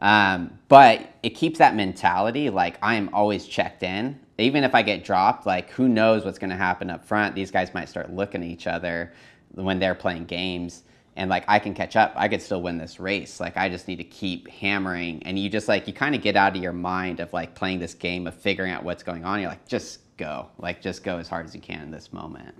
Um, 0.00 0.58
but 0.68 1.14
it 1.22 1.30
keeps 1.30 1.58
that 1.58 1.76
mentality 1.76 2.48
like 2.48 2.78
I 2.80 2.94
am 2.94 3.10
always 3.12 3.46
checked 3.46 3.82
in 3.82 4.18
even 4.40 4.64
if 4.64 4.74
I 4.74 4.82
get 4.82 5.04
dropped, 5.04 5.46
like 5.46 5.70
who 5.70 5.88
knows 5.88 6.24
what's 6.24 6.38
going 6.38 6.50
to 6.50 6.56
happen 6.56 6.90
up 6.90 7.04
front? 7.04 7.34
These 7.34 7.50
guys 7.50 7.74
might 7.74 7.88
start 7.88 8.12
looking 8.12 8.42
at 8.42 8.48
each 8.48 8.66
other 8.66 9.12
when 9.54 9.78
they're 9.78 9.94
playing 9.94 10.24
games. 10.24 10.84
And 11.16 11.28
like 11.28 11.44
I 11.48 11.58
can 11.58 11.74
catch 11.74 11.96
up, 11.96 12.12
I 12.16 12.28
could 12.28 12.40
still 12.40 12.62
win 12.62 12.78
this 12.78 12.98
race. 12.98 13.40
Like 13.40 13.56
I 13.56 13.68
just 13.68 13.88
need 13.88 13.96
to 13.96 14.04
keep 14.04 14.48
hammering. 14.48 15.22
And 15.24 15.38
you 15.38 15.50
just 15.50 15.68
like, 15.68 15.86
you 15.86 15.92
kind 15.92 16.14
of 16.14 16.22
get 16.22 16.36
out 16.36 16.56
of 16.56 16.62
your 16.62 16.72
mind 16.72 17.20
of 17.20 17.32
like 17.32 17.54
playing 17.54 17.80
this 17.80 17.94
game 17.94 18.26
of 18.26 18.34
figuring 18.34 18.72
out 18.72 18.84
what's 18.84 19.02
going 19.02 19.24
on. 19.24 19.40
You're 19.40 19.50
like, 19.50 19.68
just 19.68 20.00
go, 20.16 20.48
like 20.58 20.80
just 20.80 21.04
go 21.04 21.18
as 21.18 21.28
hard 21.28 21.46
as 21.46 21.54
you 21.54 21.60
can 21.60 21.82
in 21.82 21.90
this 21.90 22.12
moment. 22.12 22.54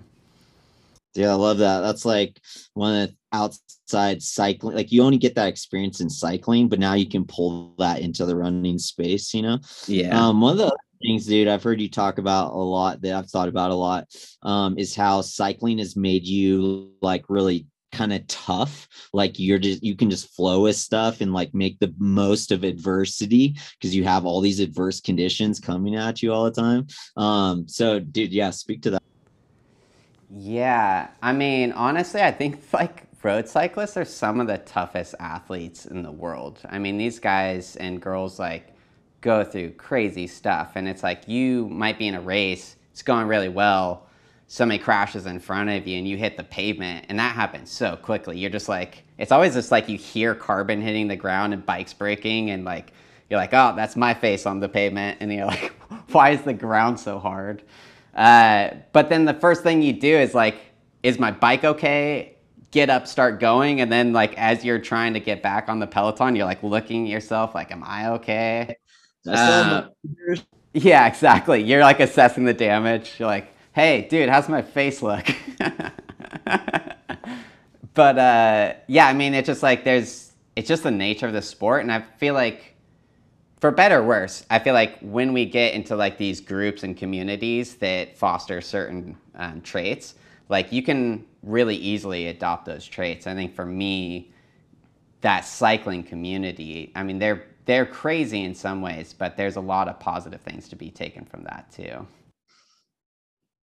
Yeah, 1.15 1.31
I 1.31 1.35
love 1.35 1.59
that. 1.59 1.81
That's 1.81 2.05
like 2.05 2.41
one 2.75 2.95
of 2.95 3.09
the 3.09 3.17
outside 3.33 4.23
cycling. 4.23 4.77
Like 4.77 4.93
you 4.93 5.03
only 5.03 5.19
get 5.19 5.35
that 5.35 5.49
experience 5.49 6.01
in 6.01 6.09
cycling, 6.09 6.69
but 6.69 6.79
now 6.79 6.95
you 6.95 7.09
can 7.09 7.25
pull 7.25 7.75
that 7.79 8.01
into 8.01 8.27
the 8.27 8.37
running 8.37 8.79
space, 8.79 9.35
you 9.35 9.43
know? 9.43 9.59
Yeah. 9.87 10.29
Um, 10.29 10.41
one 10.41 10.53
of 10.53 10.59
the 10.59 10.77
things, 11.03 11.27
dude, 11.27 11.49
I've 11.49 11.63
heard 11.63 11.81
you 11.81 11.91
talk 11.91 12.19
about 12.19 12.53
a 12.53 12.57
lot 12.57 13.01
that 13.03 13.15
I've 13.15 13.31
thought 13.31 13.49
about 13.49 13.71
a 13.71 13.75
lot 13.75 14.07
um, 14.43 14.79
is 14.79 14.95
how 14.95 15.21
cycling 15.23 15.79
has 15.79 15.97
made 15.97 16.27
you 16.27 16.93
like 17.03 17.25
really 17.29 17.67
kind 17.93 18.13
of 18.13 18.25
tough 18.29 18.87
like 19.13 19.39
you're 19.41 19.59
just 19.59 19.83
you 19.83 19.97
can 19.97 20.09
just 20.09 20.33
flow 20.37 20.63
with 20.63 20.77
stuff 20.77 21.21
and 21.21 21.33
like 21.33 21.53
make 21.53 21.77
the 21.81 21.93
most 21.99 22.53
of 22.53 22.63
adversity 22.63 23.57
because 23.79 23.95
you 23.95 24.05
have 24.05 24.25
all 24.25 24.41
these 24.41 24.61
adverse 24.61 25.01
conditions 25.01 25.59
coming 25.59 25.97
at 25.97 26.23
you 26.23 26.33
all 26.33 26.45
the 26.45 26.53
time 26.53 26.87
um 27.17 27.67
so 27.67 27.99
dude 27.99 28.33
yeah 28.33 28.51
speak 28.51 28.81
to 28.81 28.91
that 28.91 29.03
yeah 30.33 31.09
i 31.23 31.33
mean 31.33 31.73
honestly 31.73 32.21
i 32.21 32.31
think 32.31 32.63
like 32.73 33.05
road 33.23 33.49
cyclists 33.49 33.97
are 33.97 34.05
some 34.05 34.41
of 34.41 34.47
the 34.47 34.59
toughest 34.59 35.15
athletes 35.21 35.87
in 35.87 36.03
the 36.03 36.13
world 36.13 36.59
i 36.71 36.79
mean 36.79 36.97
these 36.97 37.19
guys 37.19 37.77
and 37.77 38.01
girls 38.01 38.39
like 38.39 38.75
go 39.21 39.45
through 39.45 39.71
crazy 39.73 40.27
stuff. 40.27 40.73
And 40.75 40.89
it's 40.89 41.03
like 41.03 41.29
you 41.29 41.69
might 41.69 41.99
be 41.99 42.09
in 42.09 42.15
a 42.15 42.21
race, 42.21 42.77
it's 42.93 43.03
going 43.03 43.27
really 43.27 43.49
well. 43.49 44.07
Somebody 44.47 44.79
crashes 44.79 45.27
in 45.27 45.39
front 45.39 45.71
of 45.71 45.87
you 45.87 45.97
and 45.97 46.09
you 46.09 46.17
hit 46.17 46.37
the 46.37 46.43
pavement, 46.43 47.07
and 47.09 47.19
that 47.21 47.37
happens 47.37 47.71
so 47.71 47.95
quickly. 47.95 48.37
You're 48.37 48.51
just 48.51 48.69
like, 48.69 49.05
it's 49.17 49.31
always 49.31 49.55
just 49.55 49.71
like 49.71 49.89
you 49.89 49.97
hear 49.97 50.35
carbon 50.35 50.81
hitting 50.81 51.07
the 51.07 51.15
ground 51.15 51.55
and 51.55 51.65
bikes 51.65 51.93
breaking, 51.93 52.51
and 52.51 52.65
like, 52.65 52.93
you're 53.29 53.39
like, 53.39 53.55
oh, 53.55 53.75
that's 53.77 53.95
my 53.95 54.13
face 54.13 54.47
on 54.47 54.59
the 54.59 54.69
pavement. 54.69 55.19
And 55.21 55.33
you're 55.33 55.47
like, 55.47 55.73
why 56.11 56.31
is 56.31 56.43
the 56.43 56.53
ground 56.53 56.99
so 56.99 57.21
hard? 57.21 57.63
Uh, 58.15 58.71
but 58.93 59.09
then 59.09 59.25
the 59.25 59.35
first 59.35 59.63
thing 59.63 59.83
you 59.83 59.93
do 59.93 60.17
is 60.19 60.35
like, 60.35 60.57
is 61.03 61.19
my 61.19 61.31
bike 61.31 61.65
okay? 61.65 62.37
Get 62.71 62.91
up, 62.91 63.07
start 63.07 63.41
going. 63.41 63.81
And 63.81 63.91
then, 63.91 64.13
like, 64.13 64.37
as 64.39 64.65
you're 64.65 64.79
trying 64.79 65.15
to 65.15 65.21
get 65.21 65.43
back 65.43 65.69
on 65.69 65.79
the 65.81 65.87
Peloton, 65.87 66.37
you're 66.37 66.45
like 66.47 66.63
looking 66.63 67.07
at 67.07 67.11
yourself, 67.11 67.55
like, 67.55 67.73
am 67.73 67.83
I 67.85 68.11
okay? 68.11 68.77
Uh, 69.27 69.89
yeah, 70.73 71.07
exactly. 71.07 71.63
You're 71.63 71.81
like 71.81 72.01
assessing 72.01 72.45
the 72.45 72.55
damage. 72.55 73.15
You're 73.19 73.29
like, 73.29 73.53
hey, 73.73 74.07
dude, 74.09 74.29
how's 74.29 74.49
my 74.49 74.63
face 74.63 75.03
look? 75.03 75.27
but 77.95 78.19
uh, 78.19 78.75
yeah, 78.87 79.07
I 79.07 79.13
mean, 79.13 79.35
it's 79.35 79.47
just 79.47 79.63
like 79.63 79.85
there's, 79.85 80.33
it's 80.57 80.69
just 80.69 80.83
the 80.83 80.91
nature 80.91 81.27
of 81.27 81.33
the 81.33 81.43
sport. 81.43 81.83
And 81.83 81.93
I 81.93 82.03
feel 82.19 82.35
like, 82.35 82.70
for 83.61 83.71
better 83.71 83.99
or 83.99 84.03
worse, 84.03 84.45
I 84.51 84.59
feel 84.59 84.75
like 84.75 84.99
when 85.01 85.33
we 85.33 85.45
get 85.45 85.75
into 85.75 85.95
like 85.95 86.17
these 86.17 86.41
groups 86.41 86.83
and 86.83 86.97
communities 86.97 87.77
that 87.77 88.17
foster 88.17 88.61
certain 88.61 89.17
um, 89.35 89.61
traits, 89.61 90.15
like 90.49 90.73
you 90.73 90.83
can 90.83 91.25
really 91.43 91.77
easily 91.77 92.29
adopt 92.29 92.65
those 92.65 92.87
traits. 92.87 93.27
I 93.27 93.35
think 93.35 93.55
for 93.55 93.67
me, 93.67 94.33
that 95.21 95.45
cycling 95.45 96.03
community, 96.03 96.91
I 96.97 97.03
mean, 97.03 97.19
they're 97.19 97.45
they're 97.67 97.87
crazy 97.87 98.43
in 98.43 98.55
some 98.55 98.81
ways, 98.81 99.15
but 99.17 99.37
there's 99.37 99.57
a 99.57 99.61
lot 99.61 99.87
of 99.87 100.01
positive 100.01 100.41
things 100.41 100.69
to 100.71 100.77
be 100.77 100.91
taken 100.91 101.25
from 101.25 101.45
that 101.45 101.71
too. 101.71 102.07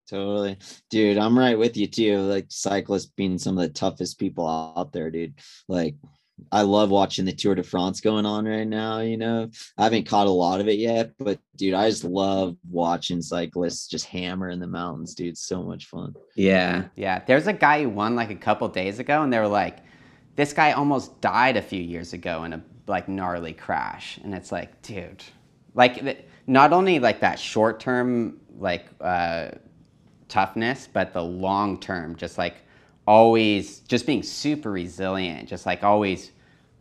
Totally. 0.08 0.58
Dude, 0.90 1.18
I'm 1.18 1.38
right 1.38 1.58
with 1.58 1.76
you 1.76 1.86
too. 1.86 2.18
Like 2.18 2.46
cyclists 2.48 3.12
being 3.16 3.38
some 3.38 3.58
of 3.58 3.62
the 3.62 3.72
toughest 3.72 4.18
people 4.18 4.48
out 4.76 4.92
there, 4.92 5.10
dude. 5.10 5.34
Like 5.68 5.94
I 6.50 6.62
love 6.62 6.90
watching 6.90 7.24
the 7.24 7.32
Tour 7.32 7.54
de 7.54 7.62
France 7.62 8.00
going 8.00 8.26
on 8.26 8.46
right 8.46 8.66
now. 8.66 9.00
You 9.00 9.16
know, 9.16 9.50
I 9.78 9.84
haven't 9.84 10.06
caught 10.06 10.26
a 10.26 10.30
lot 10.30 10.60
of 10.60 10.68
it 10.68 10.78
yet, 10.78 11.12
but 11.18 11.38
dude, 11.56 11.74
I 11.74 11.88
just 11.88 12.04
love 12.04 12.56
watching 12.68 13.22
cyclists 13.22 13.86
just 13.86 14.06
hammer 14.06 14.50
in 14.50 14.58
the 14.60 14.66
mountains, 14.66 15.14
dude. 15.14 15.38
So 15.38 15.62
much 15.62 15.86
fun. 15.86 16.14
Yeah. 16.34 16.84
Yeah. 16.96 17.22
There's 17.26 17.46
a 17.46 17.52
guy 17.52 17.82
who 17.82 17.90
won 17.90 18.16
like 18.16 18.30
a 18.30 18.36
couple 18.36 18.68
days 18.68 18.98
ago, 18.98 19.22
and 19.22 19.32
they 19.32 19.38
were 19.38 19.48
like, 19.48 19.78
this 20.36 20.52
guy 20.52 20.72
almost 20.72 21.20
died 21.20 21.56
a 21.56 21.62
few 21.62 21.80
years 21.80 22.12
ago 22.12 22.44
in 22.44 22.52
a 22.52 22.62
like 22.86 23.08
gnarly 23.08 23.52
crash 23.52 24.18
and 24.24 24.34
it's 24.34 24.50
like 24.50 24.82
dude 24.82 25.22
like 25.74 26.26
not 26.46 26.72
only 26.72 26.98
like 26.98 27.20
that 27.20 27.38
short 27.38 27.78
term 27.80 28.38
like 28.58 28.86
uh, 29.00 29.48
toughness 30.28 30.88
but 30.92 31.12
the 31.12 31.22
long 31.22 31.78
term 31.78 32.16
just 32.16 32.38
like 32.38 32.56
always 33.06 33.80
just 33.80 34.06
being 34.06 34.22
super 34.22 34.70
resilient 34.70 35.48
just 35.48 35.66
like 35.66 35.82
always 35.82 36.32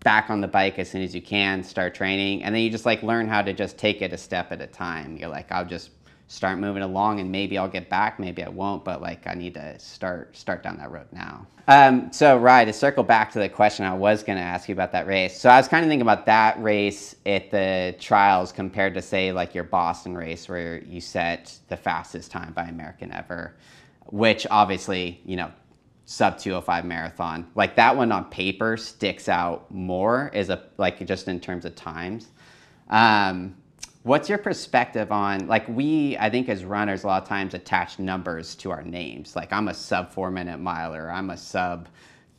back 0.02 0.30
on 0.30 0.42
the 0.42 0.48
bike 0.48 0.80
as 0.80 0.90
soon 0.90 1.02
as 1.02 1.14
you 1.14 1.22
can 1.22 1.64
start 1.64 1.94
training 1.94 2.44
and 2.44 2.54
then 2.54 2.62
you 2.62 2.70
just 2.70 2.86
like 2.86 3.04
learn 3.04 3.28
how 3.28 3.42
to 3.42 3.54
just 3.54 3.78
take 3.78 4.02
it 4.02 4.14
a 4.14 4.18
step 4.18 4.52
at 4.52 4.62
a 4.62 4.68
time 4.68 5.18
you're 5.18 5.30
like 5.30 5.52
i'll 5.52 5.66
just 5.66 5.92
start 6.32 6.58
moving 6.58 6.82
along 6.82 7.20
and 7.20 7.30
maybe 7.30 7.58
I'll 7.58 7.68
get 7.68 7.90
back, 7.90 8.18
maybe 8.18 8.42
I 8.42 8.48
won't, 8.48 8.86
but 8.86 9.02
like 9.02 9.28
I 9.28 9.34
need 9.34 9.54
to 9.56 9.78
start 9.78 10.36
start 10.36 10.64
down 10.64 10.78
that 10.78 10.90
road 10.90 11.08
now. 11.12 11.46
Um, 11.68 12.12
so 12.14 12.38
right, 12.38 12.64
to 12.64 12.72
circle 12.72 13.04
back 13.04 13.34
to 13.34 13.40
the 13.40 13.50
question 13.50 13.86
I 13.86 13.94
was 13.94 14.24
gonna 14.24 14.40
ask 14.40 14.70
you 14.70 14.74
about 14.74 14.94
that 14.94 15.08
race. 15.08 15.38
So 15.38 15.50
I 15.50 15.58
was 15.58 15.68
kind 15.68 15.84
of 15.84 15.90
thinking 15.90 16.04
about 16.04 16.26
that 16.28 16.62
race 16.64 17.16
at 17.26 17.52
the 17.52 17.96
trials 18.00 18.54
compared 18.54 18.94
to 18.94 19.02
say 19.02 19.34
like 19.34 19.54
your 19.54 19.66
Boston 19.66 20.16
race 20.16 20.48
where 20.48 20.82
you 20.84 21.02
set 21.02 21.54
the 21.68 21.76
fastest 21.76 22.32
time 22.32 22.54
by 22.54 22.64
American 22.64 23.12
ever, 23.12 23.54
which 24.06 24.48
obviously, 24.50 25.20
you 25.26 25.36
know, 25.36 25.52
sub 26.12 26.38
205 26.38 26.84
marathon. 26.84 27.50
Like 27.56 27.78
that 27.78 27.96
one 27.96 28.12
on 28.12 28.26
paper 28.26 28.76
sticks 28.76 29.30
out 29.30 29.72
more 29.72 30.30
is 30.34 30.50
a 30.50 30.66
like 30.78 31.06
just 31.06 31.30
in 31.30 31.40
terms 31.40 31.64
of 31.64 31.76
times. 31.76 32.28
Um, 32.90 33.56
What's 34.04 34.28
your 34.28 34.40
perspective 34.40 35.12
on 35.12 35.46
like 35.48 35.68
we 35.68 36.18
I 36.18 36.28
think 36.32 36.50
as 36.50 36.66
runners 36.66 37.04
a 37.04 37.08
lot 37.08 37.22
of 37.22 37.30
times 37.30 37.54
attach 37.54 38.00
numbers 38.00 38.56
to 38.56 38.72
our 38.72 38.82
names. 38.82 39.36
Like 39.36 39.54
I'm 39.54 39.68
a 39.68 39.76
sub 39.76 40.12
4 40.12 40.32
minute 40.32 40.60
miler, 40.60 41.12
I'm 41.12 41.30
a 41.30 41.38
sub 41.38 41.88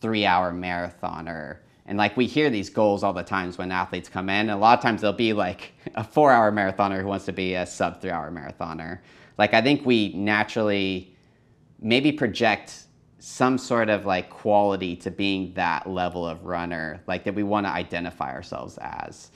3 0.00 0.26
hour 0.26 0.52
marathoner. 0.52 1.58
And 1.86 1.96
like 1.96 2.16
we 2.16 2.26
hear 2.26 2.50
these 2.50 2.68
goals 2.68 3.04
all 3.04 3.12
the 3.12 3.22
times 3.22 3.58
when 3.58 3.70
athletes 3.70 4.08
come 4.08 4.28
in. 4.28 4.50
A 4.50 4.56
lot 4.56 4.76
of 4.76 4.82
times 4.82 5.00
they'll 5.00 5.12
be 5.12 5.32
like 5.32 5.72
a 5.94 6.02
4 6.02 6.32
hour 6.32 6.50
marathoner 6.50 7.00
who 7.00 7.06
wants 7.06 7.26
to 7.26 7.32
be 7.32 7.54
a 7.54 7.64
sub 7.64 8.00
3 8.00 8.10
hour 8.10 8.32
marathoner. 8.32 8.98
Like 9.38 9.54
I 9.54 9.62
think 9.62 9.86
we 9.86 10.12
naturally 10.14 11.16
maybe 11.80 12.10
project 12.10 12.86
some 13.22 13.56
sort 13.56 13.88
of 13.88 14.04
like 14.04 14.30
quality 14.30 14.96
to 14.96 15.10
being 15.10 15.54
that 15.54 15.88
level 15.88 16.26
of 16.26 16.44
runner, 16.44 17.00
like 17.06 17.24
that 17.24 17.34
we 17.34 17.44
want 17.44 17.66
to 17.66 17.70
identify 17.70 18.32
ourselves 18.32 18.78
as 18.80 19.30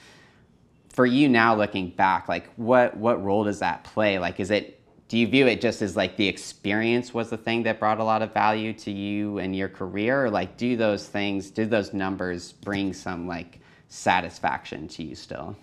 for 0.97 1.05
you 1.05 1.28
now 1.28 1.55
looking 1.55 1.91
back, 1.91 2.26
like 2.26 2.49
what 2.57 2.97
what 2.97 3.22
role 3.22 3.45
does 3.45 3.59
that 3.59 3.84
play? 3.84 4.18
Like, 4.18 4.41
is 4.41 4.51
it 4.51 4.80
do 5.09 5.18
you 5.18 5.28
view 5.28 5.47
it 5.47 5.61
just 5.61 5.82
as 5.82 5.95
like 5.95 6.16
the 6.16 6.26
experience 6.26 7.12
was 7.12 7.28
the 7.28 7.37
thing 7.37 7.62
that 7.64 7.78
brought 7.78 8.01
a 8.01 8.05
lot 8.05 8.22
of 8.22 8.32
value 8.32 8.72
to 8.72 8.91
you 8.91 9.37
and 9.39 9.55
your 9.55 9.68
career, 9.68 10.24
or 10.24 10.30
like 10.30 10.57
do 10.57 10.74
those 10.74 11.07
things, 11.07 11.51
do 11.51 11.66
those 11.66 11.93
numbers 11.93 12.53
bring 12.53 12.95
some 12.95 13.28
like 13.28 13.61
satisfaction 13.89 14.89
to 14.89 15.05
you 15.05 15.14
still? 15.14 15.55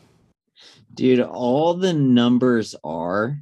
Dude, 0.94 1.20
all 1.20 1.74
the 1.74 1.94
numbers 1.94 2.76
are 2.84 3.40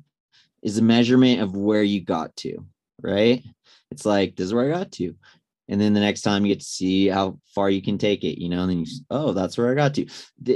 is 0.64 0.78
a 0.78 0.82
measurement 0.82 1.42
of 1.42 1.58
where 1.58 1.84
you 1.84 2.02
got 2.02 2.34
to, 2.38 2.66
right? 3.02 3.44
It's 3.92 4.06
like 4.06 4.36
this 4.36 4.46
is 4.46 4.54
where 4.54 4.74
I 4.74 4.78
got 4.78 4.92
to. 4.94 5.16
And 5.68 5.80
then 5.80 5.94
the 5.94 6.00
next 6.00 6.22
time 6.22 6.46
you 6.46 6.54
get 6.54 6.60
to 6.60 6.66
see 6.66 7.08
how 7.08 7.40
far 7.56 7.70
you 7.70 7.82
can 7.82 7.98
take 7.98 8.26
it 8.26 8.42
you 8.42 8.50
know 8.50 8.64
and 8.64 8.70
then 8.70 8.80
you 8.80 8.86
oh 9.10 9.32
that's 9.32 9.58
where 9.58 9.72
i 9.72 9.76
got 9.76 9.94
to. 9.94 10.06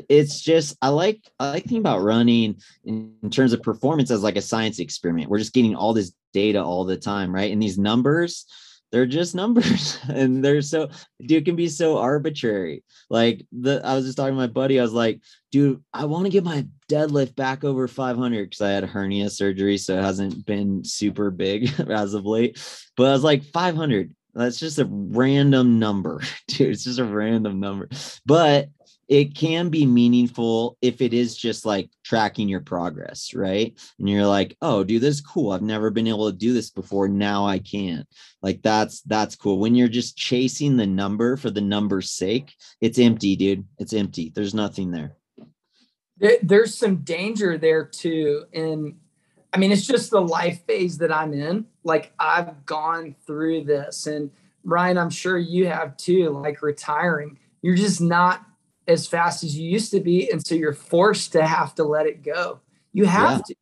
It's 0.09 0.41
just 0.41 0.75
i 0.81 0.89
like 0.89 1.21
i 1.39 1.51
like 1.51 1.63
thinking 1.63 1.77
about 1.77 2.01
running 2.01 2.57
in, 2.83 3.13
in, 3.23 3.29
terms 3.29 3.53
of 3.53 3.61
performance 3.61 4.11
as 4.11 4.23
like 4.23 4.35
a 4.35 4.41
science 4.41 4.79
experiment. 4.79 5.29
We're 5.29 5.39
just 5.39 5.53
getting 5.53 5.75
all 5.75 5.93
this 5.93 6.11
data 6.33 6.61
all 6.61 6.83
the 6.83 6.97
time 6.97 7.33
right? 7.33 7.51
And 7.51 7.61
these 7.61 7.77
numbers 7.77 8.45
they're 8.91 9.05
just 9.05 9.35
numbers 9.35 9.97
and 10.09 10.43
they're 10.43 10.61
so 10.61 10.89
dude 11.25 11.45
can 11.45 11.55
be 11.55 11.67
so 11.67 11.97
arbitrary 11.97 12.83
like 13.09 13.45
the 13.51 13.81
i 13.83 13.95
was 13.95 14.05
just 14.05 14.17
talking 14.17 14.33
to 14.33 14.37
my 14.37 14.47
buddy 14.47 14.79
i 14.79 14.83
was 14.83 14.93
like 14.93 15.21
dude 15.51 15.81
i 15.93 16.05
want 16.05 16.25
to 16.25 16.31
get 16.31 16.43
my 16.43 16.65
deadlift 16.89 17.35
back 17.35 17.63
over 17.63 17.87
500 17.87 18.49
because 18.49 18.61
i 18.61 18.69
had 18.69 18.83
hernia 18.83 19.29
surgery 19.29 19.77
so 19.77 19.97
it 19.97 20.03
hasn't 20.03 20.45
been 20.45 20.83
super 20.83 21.31
big 21.31 21.71
as 21.89 22.13
of 22.13 22.25
late 22.25 22.57
but 22.95 23.07
i 23.07 23.11
was 23.11 23.23
like 23.23 23.43
500 23.43 24.15
that's 24.35 24.59
just 24.59 24.79
a 24.79 24.87
random 24.89 25.79
number, 25.79 26.21
dude. 26.47 26.71
It's 26.71 26.83
just 26.83 26.99
a 26.99 27.05
random 27.05 27.59
number. 27.59 27.87
But 28.25 28.67
it 29.07 29.35
can 29.35 29.69
be 29.69 29.85
meaningful 29.85 30.77
if 30.81 30.99
it 30.99 31.13
is 31.13 31.37
just 31.37 31.65
like 31.65 31.89
tracking 32.03 32.49
your 32.49 32.61
progress, 32.61 33.33
right? 33.33 33.77
And 33.99 34.09
you're 34.09 34.25
like, 34.25 34.57
oh, 34.61 34.83
dude, 34.83 35.01
this 35.01 35.15
is 35.15 35.21
cool. 35.21 35.51
I've 35.51 35.61
never 35.61 35.91
been 35.91 36.07
able 36.07 36.31
to 36.31 36.37
do 36.37 36.53
this 36.53 36.71
before. 36.71 37.07
Now 37.07 37.45
I 37.45 37.59
can. 37.59 38.05
Like 38.41 38.61
that's 38.63 39.01
that's 39.01 39.35
cool. 39.35 39.59
When 39.59 39.75
you're 39.75 39.87
just 39.87 40.17
chasing 40.17 40.75
the 40.77 40.87
number 40.87 41.37
for 41.37 41.51
the 41.51 41.61
number's 41.61 42.11
sake, 42.11 42.53
it's 42.81 42.97
empty, 42.97 43.35
dude. 43.35 43.65
It's 43.77 43.93
empty. 43.93 44.31
There's 44.33 44.55
nothing 44.55 44.91
there. 44.91 45.15
There's 46.41 46.73
some 46.73 46.97
danger 46.97 47.57
there 47.57 47.85
too. 47.85 48.45
And 48.53 48.95
I 49.53 49.57
mean, 49.57 49.71
it's 49.71 49.85
just 49.85 50.09
the 50.09 50.21
life 50.21 50.65
phase 50.65 50.97
that 50.97 51.13
I'm 51.13 51.33
in. 51.33 51.65
Like 51.83 52.11
I've 52.17 52.65
gone 52.65 53.15
through 53.27 53.65
this, 53.65 54.07
and 54.07 54.31
Ryan, 54.63 54.97
I'm 54.97 55.11
sure 55.11 55.37
you 55.37 55.67
have 55.67 55.95
too. 55.95 56.29
Like 56.29 56.63
retiring, 56.63 57.37
you're 57.61 57.75
just 57.75 58.01
not 58.01 58.43
as 58.87 59.07
fast 59.07 59.43
as 59.43 59.57
you 59.57 59.69
used 59.69 59.91
to 59.91 59.99
be, 59.99 60.29
and 60.31 60.45
so 60.45 60.55
you're 60.55 60.73
forced 60.73 61.31
to 61.33 61.45
have 61.45 61.75
to 61.75 61.83
let 61.83 62.05
it 62.05 62.23
go. 62.23 62.59
You 62.93 63.05
have 63.05 63.39
yeah. 63.39 63.43
to. 63.47 63.55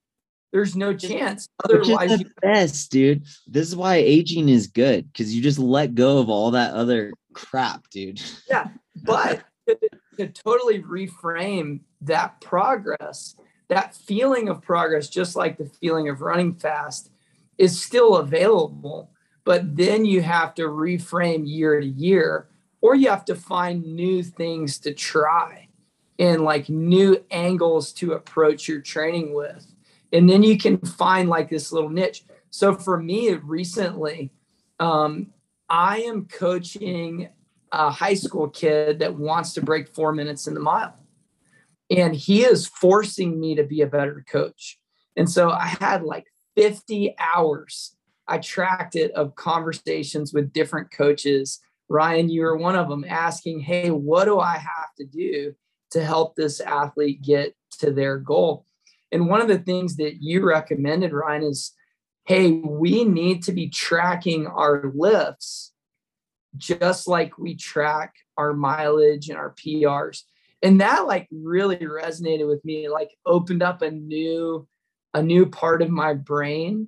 There's 0.52 0.76
no 0.76 0.94
chance. 0.94 1.48
Otherwise, 1.64 2.12
the 2.12 2.20
you- 2.20 2.32
best, 2.42 2.92
dude. 2.92 3.24
This 3.48 3.68
is 3.68 3.76
why 3.76 3.96
aging 3.96 4.50
is 4.50 4.68
good 4.68 5.12
because 5.12 5.34
you 5.34 5.42
just 5.42 5.60
let 5.60 5.96
go 5.96 6.20
of 6.20 6.30
all 6.30 6.52
that 6.52 6.74
other 6.74 7.14
crap, 7.34 7.90
dude. 7.90 8.22
Yeah, 8.50 8.68
but 9.04 9.44
to, 9.68 9.78
to 10.18 10.28
totally 10.28 10.84
reframe 10.84 11.80
that 12.02 12.40
progress 12.42 13.36
that 13.74 13.96
feeling 13.96 14.50
of 14.50 14.62
progress, 14.62 15.10
just 15.10 15.36
like 15.36 15.58
the 15.58 15.66
feeling 15.66 16.10
of 16.10 16.22
running 16.22 16.54
fast, 16.54 17.10
is 17.58 17.82
still 17.82 18.18
available. 18.18 19.10
But 19.46 19.76
then 19.76 20.06
you 20.06 20.22
have 20.22 20.54
to 20.56 20.64
reframe 20.64 21.44
year 21.46 21.80
to 21.80 21.86
year, 21.86 22.48
or 22.84 22.96
you 22.96 23.10
have 23.10 23.24
to 23.26 23.34
find 23.34 23.96
new 23.96 24.22
things 24.22 24.78
to 24.78 24.94
try 24.94 25.70
and 26.20 26.44
like 26.44 26.68
new 26.68 27.26
angles 27.32 27.94
to 27.94 28.12
approach 28.12 28.68
your 28.68 28.82
training 28.82 29.34
with. 29.34 29.66
And 30.12 30.30
then 30.30 30.44
you 30.44 30.58
can 30.58 30.78
find 30.78 31.30
like 31.30 31.50
this 31.50 31.72
little 31.72 31.90
niche. 31.90 32.26
So 32.50 32.76
for 32.76 33.02
me, 33.02 33.32
recently, 33.32 34.32
um, 34.82 35.28
I 35.70 36.02
am 36.02 36.26
coaching 36.26 37.30
a 37.72 37.90
high 37.90 38.14
school 38.14 38.50
kid 38.50 39.00
that 39.00 39.16
wants 39.16 39.54
to 39.54 39.62
break 39.62 39.88
four 39.88 40.12
minutes 40.12 40.46
in 40.46 40.54
the 40.54 40.60
mile 40.60 40.94
and 41.90 42.14
he 42.14 42.44
is 42.44 42.68
forcing 42.68 43.40
me 43.40 43.56
to 43.56 43.64
be 43.64 43.82
a 43.82 43.88
better 43.88 44.26
coach. 44.30 44.78
And 45.16 45.30
so 45.30 45.52
I 45.52 45.68
had 45.80 46.04
like 46.04 46.26
50 46.58 47.16
hours. 47.18 47.96
I 48.28 48.40
tracked 48.40 48.96
it 48.96 49.12
of 49.12 49.36
conversations 49.36 50.34
with 50.34 50.54
different 50.54 50.92
coaches. 50.92 51.60
Ryan, 51.94 52.28
you 52.28 52.42
were 52.42 52.58
one 52.58 52.76
of 52.76 52.90
them 52.90 53.06
asking, 53.08 53.60
Hey, 53.60 53.92
what 53.92 54.26
do 54.26 54.40
I 54.40 54.58
have 54.58 54.96
to 54.98 55.06
do 55.06 55.54
to 55.92 56.04
help 56.04 56.36
this 56.36 56.60
athlete 56.60 57.22
get 57.22 57.56
to 57.80 57.92
their 57.92 58.18
goal? 58.18 58.66
And 59.12 59.30
one 59.30 59.42
of 59.42 59.48
the 59.48 59.60
things 59.60 59.98
that 59.98 60.16
you 60.20 60.44
recommended, 60.44 61.14
Ryan, 61.14 61.44
is 61.44 61.72
hey, 62.26 62.52
we 62.52 63.04
need 63.04 63.44
to 63.44 63.52
be 63.52 63.70
tracking 63.70 64.48
our 64.48 64.92
lifts 64.96 65.72
just 66.58 67.08
like 67.08 67.38
we 67.38 67.56
track 67.56 68.16
our 68.38 68.54
mileage 68.54 69.30
and 69.30 69.38
our 69.38 69.54
PRs 69.54 70.24
and 70.64 70.82
that 70.82 71.06
like 71.06 71.28
really 71.32 71.78
resonated 71.78 72.48
with 72.48 72.64
me 72.64 72.90
like 72.90 73.12
opened 73.26 73.62
up 73.62 73.82
a 73.82 73.92
new 73.92 74.68
a 75.14 75.22
new 75.22 75.46
part 75.46 75.84
of 75.84 75.90
my 75.92 76.16
brain. 76.16 76.88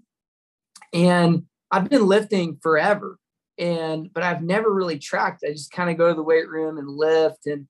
And 0.93 1.43
i've 1.69 1.89
been 1.89 2.07
lifting 2.07 2.57
forever 2.61 3.19
and 3.57 4.11
but 4.13 4.23
i've 4.23 4.41
never 4.41 4.73
really 4.73 4.99
tracked. 4.99 5.43
I 5.47 5.51
just 5.51 5.71
kind 5.71 5.89
of 5.89 5.97
go 5.97 6.09
to 6.09 6.15
the 6.15 6.23
weight 6.23 6.49
room 6.49 6.77
and 6.77 6.89
lift 6.89 7.47
and 7.47 7.67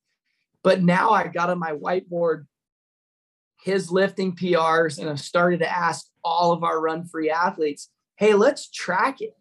but 0.64 0.82
now 0.82 1.12
i 1.12 1.28
got 1.28 1.50
on 1.50 1.60
my 1.60 1.72
whiteboard 1.72 2.46
his 3.64 3.92
lifting 3.92 4.36
prs 4.36 5.00
and 5.00 5.10
i've 5.10 5.20
started 5.20 5.60
to 5.60 5.70
ask 5.70 6.08
all 6.24 6.52
of 6.52 6.64
our 6.64 6.80
run 6.80 7.06
free 7.06 7.30
athletes 7.30 7.90
hey 8.18 8.34
let's 8.34 8.70
track 8.70 9.22
it. 9.22 9.38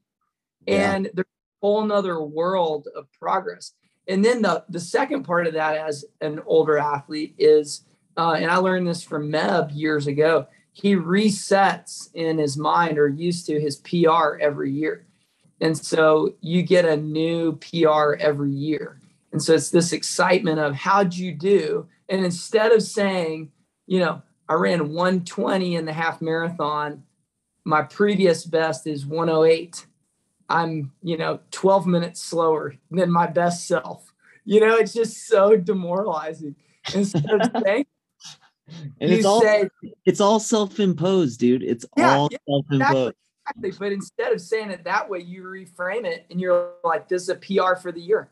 Yeah. 0.66 0.92
and 0.92 1.11
there's 1.14 1.26
a 1.26 1.66
whole 1.66 1.84
nother 1.84 2.20
world 2.20 2.88
of 2.97 3.07
progress. 3.12 3.72
And 4.09 4.24
then 4.24 4.42
the 4.42 4.64
the 4.68 4.80
second 4.80 5.24
part 5.24 5.47
of 5.47 5.55
that 5.55 5.76
as 5.76 6.05
an 6.20 6.40
older 6.47 6.76
athlete 6.78 7.34
is 7.38 7.86
uh, 8.18 8.32
and 8.32 8.51
i 8.51 8.57
learned 8.57 8.86
this 8.86 9.03
from 9.03 9.32
meb 9.32 9.70
years 9.74 10.07
ago 10.07 10.47
he 10.72 10.95
resets 10.95 12.12
in 12.14 12.36
his 12.36 12.57
mind 12.57 12.99
or 12.99 13.09
used 13.09 13.47
to 13.47 13.59
his 13.59 13.76
pr 13.76 14.38
every 14.40 14.72
year 14.72 15.07
and 15.65 15.77
so 15.77 16.35
you 16.41 16.62
get 16.62 16.85
a 16.85 16.97
new 16.97 17.53
pr 17.57 18.15
every 18.21 18.51
year 18.51 19.01
and 19.33 19.43
so 19.43 19.55
it's 19.55 19.71
this 19.71 19.93
excitement 19.93 20.59
of 20.59 20.75
how'd 20.75 21.15
you 21.15 21.33
do 21.33 21.87
and 22.09 22.25
instead 22.25 22.73
of 22.73 22.83
saying 22.83 23.51
you 23.87 23.99
know 23.99 24.23
i 24.49 24.55
ran 24.55 24.91
120 24.91 25.77
in 25.77 25.85
the 25.85 25.93
half 25.93 26.21
marathon 26.21 27.03
my 27.65 27.83
previous 27.83 28.45
best 28.45 28.87
is 28.87 29.07
108 29.07 29.87
I'm, 30.49 30.93
you 31.03 31.17
know, 31.17 31.41
12 31.51 31.87
minutes 31.87 32.23
slower 32.23 32.75
than 32.91 33.11
my 33.11 33.27
best 33.27 33.67
self. 33.67 34.12
You 34.45 34.61
know, 34.61 34.77
it's 34.77 34.93
just 34.93 35.27
so 35.27 35.57
demoralizing. 35.57 36.55
Instead 36.95 37.25
of 37.41 37.51
saying, 37.65 37.87
and 39.01 39.11
it's 39.11 39.25
all 39.25 39.41
say, 39.41 39.69
it's 40.05 40.21
all 40.21 40.41
self-imposed, 40.41 41.39
dude. 41.41 41.62
It's 41.62 41.87
yeah, 41.97 42.15
all 42.15 42.29
yeah, 42.31 42.39
self-imposed. 42.49 42.93
Exactly, 42.93 43.12
exactly. 43.49 43.72
But 43.78 43.92
instead 43.92 44.32
of 44.32 44.40
saying 44.40 44.70
it 44.70 44.84
that 44.84 45.09
way, 45.09 45.20
you 45.20 45.42
reframe 45.42 46.05
it 46.05 46.26
and 46.30 46.40
you're 46.40 46.72
like, 46.82 47.09
this 47.09 47.22
is 47.22 47.28
a 47.28 47.36
PR 47.36 47.74
for 47.80 47.92
the 47.92 48.01
year. 48.01 48.30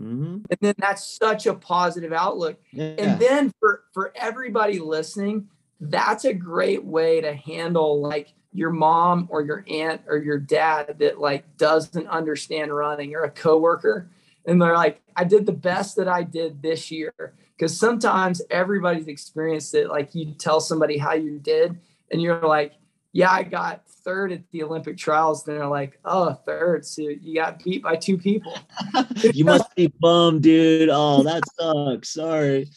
Mm-hmm. 0.00 0.38
And 0.50 0.58
then 0.60 0.74
that's 0.78 1.16
such 1.16 1.46
a 1.46 1.54
positive 1.54 2.12
outlook. 2.12 2.58
Yeah. 2.72 2.94
And 2.98 3.20
then 3.20 3.52
for 3.60 3.84
for 3.92 4.12
everybody 4.16 4.78
listening, 4.80 5.48
that's 5.80 6.24
a 6.24 6.34
great 6.34 6.84
way 6.84 7.20
to 7.20 7.34
handle 7.34 8.00
like 8.00 8.34
your 8.52 8.70
mom 8.70 9.26
or 9.30 9.42
your 9.42 9.64
aunt 9.68 10.02
or 10.08 10.16
your 10.16 10.38
dad 10.38 10.96
that 10.98 11.20
like 11.20 11.56
doesn't 11.56 12.06
understand 12.06 12.74
running 12.74 13.14
or 13.14 13.24
a 13.24 13.30
coworker 13.30 14.08
and 14.46 14.62
they're 14.62 14.76
like 14.76 15.02
i 15.16 15.24
did 15.24 15.44
the 15.44 15.52
best 15.52 15.96
that 15.96 16.06
i 16.06 16.22
did 16.22 16.62
this 16.62 16.90
year 16.90 17.12
because 17.56 17.76
sometimes 17.76 18.40
everybody's 18.50 19.08
experienced 19.08 19.74
it 19.74 19.88
like 19.88 20.14
you 20.14 20.32
tell 20.34 20.60
somebody 20.60 20.96
how 20.96 21.12
you 21.12 21.38
did 21.40 21.76
and 22.12 22.22
you're 22.22 22.46
like 22.46 22.74
yeah 23.14 23.30
i 23.30 23.42
got 23.42 23.88
third 23.88 24.30
at 24.30 24.42
the 24.50 24.62
olympic 24.62 24.98
trials 24.98 25.48
and 25.48 25.56
they're 25.56 25.66
like 25.66 25.98
oh 26.04 26.34
third 26.44 26.84
so 26.84 27.00
you 27.00 27.36
got 27.36 27.64
beat 27.64 27.82
by 27.82 27.96
two 27.96 28.18
people. 28.18 28.56
You 29.32 29.44
must 29.44 29.74
be 29.74 29.92
bummed 30.00 30.42
dude. 30.42 30.90
Oh 30.92 31.22
that 31.22 31.42
sucks. 31.58 32.10
Sorry. 32.10 32.68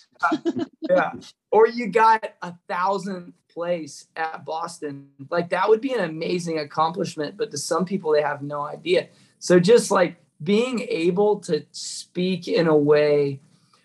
Yeah. 0.81 1.11
Or 1.51 1.67
you 1.67 1.87
got 1.87 2.35
a 2.41 2.53
thousandth 2.67 3.33
place 3.49 4.07
at 4.15 4.45
Boston. 4.45 5.09
Like 5.29 5.49
that 5.49 5.67
would 5.67 5.81
be 5.81 5.93
an 5.93 6.03
amazing 6.03 6.59
accomplishment, 6.59 7.37
but 7.37 7.51
to 7.51 7.57
some 7.57 7.85
people, 7.85 8.11
they 8.11 8.21
have 8.21 8.41
no 8.41 8.61
idea. 8.61 9.09
So 9.39 9.59
just 9.59 9.91
like 9.91 10.17
being 10.43 10.81
able 10.89 11.39
to 11.41 11.65
speak 11.71 12.47
in 12.47 12.67
a 12.67 12.77
way, 12.77 13.41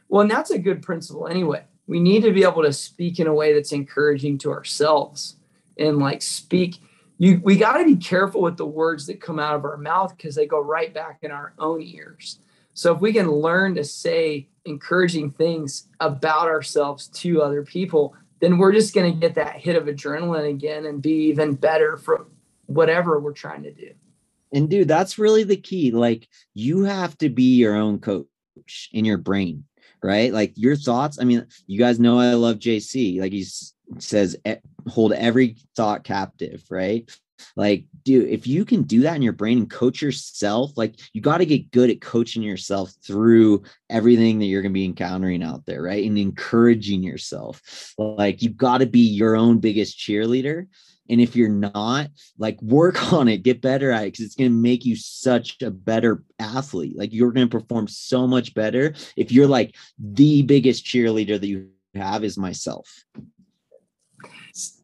well, 0.09 0.22
and 0.22 0.30
that's 0.30 0.50
a 0.50 0.59
good 0.59 0.82
principle 0.82 1.26
anyway. 1.26 1.64
We 1.86 2.00
need 2.00 2.22
to 2.22 2.32
be 2.32 2.44
able 2.44 2.62
to 2.62 2.72
speak 2.72 3.18
in 3.18 3.26
a 3.26 3.34
way 3.34 3.53
that's 3.53 3.72
encouraging 3.72 4.38
to 4.38 4.53
ourselves 4.53 5.36
and 5.82 5.98
like 5.98 6.22
speak. 6.22 6.78
You, 7.18 7.40
we 7.44 7.56
got 7.56 7.76
to 7.76 7.84
be 7.84 7.96
careful 7.96 8.42
with 8.42 8.56
the 8.56 8.66
words 8.66 9.06
that 9.06 9.20
come 9.20 9.38
out 9.38 9.54
of 9.54 9.64
our 9.64 9.76
mouth 9.76 10.16
because 10.16 10.34
they 10.34 10.46
go 10.46 10.60
right 10.60 10.92
back 10.92 11.18
in 11.22 11.30
our 11.30 11.52
own 11.58 11.82
ears. 11.82 12.38
So 12.74 12.94
if 12.94 13.00
we 13.00 13.12
can 13.12 13.30
learn 13.30 13.74
to 13.74 13.84
say 13.84 14.48
encouraging 14.64 15.30
things 15.30 15.88
about 16.00 16.48
ourselves 16.48 17.08
to 17.08 17.42
other 17.42 17.62
people, 17.62 18.14
then 18.40 18.58
we're 18.58 18.72
just 18.72 18.94
going 18.94 19.12
to 19.12 19.20
get 19.20 19.34
that 19.34 19.56
hit 19.56 19.76
of 19.76 19.84
adrenaline 19.84 20.48
again 20.48 20.86
and 20.86 21.02
be 21.02 21.28
even 21.28 21.54
better 21.54 21.96
for 21.96 22.26
whatever 22.66 23.20
we're 23.20 23.32
trying 23.32 23.62
to 23.62 23.72
do. 23.72 23.90
And 24.52 24.68
dude, 24.68 24.88
that's 24.88 25.18
really 25.18 25.44
the 25.44 25.56
key. 25.56 25.90
Like 25.90 26.28
you 26.54 26.84
have 26.84 27.16
to 27.18 27.28
be 27.28 27.56
your 27.56 27.74
own 27.74 27.98
coach 27.98 28.26
in 28.92 29.04
your 29.04 29.18
brain, 29.18 29.64
right? 30.02 30.32
Like 30.32 30.52
your 30.56 30.76
thoughts. 30.76 31.18
I 31.20 31.24
mean, 31.24 31.46
you 31.66 31.78
guys 31.78 32.00
know 32.00 32.18
I 32.18 32.34
love 32.34 32.58
JC. 32.58 33.20
Like 33.20 33.32
he 33.32 33.46
says, 33.98 34.36
hold 34.88 35.12
every 35.12 35.56
thought 35.76 36.04
captive, 36.04 36.64
right? 36.70 37.10
Like, 37.56 37.84
dude, 38.04 38.28
if 38.28 38.46
you 38.46 38.64
can 38.64 38.82
do 38.82 39.00
that 39.02 39.16
in 39.16 39.22
your 39.22 39.32
brain 39.32 39.58
and 39.58 39.70
coach 39.70 40.02
yourself, 40.02 40.72
like 40.76 40.98
you 41.12 41.20
got 41.20 41.38
to 41.38 41.46
get 41.46 41.70
good 41.70 41.90
at 41.90 42.00
coaching 42.00 42.42
yourself 42.42 42.92
through 43.04 43.62
everything 43.90 44.38
that 44.38 44.46
you're 44.46 44.62
going 44.62 44.72
to 44.72 44.78
be 44.78 44.84
encountering 44.84 45.42
out 45.42 45.66
there, 45.66 45.82
right? 45.82 46.04
And 46.04 46.18
encouraging 46.18 47.02
yourself. 47.02 47.94
Like, 47.98 48.42
you've 48.42 48.56
got 48.56 48.78
to 48.78 48.86
be 48.86 49.00
your 49.00 49.36
own 49.36 49.58
biggest 49.58 49.98
cheerleader. 49.98 50.66
And 51.10 51.20
if 51.20 51.34
you're 51.34 51.48
not, 51.48 52.08
like, 52.38 52.60
work 52.62 53.12
on 53.12 53.28
it, 53.28 53.42
get 53.42 53.60
better 53.60 53.90
at 53.90 54.02
it 54.02 54.12
because 54.12 54.26
it's 54.26 54.36
going 54.36 54.50
to 54.50 54.56
make 54.56 54.84
you 54.84 54.96
such 54.96 55.60
a 55.62 55.70
better 55.70 56.22
athlete. 56.38 56.96
Like, 56.96 57.12
you're 57.12 57.32
going 57.32 57.48
to 57.48 57.58
perform 57.58 57.88
so 57.88 58.26
much 58.26 58.54
better 58.54 58.94
if 59.16 59.32
you're 59.32 59.48
like 59.48 59.74
the 59.98 60.42
biggest 60.42 60.84
cheerleader 60.84 61.40
that 61.40 61.46
you 61.46 61.68
have 61.94 62.24
is 62.24 62.38
myself. 62.38 63.04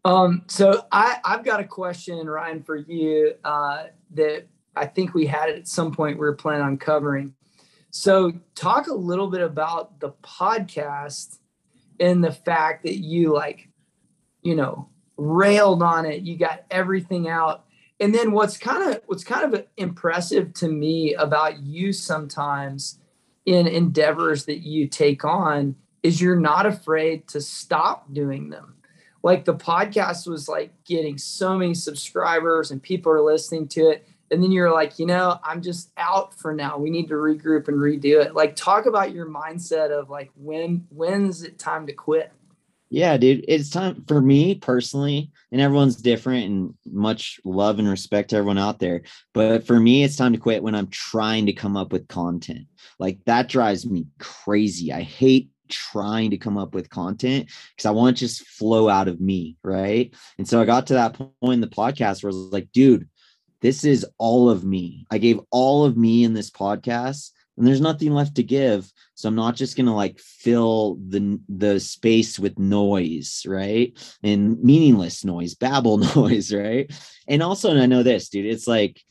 Um, 0.05 0.43
so 0.47 0.87
I, 0.91 1.19
I've 1.25 1.45
got 1.45 1.61
a 1.61 1.65
question, 1.65 2.27
Ryan, 2.27 2.63
for 2.63 2.77
you 2.77 3.35
uh, 3.45 3.85
that 4.15 4.47
I 4.75 4.87
think 4.87 5.15
we 5.15 5.27
had 5.27 5.51
at 5.51 5.69
some 5.69 5.93
point 5.93 6.17
we 6.19 6.21
were 6.21 6.37
planning 6.37 6.63
on 6.63 6.79
covering. 6.79 7.35
So 7.91 8.33
talk 8.55 8.87
a 8.87 8.95
little 8.95 9.29
bit 9.29 9.41
about 9.41 10.01
the 10.01 10.13
podcast 10.23 11.39
and 11.99 12.23
the 12.23 12.33
fact 12.33 12.85
that 12.85 12.97
you 12.97 13.33
like, 13.33 13.69
you 14.43 14.55
know, 14.55 14.89
railed 15.17 15.83
on 15.83 16.07
it. 16.07 16.23
You 16.23 16.37
got 16.37 16.65
everything 16.71 17.29
out. 17.29 17.65
And 18.01 18.15
then 18.15 18.31
what's 18.31 18.57
kind 18.57 18.91
of 18.91 19.03
what's 19.07 19.25
kind 19.25 19.53
of 19.53 19.67
impressive 19.77 20.55
to 20.55 20.69
me 20.69 21.15
about 21.15 21.61
you 21.61 21.93
sometimes 21.93 23.01
in 23.45 23.67
endeavors 23.67 24.45
that 24.45 24.59
you 24.59 24.87
take 24.87 25.25
on 25.25 25.75
is 26.03 26.21
you're 26.21 26.39
not 26.39 26.67
afraid 26.67 27.27
to 27.29 27.41
stop 27.41 28.13
doing 28.13 28.51
them 28.51 28.78
like 29.23 29.45
the 29.45 29.55
podcast 29.55 30.27
was 30.27 30.49
like 30.49 30.73
getting 30.85 31.19
so 31.19 31.57
many 31.57 31.75
subscribers 31.75 32.71
and 32.71 32.83
people 32.83 33.13
are 33.13 33.21
listening 33.21 33.69
to 33.69 33.91
it. 33.91 34.09
And 34.31 34.43
then 34.43 34.53
you're 34.53 34.73
like 34.73 34.99
you 34.99 35.07
know 35.07 35.41
i'm 35.43 35.63
just 35.63 35.91
out 35.97 36.35
for 36.39 36.53
now. 36.53 36.79
We 36.79 36.91
need 36.91 37.09
to 37.09 37.15
regroup 37.15 37.69
and 37.69 37.79
redo 37.79 38.23
it. 38.25 38.35
Like 38.35 38.57
talk 38.57 38.87
about 38.87 39.13
your 39.13 39.27
mindset 39.27 39.91
of 39.91 40.11
like 40.11 40.31
when 40.37 40.87
when's 40.91 41.43
it 41.43 41.59
time 41.59 41.87
to 41.87 41.93
quit? 41.93 42.33
Yeah 42.91 43.17
dude 43.17 43.45
it's 43.49 43.71
time 43.71 44.05
for 44.07 44.21
me 44.21 44.55
personally 44.55 45.31
and 45.53 45.61
everyone's 45.61 45.97
different 45.97 46.47
and 46.47 46.75
much 46.87 47.39
love 47.45 47.79
and 47.79 47.89
respect 47.89 48.31
to 48.31 48.37
everyone 48.37 48.57
out 48.57 48.79
there 48.79 49.03
but 49.35 49.67
for 49.67 49.79
me 49.79 50.05
it's 50.05 50.17
time 50.17 50.33
to 50.33 50.39
quit 50.39 50.63
when 50.63 50.75
i'm 50.75 50.87
trying 50.89 51.45
to 51.47 51.53
come 51.53 51.77
up 51.77 51.93
with 51.93 52.09
content. 52.09 52.67
Like 52.99 53.19
that 53.27 53.49
drives 53.49 53.87
me 53.87 54.07
crazy. 54.19 54.93
I 54.93 55.03
hate 55.03 55.51
trying 55.69 56.31
to 56.31 56.39
come 56.39 56.59
up 56.59 56.75
with 56.75 56.91
content 56.91 57.51
because 57.75 57.87
I 57.87 57.91
want 57.91 58.17
to 58.17 58.21
just 58.21 58.47
flow 58.47 58.89
out 58.89 59.09
of 59.09 59.21
me. 59.21 59.57
Right. 59.63 60.15
And 60.39 60.49
so 60.49 60.61
I 60.61 60.65
got 60.65 60.87
to 60.89 60.95
that 60.95 61.15
point 61.15 61.55
in 61.55 61.61
the 61.61 61.67
podcast 61.67 62.23
where 62.23 62.31
I 62.31 62.35
was 62.35 62.53
like, 62.53 62.73
dude, 62.73 63.09
this 63.61 63.85
is 63.85 64.07
all 64.19 64.49
of 64.51 64.65
me. 64.65 65.07
I 65.11 65.19
gave 65.19 65.41
all 65.51 65.85
of 65.85 65.97
me 65.97 66.25
in 66.25 66.35
this 66.35 66.51
podcast 66.51 67.31
and 67.59 67.67
there's 67.67 67.81
nothing 67.81 68.13
left 68.13 68.37
to 68.37 68.43
give. 68.45 68.91
So 69.15 69.29
I'm 69.29 69.35
not 69.35 69.57
just 69.57 69.77
gonna 69.77 69.95
like 69.95 70.21
fill 70.21 70.97
the 71.09 71.41
the 71.49 71.81
space 71.81 72.39
with 72.39 72.57
noise, 72.57 73.45
right? 73.47 73.93
And 74.23 74.63
meaningless 74.63 75.25
noise, 75.25 75.55
babble 75.57 75.99
noise, 76.17 76.55
right? 76.55 76.91
And 77.27 77.43
also, 77.43 77.71
and 77.71 77.81
I 77.81 77.87
know 77.87 78.05
this, 78.05 78.29
dude, 78.29 78.47
it's 78.47 78.69
like 78.69 79.03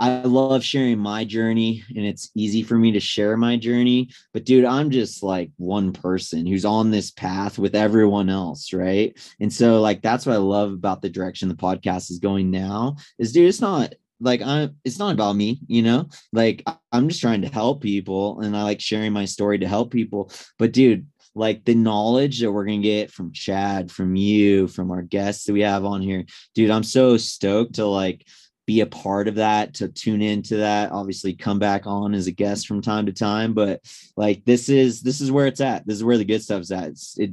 I 0.00 0.22
love 0.22 0.64
sharing 0.64 0.98
my 0.98 1.24
journey 1.24 1.84
and 1.94 2.06
it's 2.06 2.30
easy 2.34 2.62
for 2.62 2.78
me 2.78 2.90
to 2.92 3.00
share 3.00 3.36
my 3.36 3.58
journey. 3.58 4.08
But 4.32 4.46
dude, 4.46 4.64
I'm 4.64 4.90
just 4.90 5.22
like 5.22 5.50
one 5.58 5.92
person 5.92 6.46
who's 6.46 6.64
on 6.64 6.90
this 6.90 7.10
path 7.10 7.58
with 7.58 7.74
everyone 7.74 8.30
else, 8.30 8.72
right? 8.72 9.14
And 9.40 9.52
so 9.52 9.78
like 9.82 10.00
that's 10.00 10.24
what 10.24 10.32
I 10.32 10.38
love 10.38 10.72
about 10.72 11.02
the 11.02 11.10
direction 11.10 11.50
the 11.50 11.54
podcast 11.54 12.10
is 12.10 12.18
going 12.18 12.50
now 12.50 12.96
is 13.18 13.32
dude, 13.32 13.46
it's 13.46 13.60
not 13.60 13.94
like 14.20 14.40
I'm 14.40 14.74
it's 14.86 14.98
not 14.98 15.12
about 15.12 15.36
me, 15.36 15.60
you 15.66 15.82
know? 15.82 16.08
Like 16.32 16.66
I'm 16.92 17.08
just 17.08 17.20
trying 17.20 17.42
to 17.42 17.48
help 17.48 17.82
people 17.82 18.40
and 18.40 18.56
I 18.56 18.62
like 18.62 18.80
sharing 18.80 19.12
my 19.12 19.26
story 19.26 19.58
to 19.58 19.68
help 19.68 19.90
people. 19.90 20.32
But 20.58 20.72
dude, 20.72 21.06
like 21.34 21.66
the 21.66 21.74
knowledge 21.74 22.40
that 22.40 22.50
we're 22.50 22.64
gonna 22.64 22.78
get 22.78 23.10
from 23.10 23.32
Chad, 23.32 23.90
from 23.90 24.16
you, 24.16 24.66
from 24.66 24.90
our 24.90 25.02
guests 25.02 25.44
that 25.44 25.52
we 25.52 25.60
have 25.60 25.84
on 25.84 26.00
here, 26.00 26.24
dude, 26.54 26.70
I'm 26.70 26.84
so 26.84 27.18
stoked 27.18 27.74
to 27.74 27.84
like 27.84 28.26
be 28.70 28.82
a 28.82 28.86
part 28.86 29.26
of 29.26 29.34
that, 29.34 29.74
to 29.74 29.88
tune 29.88 30.22
into 30.22 30.56
that, 30.58 30.92
obviously 30.92 31.34
come 31.34 31.58
back 31.58 31.88
on 31.88 32.14
as 32.14 32.28
a 32.28 32.30
guest 32.30 32.68
from 32.68 32.80
time 32.80 33.04
to 33.04 33.12
time. 33.12 33.52
But 33.52 33.80
like 34.16 34.44
this 34.44 34.68
is 34.68 35.02
this 35.02 35.20
is 35.20 35.32
where 35.32 35.48
it's 35.48 35.60
at. 35.60 35.84
This 35.88 35.96
is 35.96 36.04
where 36.04 36.16
the 36.16 36.24
good 36.24 36.40
stuff's 36.40 36.70
at. 36.70 36.90
It's 36.90 37.18
it 37.18 37.32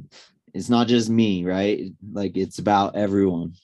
it's 0.52 0.68
not 0.68 0.88
just 0.88 1.08
me, 1.08 1.44
right? 1.44 1.92
Like 2.12 2.36
it's 2.36 2.58
about 2.58 2.96
everyone. 2.96 3.54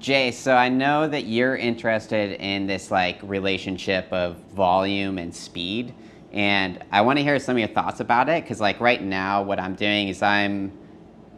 Jay, 0.00 0.32
so 0.32 0.56
I 0.56 0.68
know 0.68 1.06
that 1.06 1.26
you're 1.26 1.56
interested 1.56 2.40
in 2.40 2.66
this 2.66 2.90
like 2.90 3.20
relationship 3.22 4.12
of 4.12 4.36
volume 4.52 5.16
and 5.16 5.32
speed. 5.32 5.94
And 6.32 6.84
I 6.90 7.02
want 7.02 7.20
to 7.20 7.22
hear 7.22 7.38
some 7.38 7.54
of 7.54 7.60
your 7.60 7.68
thoughts 7.68 8.00
about 8.00 8.28
it 8.28 8.42
because 8.42 8.60
like 8.60 8.80
right 8.80 9.02
now 9.02 9.42
what 9.44 9.60
I'm 9.60 9.76
doing 9.76 10.08
is 10.08 10.22
I'm 10.22 10.72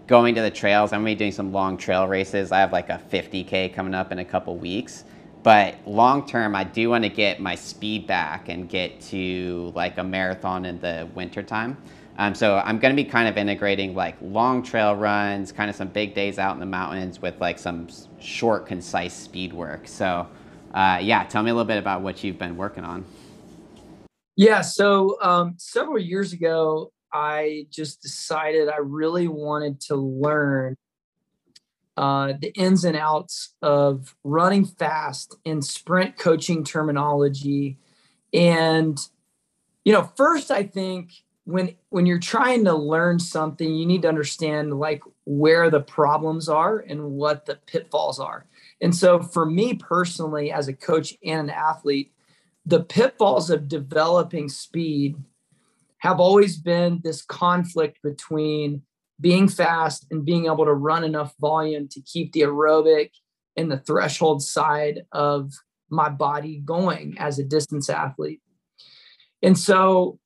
going 0.07 0.35
to 0.35 0.43
the 0.43 0.51
trails. 0.51 0.93
I'm 0.93 1.01
gonna 1.01 1.13
be 1.13 1.15
doing 1.15 1.33
some 1.33 1.53
long 1.53 1.77
trail 1.77 2.07
races. 2.07 2.53
I 2.53 2.61
have 2.61 2.73
like 2.73 2.91
a 2.91 3.01
50k 3.11 3.73
coming 3.75 3.95
up 3.95 4.13
in 4.13 4.19
a 4.19 4.25
couple 4.25 4.57
weeks. 4.57 5.05
But 5.43 5.77
long 5.87 6.27
term, 6.27 6.55
I 6.55 6.65
do 6.65 6.91
want 6.91 7.03
to 7.05 7.11
get 7.11 7.41
my 7.41 7.55
speed 7.57 8.07
back 8.07 8.49
and 8.49 8.69
get 8.69 9.01
to 9.03 9.73
like 9.75 9.99
a 9.99 10.05
marathon 10.05 10.65
in 10.65 10.79
the 10.81 11.09
wintertime. 11.15 11.77
Um, 12.19 12.35
so 12.35 12.59
I'm 12.59 12.79
going 12.79 12.95
to 12.95 13.03
be 13.03 13.09
kind 13.09 13.27
of 13.27 13.37
integrating 13.37 13.95
like 13.95 14.17
long 14.21 14.63
trail 14.63 14.95
runs, 14.95 15.51
kind 15.51 15.69
of 15.69 15.75
some 15.75 15.89
big 15.89 16.15
days 16.15 16.39
out 16.39 16.55
in 16.55 16.61
the 16.61 16.67
mountains 16.67 17.21
with 17.21 17.41
like 17.41 17.59
some 17.59 17.89
short, 18.21 18.67
concise 18.67 19.15
speed 19.15 19.53
work. 19.53 19.89
So 19.89 20.29
uh, 20.75 21.01
yeah, 21.03 21.25
tell 21.25 21.43
me 21.43 21.51
a 21.51 21.55
little 21.55 21.67
bit 21.67 21.79
about 21.79 22.03
what 22.03 22.23
you've 22.23 22.39
been 22.39 22.57
working 22.57 22.85
on. 22.85 23.05
Yeah, 24.37 24.63
so 24.63 25.19
um, 25.21 25.55
several 25.59 25.99
years 25.99 26.33
ago, 26.33 26.93
I 27.13 27.67
just 27.71 28.03
decided 28.03 28.69
I 28.69 28.79
really 28.79 29.29
wanted 29.29 29.81
to 29.83 29.97
learn 29.97 30.77
uh, 31.97 32.33
the 32.41 32.53
ins 32.55 32.85
and 32.85 32.97
outs 32.97 33.55
of 33.61 34.17
running 34.25 34.65
fast 34.65 35.37
in 35.45 35.61
sprint 35.61 36.17
coaching 36.17 36.65
terminology. 36.65 37.79
And, 38.33 38.99
you 39.85 39.93
know, 39.93 40.11
first, 40.17 40.51
I 40.51 40.63
think 40.63 41.13
when 41.45 41.75
when 41.91 42.07
you're 42.07 42.19
trying 42.19 42.65
to 42.65 42.75
learn 42.75 43.19
something 43.19 43.75
you 43.75 43.87
need 43.87 44.03
to 44.03 44.09
understand 44.09 44.79
like 44.79 45.03
where 45.25 45.71
the 45.71 45.81
problems 45.81 46.49
are 46.49 46.79
and 46.79 47.13
what 47.13 47.47
the 47.47 47.57
pitfalls 47.67 48.21
are 48.21 48.47
and 48.81 48.95
so 48.95 49.21
for 49.21 49.45
me 49.45 49.75
personally 49.75 50.53
as 50.53 50.69
a 50.69 50.73
coach 50.73 51.17
and 51.25 51.41
an 51.41 51.51
athlete 51.51 52.13
the 52.65 52.85
pitfalls 52.85 53.51
of 53.51 53.69
developing 53.69 54.49
speed 54.49 55.17
have 56.03 56.19
always 56.19 56.57
been 56.57 57.01
this 57.05 57.23
conflict 57.23 57.99
between 58.03 58.83
being 59.21 59.47
fast 59.47 60.05
and 60.11 60.25
being 60.25 60.47
able 60.47 60.65
to 60.65 60.75
run 60.75 61.05
enough 61.05 61.33
volume 61.41 61.87
to 61.89 62.01
keep 62.01 62.33
the 62.33 62.41
aerobic 62.41 63.11
and 63.57 63.71
the 63.71 63.79
threshold 63.79 64.43
side 64.43 65.03
of 65.13 65.53
my 65.91 66.09
body 66.09 66.61
going 66.65 67.15
as 67.19 67.39
a 67.39 67.45
distance 67.45 67.89
athlete. 67.89 68.41
And 69.43 69.57
so 69.57 70.19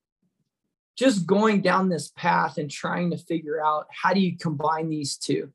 just 0.97 1.27
going 1.27 1.61
down 1.61 1.91
this 1.91 2.11
path 2.17 2.57
and 2.57 2.71
trying 2.71 3.11
to 3.11 3.19
figure 3.19 3.63
out 3.63 3.85
how 3.91 4.15
do 4.15 4.21
you 4.21 4.39
combine 4.39 4.89
these 4.89 5.19
two? 5.19 5.53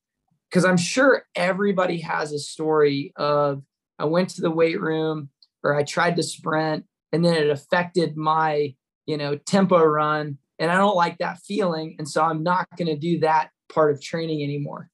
Because 0.52 0.66
I'm 0.66 0.78
sure 0.78 1.26
everybody 1.34 2.00
has 2.02 2.32
a 2.32 2.38
story 2.38 3.12
of 3.16 3.64
I 3.98 4.06
went 4.06 4.30
to 4.32 4.42
the 4.42 4.52
weight 4.52 4.80
room 4.80 5.30
or 5.64 5.76
I 5.76 5.82
tried 5.82 6.16
to 6.18 6.24
sprint 6.24 6.86
and 7.12 7.26
then 7.26 7.34
it 7.34 7.50
affected 7.50 8.16
my 8.16 8.76
you 9.06 9.18
know, 9.18 9.36
tempo 9.36 9.84
run. 9.84 10.38
And 10.60 10.72
I 10.72 10.78
don't 10.78 10.96
like 10.96 11.18
that 11.18 11.40
feeling. 11.40 11.96
And 11.98 12.08
so 12.08 12.24
I'm 12.24 12.44
not 12.44 12.68
going 12.78 12.88
to 12.88 12.98
do 12.98 13.20
that 13.20 13.50
part 13.74 13.92
of 13.92 14.02
training 14.02 14.44
anymore. 14.44 14.90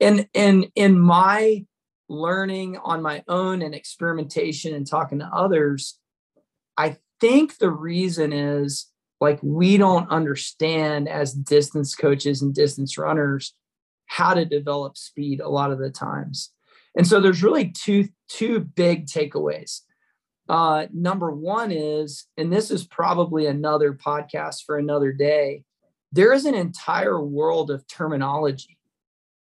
And 0.00 0.28
and 0.34 0.66
in 0.74 0.98
my 0.98 1.64
learning 2.08 2.76
on 2.78 3.02
my 3.02 3.24
own 3.26 3.62
and 3.62 3.74
experimentation 3.74 4.74
and 4.74 4.86
talking 4.86 5.20
to 5.20 5.26
others, 5.26 5.98
I 6.76 6.98
think 7.20 7.58
the 7.58 7.70
reason 7.70 8.32
is 8.32 8.86
like 9.20 9.38
we 9.42 9.76
don't 9.76 10.10
understand 10.10 11.08
as 11.08 11.32
distance 11.32 11.94
coaches 11.94 12.42
and 12.42 12.54
distance 12.54 12.98
runners 12.98 13.54
how 14.06 14.34
to 14.34 14.44
develop 14.44 14.96
speed 14.96 15.40
a 15.40 15.48
lot 15.48 15.72
of 15.72 15.78
the 15.78 15.90
times. 15.90 16.52
And 16.96 17.06
so 17.06 17.20
there's 17.20 17.42
really 17.42 17.70
two 17.70 18.08
two 18.28 18.60
big 18.60 19.06
takeaways. 19.06 19.80
Uh, 20.48 20.86
number 20.92 21.30
one 21.30 21.72
is, 21.72 22.26
and 22.36 22.52
this 22.52 22.70
is 22.70 22.86
probably 22.86 23.46
another 23.46 23.92
podcast 23.92 24.64
for 24.64 24.78
another 24.78 25.12
day, 25.12 25.64
there 26.12 26.32
is 26.32 26.44
an 26.44 26.54
entire 26.54 27.20
world 27.20 27.70
of 27.70 27.86
terminology 27.88 28.78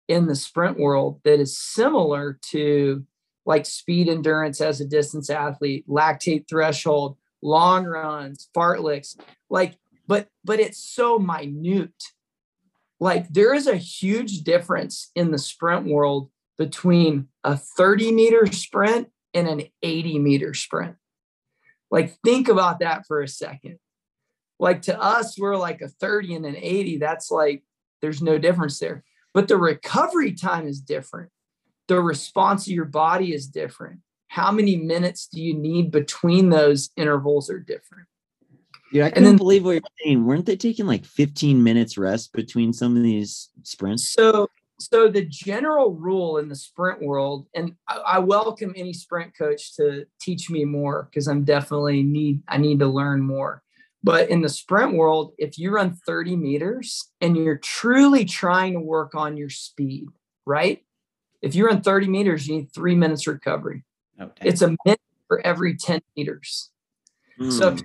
in 0.08 0.26
the 0.26 0.34
sprint 0.34 0.78
world 0.78 1.20
that 1.24 1.38
is 1.38 1.58
similar 1.58 2.38
to 2.50 3.04
like 3.44 3.66
speed 3.66 4.08
endurance 4.08 4.60
as 4.60 4.80
a 4.80 4.84
distance 4.84 5.30
athlete, 5.30 5.86
lactate 5.88 6.48
threshold, 6.48 7.16
long 7.42 7.84
runs, 7.84 8.48
fartleks, 8.56 9.16
like, 9.48 9.76
but 10.06 10.28
but 10.44 10.58
it's 10.58 10.82
so 10.82 11.18
minute. 11.18 12.02
Like 13.00 13.28
there 13.28 13.54
is 13.54 13.66
a 13.66 13.76
huge 13.76 14.42
difference 14.42 15.10
in 15.14 15.30
the 15.30 15.38
sprint 15.38 15.86
world 15.86 16.30
between 16.56 17.28
a 17.44 17.56
30 17.56 18.12
meter 18.12 18.46
sprint 18.46 19.08
and 19.34 19.48
an 19.48 19.64
80 19.82 20.18
meter 20.18 20.54
sprint. 20.54 20.96
Like 21.90 22.16
think 22.24 22.48
about 22.48 22.80
that 22.80 23.06
for 23.06 23.22
a 23.22 23.28
second. 23.28 23.78
Like 24.58 24.82
to 24.82 25.00
us, 25.00 25.38
we're 25.38 25.56
like 25.56 25.80
a 25.80 25.88
30 25.88 26.34
and 26.34 26.46
an 26.46 26.56
80. 26.56 26.98
That's 26.98 27.30
like 27.30 27.62
there's 28.02 28.22
no 28.22 28.38
difference 28.38 28.78
there. 28.78 29.04
But 29.34 29.48
the 29.48 29.56
recovery 29.56 30.32
time 30.32 30.66
is 30.66 30.80
different. 30.80 31.30
The 31.86 32.00
response 32.00 32.66
of 32.66 32.72
your 32.72 32.84
body 32.84 33.32
is 33.32 33.46
different. 33.46 34.00
How 34.28 34.52
many 34.52 34.76
minutes 34.76 35.26
do 35.26 35.40
you 35.40 35.54
need 35.54 35.90
between 35.90 36.50
those 36.50 36.90
intervals 36.96 37.48
are 37.50 37.58
different. 37.58 38.06
Yeah, 38.92 39.06
I 39.06 39.10
couldn't 39.10 39.24
then, 39.24 39.36
believe 39.36 39.64
what 39.64 39.72
you're 39.72 39.82
saying. 40.02 40.24
Weren't 40.24 40.46
they 40.46 40.56
taking 40.56 40.86
like 40.86 41.04
15 41.04 41.62
minutes 41.62 41.98
rest 41.98 42.32
between 42.32 42.72
some 42.72 42.96
of 42.96 43.02
these 43.02 43.50
sprints? 43.62 44.10
So 44.10 44.48
so 44.80 45.08
the 45.08 45.24
general 45.24 45.94
rule 45.94 46.38
in 46.38 46.48
the 46.48 46.54
sprint 46.54 47.02
world, 47.02 47.46
and 47.54 47.74
I, 47.88 47.96
I 47.96 48.18
welcome 48.20 48.72
any 48.76 48.92
sprint 48.92 49.36
coach 49.36 49.74
to 49.76 50.06
teach 50.20 50.50
me 50.50 50.64
more 50.64 51.08
because 51.10 51.26
I'm 51.26 51.44
definitely 51.44 52.02
need 52.02 52.42
I 52.48 52.58
need 52.58 52.78
to 52.78 52.86
learn 52.86 53.20
more. 53.20 53.62
But 54.02 54.30
in 54.30 54.42
the 54.42 54.48
sprint 54.48 54.94
world, 54.94 55.32
if 55.38 55.58
you 55.58 55.72
run 55.72 55.94
30 56.06 56.36
meters 56.36 57.10
and 57.20 57.36
you're 57.36 57.58
truly 57.58 58.24
trying 58.24 58.74
to 58.74 58.80
work 58.80 59.16
on 59.16 59.36
your 59.36 59.50
speed, 59.50 60.06
right? 60.46 60.84
If 61.42 61.56
you 61.56 61.66
run 61.66 61.82
30 61.82 62.06
meters, 62.06 62.46
you 62.46 62.56
need 62.56 62.72
three 62.72 62.94
minutes 62.94 63.26
recovery. 63.26 63.84
Okay. 64.20 64.48
It's 64.48 64.62
a 64.62 64.76
minute 64.84 65.00
for 65.26 65.44
every 65.44 65.76
10 65.76 66.00
meters. 66.16 66.70
Mm. 67.40 67.52
So 67.52 67.76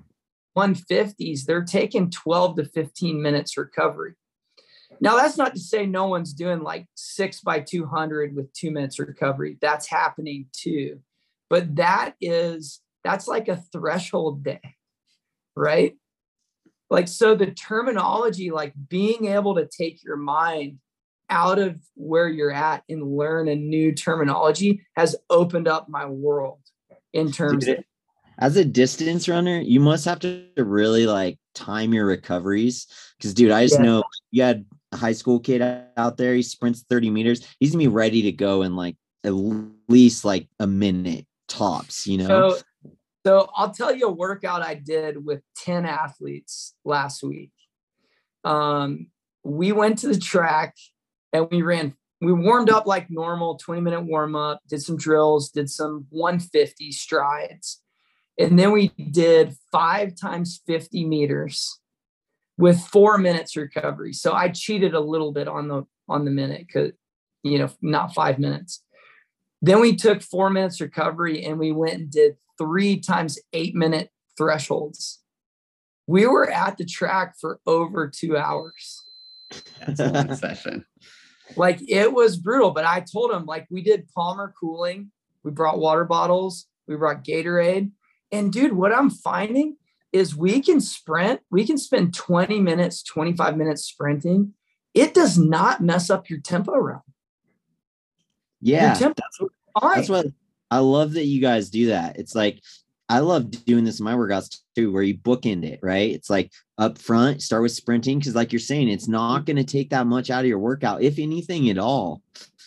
150s, 0.56 1.46
they're 1.46 1.64
taking 1.64 2.12
12 2.12 2.58
to 2.58 2.66
15 2.66 3.22
minutes 3.22 3.58
recovery. 3.58 4.14
Now, 5.04 5.18
that's 5.18 5.38
not 5.38 5.54
to 5.54 5.60
say 5.60 5.86
no 5.86 6.08
one's 6.08 6.34
doing 6.34 6.62
like 6.62 6.88
six 6.96 7.42
by 7.42 7.60
200 7.60 8.36
with 8.36 8.52
two 8.54 8.72
minutes 8.72 9.00
recovery. 9.00 9.58
That's 9.62 9.88
happening 9.88 10.48
too. 10.54 11.02
But 11.50 11.76
that 11.76 12.16
is, 12.22 12.82
that's 13.04 13.28
like 13.28 13.48
a 13.48 13.64
threshold 13.72 14.44
day, 14.44 14.76
right? 15.56 15.96
like 16.94 17.08
so 17.08 17.36
the 17.36 17.48
terminology 17.48 18.52
like 18.52 18.72
being 18.88 19.26
able 19.26 19.56
to 19.56 19.68
take 19.68 20.04
your 20.04 20.16
mind 20.16 20.78
out 21.30 21.58
of 21.58 21.76
where 21.96 22.30
you're 22.30 22.52
at 22.52 22.84
and 22.88 23.18
learn 23.18 23.48
a 23.48 23.56
new 23.56 23.92
terminology 23.92 24.86
has 24.96 25.16
opened 25.30 25.68
up 25.68 25.90
my 25.90 26.06
world 26.06 26.60
in 27.14 27.32
terms 27.32 27.66
Dude, 27.66 27.80
of 27.80 27.84
as 28.40 28.58
a 28.58 28.64
distance 28.64 29.28
runner 29.28 29.60
you 29.60 29.80
must 29.80 30.06
have 30.06 30.20
to 30.20 30.46
really 30.56 31.08
like 31.08 31.38
time 31.56 31.94
your 31.94 32.06
recoveries 32.06 32.88
because 33.18 33.34
dude 33.34 33.52
i 33.52 33.64
just 33.64 33.80
yeah. 33.80 33.86
know 33.86 34.04
you 34.32 34.44
had 34.44 34.66
high 34.96 35.14
school 35.14 35.40
kid 35.40 35.62
out 35.98 36.18
there 36.18 36.36
he 36.36 36.42
sprints 36.42 36.86
30 36.90 37.10
meters 37.10 37.48
he's 37.60 37.72
gonna 37.72 37.84
be 37.84 37.88
ready 37.88 38.22
to 38.24 38.32
go 38.32 38.62
in 38.62 38.76
like 38.76 38.96
at 39.24 39.32
least 39.88 40.26
like 40.26 40.48
a 40.60 40.68
minute 40.68 41.26
tops 41.48 42.08
you 42.08 42.18
know 42.18 42.52
so 42.52 42.62
so 43.26 43.50
I'll 43.56 43.72
tell 43.72 43.96
you 43.96 44.08
a 44.08 44.12
workout 44.12 44.62
I 44.62 44.76
did 44.76 45.24
with 45.24 45.42
10 45.64 45.86
athletes 45.86 46.76
last 46.84 47.24
week. 47.24 47.52
Um, 48.44 49.08
we 49.44 49.72
went 49.72 50.00
to 50.00 50.10
the 50.10 50.20
track 50.20 50.76
and 51.32 51.48
we 51.50 51.62
ran, 51.62 51.96
we 52.20 52.34
warmed 52.34 52.70
up 52.70 52.86
like 52.86 53.10
normal, 53.10 53.58
20 53.58 53.82
minute 53.82 54.02
warm 54.02 54.36
up, 54.36 54.60
did 54.68 54.82
some 54.82 54.98
drills, 54.98 55.52
did 55.52 55.70
some 55.70 56.06
150 56.10 56.92
strides. 56.92 57.82
And 58.38 58.60
then 58.60 58.72
we 58.72 58.90
did 58.90 59.56
five 59.72 60.16
times 60.20 60.62
50 60.68 61.06
meters 61.06 61.80
with 62.64 62.80
four 62.80 63.18
minutes 63.18 63.58
recovery. 63.58 64.14
So 64.14 64.32
I 64.32 64.48
cheated 64.48 64.94
a 64.94 65.00
little 65.02 65.34
bit 65.34 65.50
on 65.50 65.68
the 65.68 65.84
on 66.08 66.24
the 66.24 66.32
minute 66.32 66.66
because 66.66 66.94
you 67.44 67.58
know, 67.58 67.70
not 67.82 68.14
five 68.14 68.40
minutes. 68.40 68.82
Then 69.62 69.82
we 69.82 69.98
took 69.98 70.22
four 70.22 70.50
minutes 70.50 70.80
recovery 70.80 71.44
and 71.44 71.60
we 71.60 71.74
went 71.74 71.96
and 71.96 72.10
did 72.10 72.38
three 72.58 73.02
times 73.02 73.38
eight 73.52 73.76
minute 73.76 74.12
thresholds. 74.38 75.22
We 76.08 76.26
were 76.26 76.50
at 76.50 76.78
the 76.78 76.86
track 76.86 77.36
for 77.38 77.60
over 77.68 78.08
two 78.08 78.38
hours. 78.38 79.04
That's 79.86 80.00
a 80.00 80.10
long 80.10 80.34
session. 80.36 80.86
Like 81.58 81.82
it 81.88 82.14
was 82.14 82.38
brutal, 82.38 82.72
but 82.72 82.86
I 82.86 83.02
told 83.02 83.30
him 83.30 83.46
like 83.46 83.68
we 83.70 83.84
did 83.84 84.08
Palmer 84.16 84.54
cooling. 84.60 85.12
We 85.44 85.52
brought 85.52 85.78
water 85.78 86.06
bottles. 86.06 86.66
We 86.88 86.96
brought 86.96 87.26
Gatorade. 87.26 87.92
And 88.32 88.52
dude, 88.52 88.74
what 88.74 88.94
I'm 88.94 89.10
finding 89.10 89.76
is 90.14 90.36
we 90.36 90.62
can 90.62 90.80
sprint. 90.80 91.42
We 91.52 91.66
can 91.66 91.78
spend 91.78 92.14
20 92.14 92.60
minutes, 92.60 93.04
25 93.04 93.58
minutes 93.58 93.84
sprinting. 93.84 94.54
It 94.94 95.14
does 95.14 95.38
not 95.38 95.82
mess 95.82 96.10
up 96.10 96.30
your 96.30 96.40
tempo 96.40 96.78
run. 96.78 97.02
Yeah, 98.62 98.94
tempo 98.94 99.22
that's 99.22 99.42
what, 99.42 99.96
that's 99.96 100.10
what 100.10 100.28
I 100.72 100.78
love 100.78 101.14
that 101.14 101.26
you 101.26 101.42
guys 101.42 101.70
do 101.70 101.88
that. 101.88 102.18
It's 102.18 102.36
like 102.36 102.62
I 103.10 103.20
love 103.20 103.52
doing 103.66 103.84
this 103.84 104.00
in 104.00 104.06
my 104.06 104.14
workouts 104.14 104.62
too, 104.76 104.92
where 104.92 105.04
you 105.04 105.18
bookend 105.18 105.66
it, 105.66 105.80
right? 105.84 106.12
It's 106.12 106.30
like 106.30 106.52
up 106.78 106.98
front, 106.98 107.42
start 107.42 107.62
with 107.62 107.72
sprinting, 107.72 108.20
because 108.20 108.36
like 108.36 108.54
you're 108.54 108.60
saying, 108.60 108.90
it's 108.90 109.08
not 109.08 109.46
going 109.46 109.58
to 109.58 109.64
take 109.64 109.90
that 109.90 110.08
much 110.08 110.30
out 110.30 110.42
of 110.42 110.48
your 110.48 110.60
workout, 110.60 111.02
if 111.02 111.20
anything 111.20 111.70
at 111.70 111.78
all, 111.78 112.22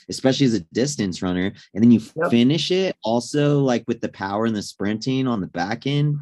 especially 0.09 0.47
as 0.47 0.55
a 0.55 0.61
distance 0.73 1.23
runner. 1.23 1.53
And 1.75 1.83
then 1.83 1.91
you 1.91 2.01
yep. 2.15 2.31
finish 2.31 2.71
it 2.71 2.97
also 3.03 3.61
like 3.61 3.85
with 3.89 4.01
the 4.01 4.11
power 4.11 4.45
and 4.47 4.55
the 4.55 4.63
sprinting 4.63 5.27
on 5.27 5.41
the 5.41 5.49
back 5.49 5.87
end. 5.87 6.19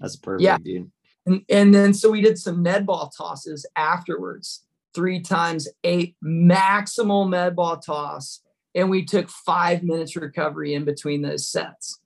That's 0.00 0.16
perfect, 0.16 0.42
yeah. 0.42 0.58
dude. 0.58 0.90
And, 1.26 1.42
and 1.48 1.74
then 1.74 1.94
so 1.94 2.10
we 2.10 2.20
did 2.20 2.38
some 2.38 2.62
med 2.62 2.86
ball 2.86 3.08
tosses 3.08 3.66
afterwards, 3.76 4.64
three 4.94 5.20
times 5.20 5.68
eight 5.84 6.16
maximal 6.22 7.28
med 7.28 7.56
ball 7.56 7.78
toss 7.78 8.40
and 8.74 8.90
we 8.90 9.04
took 9.04 9.30
five 9.30 9.82
minutes 9.82 10.16
recovery 10.16 10.74
in 10.74 10.84
between 10.84 11.22
those 11.22 11.46
sets. 11.46 12.00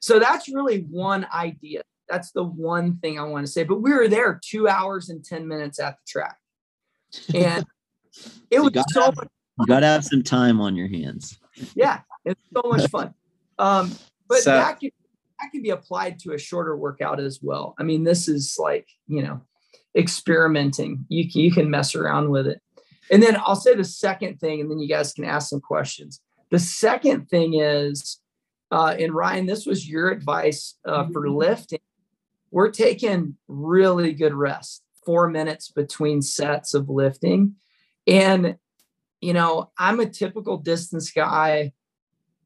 So 0.00 0.18
that's 0.18 0.48
really 0.48 0.86
one 0.90 1.26
idea. 1.32 1.82
That's 2.08 2.32
the 2.32 2.42
one 2.42 2.96
thing 2.98 3.18
I 3.18 3.24
want 3.24 3.46
to 3.46 3.52
say. 3.52 3.64
But 3.64 3.82
we 3.82 3.92
were 3.92 4.08
there 4.08 4.40
two 4.42 4.66
hours 4.66 5.10
and 5.10 5.24
10 5.24 5.46
minutes 5.46 5.78
at 5.78 5.96
the 5.96 6.10
track. 6.10 6.36
And 7.34 7.64
it 8.50 8.56
so 8.56 8.62
was 8.62 8.72
you 8.74 8.82
so 8.88 9.02
have, 9.02 9.16
much 9.16 9.28
You 9.58 9.66
got 9.66 9.80
to 9.80 9.86
have 9.86 10.04
some 10.04 10.22
time 10.22 10.60
on 10.60 10.74
your 10.74 10.88
hands. 10.88 11.38
Yeah, 11.74 12.00
it's 12.24 12.40
so 12.54 12.62
much 12.68 12.88
fun. 12.90 13.14
Um, 13.58 13.92
but 14.26 14.38
so, 14.38 14.52
that, 14.52 14.80
can, 14.80 14.90
that 15.40 15.50
can 15.52 15.62
be 15.62 15.70
applied 15.70 16.18
to 16.20 16.32
a 16.32 16.38
shorter 16.38 16.76
workout 16.76 17.20
as 17.20 17.40
well. 17.42 17.74
I 17.78 17.82
mean, 17.82 18.04
this 18.04 18.28
is 18.28 18.56
like, 18.58 18.88
you 19.06 19.22
know, 19.22 19.40
experimenting. 19.96 21.06
You, 21.08 21.24
you 21.28 21.50
can 21.50 21.70
mess 21.70 21.94
around 21.94 22.30
with 22.30 22.46
it. 22.46 22.60
And 23.10 23.22
then 23.22 23.36
I'll 23.44 23.56
say 23.56 23.74
the 23.74 23.84
second 23.84 24.38
thing, 24.38 24.60
and 24.60 24.70
then 24.70 24.78
you 24.78 24.88
guys 24.88 25.12
can 25.12 25.24
ask 25.24 25.48
some 25.48 25.60
questions. 25.60 26.20
The 26.50 26.58
second 26.58 27.28
thing 27.28 27.54
is, 27.54 28.20
uh, 28.70 28.94
and 28.98 29.12
Ryan, 29.12 29.46
this 29.46 29.66
was 29.66 29.88
your 29.88 30.10
advice 30.10 30.78
uh, 30.84 31.06
for 31.12 31.22
mm-hmm. 31.22 31.36
lifting. 31.36 31.80
We're 32.52 32.70
taking 32.70 33.36
really 33.48 34.12
good 34.12 34.34
rest, 34.34 34.82
four 35.04 35.28
minutes 35.28 35.70
between 35.70 36.22
sets 36.22 36.74
of 36.74 36.88
lifting. 36.88 37.56
And, 38.06 38.56
you 39.20 39.32
know, 39.32 39.70
I'm 39.78 40.00
a 40.00 40.06
typical 40.06 40.58
distance 40.58 41.10
guy. 41.10 41.72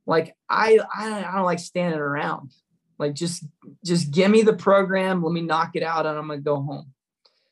Like 0.06 0.34
I, 0.48 0.78
I, 0.94 1.24
I 1.24 1.34
don't 1.34 1.44
like 1.44 1.58
standing 1.58 2.00
around. 2.00 2.52
Like 2.98 3.14
just, 3.14 3.44
just 3.84 4.10
give 4.10 4.30
me 4.30 4.42
the 4.42 4.52
program. 4.52 5.22
Let 5.22 5.32
me 5.32 5.40
knock 5.40 5.72
it 5.74 5.82
out 5.82 6.06
and 6.06 6.18
I'm 6.18 6.28
to 6.28 6.38
go 6.38 6.62
home. 6.62 6.92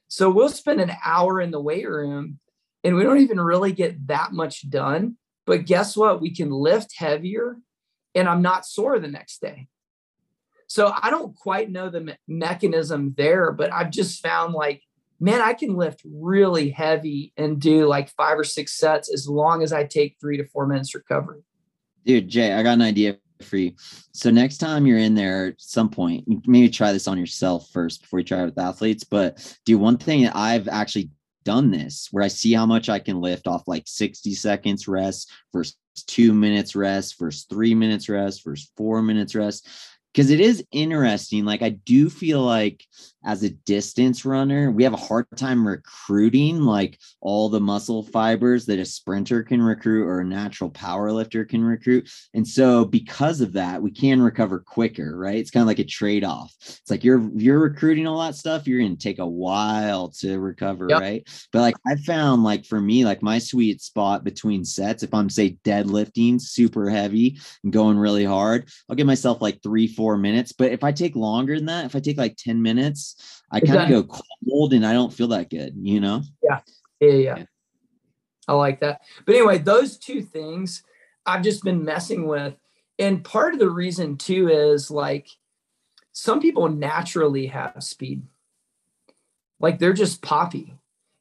So 0.09 0.31
we'll 0.31 0.49
spend 0.49 0.81
an 0.81 0.93
hour 1.05 1.41
in 1.41 1.51
the 1.51 1.61
weight 1.61 1.89
room 1.89 2.39
and 2.85 2.97
we 2.97 3.03
don't 3.03 3.21
even 3.21 3.41
really 3.41 3.73
get 3.73 4.07
that 4.09 4.33
much 4.33 4.69
done. 4.69 5.17
But 5.47 5.67
guess 5.67 5.97
what? 5.97 6.21
We 6.21 6.35
can 6.35 6.51
lift 6.51 6.95
heavier 6.97 7.57
and 8.15 8.29
I'm 8.29 8.43
not 8.43 8.67
sore 8.67 8.99
the 8.99 9.09
next 9.09 9.41
day. 9.41 9.69
So 10.67 10.95
I 11.03 11.11
don't 11.11 11.37
quite 11.37 11.71
know 11.71 11.91
the 11.91 12.01
me- 12.01 12.17
mechanism 12.27 13.15
there, 13.17 13.53
but 13.53 13.73
I've 13.73 13.91
just 13.91 14.23
found 14.23 14.55
like, 14.55 14.83
man, 15.21 15.41
I 15.41 15.53
can 15.53 15.77
lift 15.77 16.03
really 16.05 16.71
heavy 16.71 17.33
and 17.37 17.61
do 17.61 17.87
like 17.87 18.09
five 18.11 18.39
or 18.39 18.45
six 18.45 18.79
sets 18.79 19.13
as 19.13 19.29
long 19.29 19.63
as 19.63 19.73
I 19.73 19.85
take 19.85 20.17
three 20.21 20.37
to 20.39 20.47
four 20.47 20.67
minutes 20.67 20.95
recovery. 20.95 21.43
Dude, 22.05 22.29
Jay, 22.29 22.53
I 22.53 22.63
got 22.63 22.73
an 22.73 22.83
idea 22.83 23.19
you. 23.51 23.73
So 24.13 24.31
next 24.31 24.59
time 24.59 24.87
you're 24.87 24.99
in 24.99 25.15
there 25.15 25.49
at 25.49 25.55
some 25.61 25.89
point, 25.89 26.25
maybe 26.47 26.69
try 26.69 26.93
this 26.93 27.09
on 27.09 27.19
yourself 27.19 27.69
first 27.73 28.03
before 28.03 28.21
you 28.21 28.25
try 28.25 28.43
it 28.43 28.47
with 28.47 28.59
athletes. 28.59 29.05
But 29.05 29.57
do 29.65 29.79
one 29.79 29.99
thing 29.99 30.23
that 30.23 30.37
I've 30.37 30.69
actually 30.69 31.11
done 31.45 31.71
this 31.71 32.09
where 32.11 32.25
I 32.25 32.29
see 32.29 32.53
how 32.53 32.67
much 32.67 32.89
I 32.89 32.99
can 32.99 33.21
lift 33.21 33.47
off 33.47 33.67
like 33.67 33.85
60 33.87 34.35
seconds 34.35 34.87
rest 34.89 35.31
versus 35.53 35.77
two 36.07 36.33
minutes 36.33 36.75
rest 36.75 37.19
versus 37.19 37.47
three 37.49 37.75
minutes 37.75 38.09
rest 38.09 38.45
versus 38.45 38.71
four 38.77 39.03
minutes 39.03 39.35
rest. 39.35 39.69
Because 40.13 40.31
it 40.31 40.41
is 40.41 40.65
interesting. 40.73 41.45
Like 41.45 41.63
I 41.63 41.71
do 41.71 42.11
feel 42.11 42.43
like 42.43 42.85
as 43.25 43.43
a 43.43 43.51
distance 43.51 44.25
runner, 44.25 44.71
we 44.71 44.83
have 44.83 44.93
a 44.93 44.97
hard 44.97 45.27
time 45.37 45.67
recruiting 45.67 46.63
like 46.63 46.99
all 47.21 47.49
the 47.49 47.61
muscle 47.61 48.03
fibers 48.03 48.67
that 48.67 48.81
a 48.81 48.85
sprinter 48.85 49.43
can 49.43 49.63
recruit 49.63 50.07
or 50.07 50.21
a 50.21 50.25
natural 50.25 50.71
power 50.71 51.13
lifter 51.13 51.45
can 51.45 51.63
recruit. 51.63 52.11
And 52.35 52.47
so 52.47 52.85
because 52.85 53.41
of 53.41 53.53
that, 53.53 53.81
we 53.81 53.93
can 53.93 54.21
recover 54.21 54.59
quicker, 54.59 55.17
right? 55.17 55.37
It's 55.37 55.51
kind 55.51 55.63
of 55.63 55.69
like 55.69 55.79
a 55.79 55.85
trade-off. 55.85 56.53
It's 56.61 56.91
like 56.91 57.05
you're 57.05 57.31
you're 57.37 57.61
recruiting 57.61 58.07
all 58.07 58.21
that 58.23 58.35
stuff, 58.35 58.67
you're 58.67 58.83
gonna 58.83 58.97
take 58.97 59.21
a 59.21 59.27
while 59.27 60.09
to 60.21 60.39
recover, 60.41 60.87
yep. 60.89 61.01
right? 61.01 61.47
But 61.53 61.61
like 61.61 61.77
I 61.87 61.97
found 61.97 62.43
like 62.43 62.67
for 62.67 62.81
me, 62.81 63.05
like 63.05 63.23
my 63.23 63.39
sweet 63.39 63.81
spot 63.81 64.25
between 64.25 64.65
sets, 64.65 65.03
if 65.03 65.15
I'm 65.15 65.31
say 65.31 65.59
deadlifting 65.65 66.41
super 66.41 66.91
heavy 66.91 67.39
and 67.63 67.73
going 67.73 67.99
really 67.99 68.25
hard, 68.25 68.69
I'll 68.89 68.97
give 68.97 69.07
myself 69.07 69.41
like 69.41 69.63
three, 69.63 69.87
four 69.87 70.02
minutes. 70.17 70.53
But 70.53 70.73
if 70.73 70.85
I 70.85 70.93
take 70.93 71.17
longer 71.17 71.57
than 71.57 71.67
that, 71.67 71.87
if 71.87 71.97
I 71.97 72.01
take 72.01 72.19
like 72.19 72.37
10 72.37 72.61
minutes, 72.61 73.43
I 73.51 73.61
kind 73.61 73.81
of 73.83 73.89
go 73.89 74.21
cold 74.49 74.73
and 74.73 74.85
I 74.87 74.93
don't 74.93 75.13
feel 75.13 75.29
that 75.29 75.51
good, 75.51 75.75
you 75.77 76.01
know? 76.01 76.23
Yeah. 76.43 76.61
yeah. 77.01 77.11
Yeah. 77.11 77.45
I 78.49 78.55
like 78.55 78.81
that. 78.81 79.03
But 79.25 79.35
anyway, 79.35 79.59
those 79.59 79.97
two 79.97 80.23
things 80.23 80.83
I've 81.27 81.43
just 81.43 81.63
been 81.63 81.85
messing 81.85 82.27
with. 82.27 82.55
And 82.99 83.25
part 83.25 83.55
of 83.55 83.61
the 83.61 83.71
reason 83.71 84.17
too 84.17 84.49
is 84.49 84.91
like 84.91 85.29
some 86.13 86.41
people 86.41 86.69
naturally 86.69 87.47
have 87.47 87.83
speed. 87.83 88.23
Like 89.61 89.79
they're 89.79 89.93
just 89.93 90.23
poppy. 90.23 90.75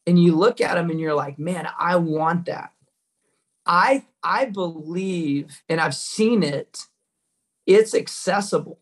And 0.07 0.21
you 0.21 0.35
look 0.35 0.61
at 0.61 0.75
them 0.75 0.89
and 0.89 0.99
you're 0.99 1.13
like, 1.13 1.37
man, 1.37 1.67
I 1.79 1.95
want 1.97 2.45
that. 2.45 2.71
I 3.65 4.05
I 4.23 4.45
believe 4.45 5.61
and 5.69 5.79
I've 5.79 5.95
seen 5.95 6.43
it, 6.43 6.87
it's 7.65 7.93
accessible 7.93 8.79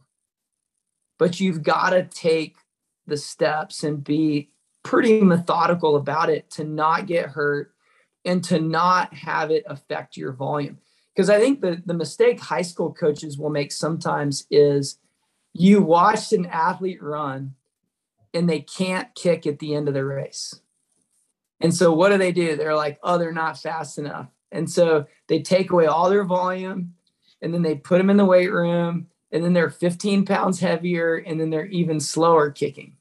but 1.20 1.40
you've 1.40 1.62
got 1.62 1.92
to 1.92 2.04
take 2.06 2.56
the 3.06 3.18
steps 3.18 3.84
and 3.84 4.04
be 4.04 4.50
pretty 4.84 5.22
methodical 5.22 5.96
about 5.96 6.30
it 6.30 6.50
to 6.50 6.64
not 6.64 7.06
get 7.06 7.30
hurt 7.30 7.74
and 8.26 8.44
to 8.46 8.60
not 8.60 9.14
have 9.14 9.52
it 9.52 9.64
affect 9.68 10.18
your 10.18 10.32
volume. 10.32 10.80
Because 11.14 11.30
I 11.30 11.40
think 11.40 11.62
the, 11.62 11.84
the 11.86 11.94
mistake 11.94 12.40
high 12.40 12.62
school 12.62 12.94
coaches 12.94 13.38
will 13.38 13.50
make 13.50 13.72
sometimes 13.72 14.48
is 14.50 14.98
you 15.54 15.82
watched 15.82 16.32
an 16.32 16.46
athlete 16.46 17.04
run 17.04 17.56
and 18.34 18.50
they 18.50 18.62
can't 18.62 19.14
kick 19.16 19.46
at 19.46 19.60
the 19.60 19.76
end 19.76 19.88
of 19.88 19.94
the 19.94 20.06
race. 20.06 20.62
And 21.60 21.74
so 21.76 21.92
what 21.92 22.10
do 22.10 22.18
they 22.18 22.32
do? 22.32 22.56
They're 22.56 22.76
like, 22.76 23.00
oh, 23.04 23.18
they're 23.18 23.34
not 23.34 23.60
fast 23.60 23.98
enough. 23.98 24.30
And 24.52 24.70
so 24.70 25.06
they 25.28 25.42
take 25.42 25.72
away 25.72 25.88
all 25.88 26.10
their 26.10 26.24
volume 26.24 26.94
and 27.42 27.54
then 27.54 27.62
they 27.62 27.76
put 27.76 27.98
them 27.98 28.10
in 28.10 28.18
the 28.18 28.26
weight 28.26 28.52
room 28.52 29.08
and 29.32 29.44
then 29.44 29.54
they're 29.54 29.70
15 29.70 30.26
pounds 30.26 30.60
heavier 30.60 31.16
and 31.16 31.40
then 31.40 31.50
they're 31.50 31.68
even 31.68 32.00
slower 32.00 32.52
kicking. 32.52 32.96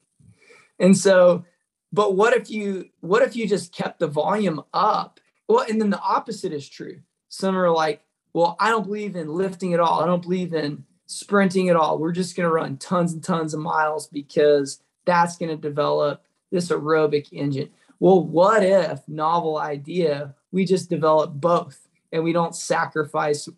And 0.79 0.97
so 0.97 1.45
but 1.91 2.15
what 2.15 2.35
if 2.35 2.49
you 2.49 2.89
what 3.01 3.21
if 3.21 3.35
you 3.35 3.47
just 3.47 3.73
kept 3.73 3.99
the 3.99 4.07
volume 4.07 4.61
up? 4.73 5.19
Well 5.47 5.65
and 5.67 5.81
then 5.81 5.89
the 5.89 6.01
opposite 6.01 6.53
is 6.53 6.67
true. 6.69 6.99
Some 7.29 7.57
are 7.57 7.71
like 7.71 8.01
well 8.33 8.55
i 8.59 8.69
don't 8.69 8.85
believe 8.85 9.15
in 9.15 9.27
lifting 9.27 9.73
at 9.73 9.79
all. 9.79 10.01
I 10.01 10.05
don't 10.05 10.21
believe 10.21 10.53
in 10.53 10.85
sprinting 11.07 11.69
at 11.69 11.75
all. 11.75 11.97
We're 11.97 12.11
just 12.11 12.35
going 12.35 12.47
to 12.47 12.53
run 12.53 12.77
tons 12.77 13.13
and 13.13 13.23
tons 13.23 13.53
of 13.53 13.59
miles 13.59 14.07
because 14.07 14.81
that's 15.05 15.37
going 15.37 15.49
to 15.49 15.57
develop 15.57 16.23
this 16.51 16.69
aerobic 16.69 17.33
engine. 17.33 17.69
Well 17.99 18.23
what 18.23 18.63
if 18.63 19.07
novel 19.07 19.57
idea 19.57 20.35
we 20.51 20.65
just 20.65 20.89
develop 20.89 21.33
both 21.33 21.87
and 22.11 22.23
we 22.23 22.33
don't 22.33 22.55
sacrifice 22.55 23.49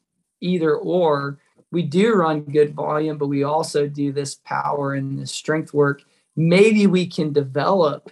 either 0.42 0.76
or 0.76 1.40
we 1.72 1.84
do 1.84 2.14
run 2.14 2.42
good 2.42 2.74
volume, 2.74 3.18
but 3.18 3.28
we 3.28 3.44
also 3.44 3.88
do 3.88 4.12
this 4.12 4.36
power 4.36 4.94
and 4.94 5.18
this 5.18 5.32
strength 5.32 5.74
work. 5.74 6.04
Maybe 6.36 6.86
we 6.86 7.08
can 7.08 7.32
develop 7.32 8.12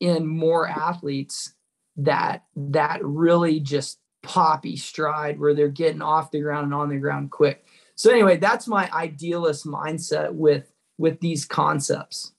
in 0.00 0.26
more 0.26 0.68
athletes 0.68 1.54
that 1.96 2.44
that 2.56 3.04
really 3.04 3.60
just 3.60 3.98
poppy 4.22 4.76
stride 4.76 5.38
where 5.38 5.54
they're 5.54 5.68
getting 5.68 6.02
off 6.02 6.30
the 6.30 6.40
ground 6.40 6.66
and 6.66 6.74
on 6.74 6.88
the 6.88 6.96
ground 6.96 7.30
quick. 7.30 7.66
So 7.94 8.10
anyway, 8.10 8.36
that's 8.36 8.68
my 8.68 8.90
idealist 8.92 9.66
mindset 9.66 10.32
with 10.32 10.72
with 10.96 11.20
these 11.20 11.44
concepts. 11.44 12.32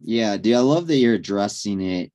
Yeah, 0.00 0.36
dude, 0.36 0.56
I 0.56 0.60
love 0.60 0.86
that 0.86 0.96
you're 0.96 1.14
addressing 1.14 1.80
it 1.80 2.12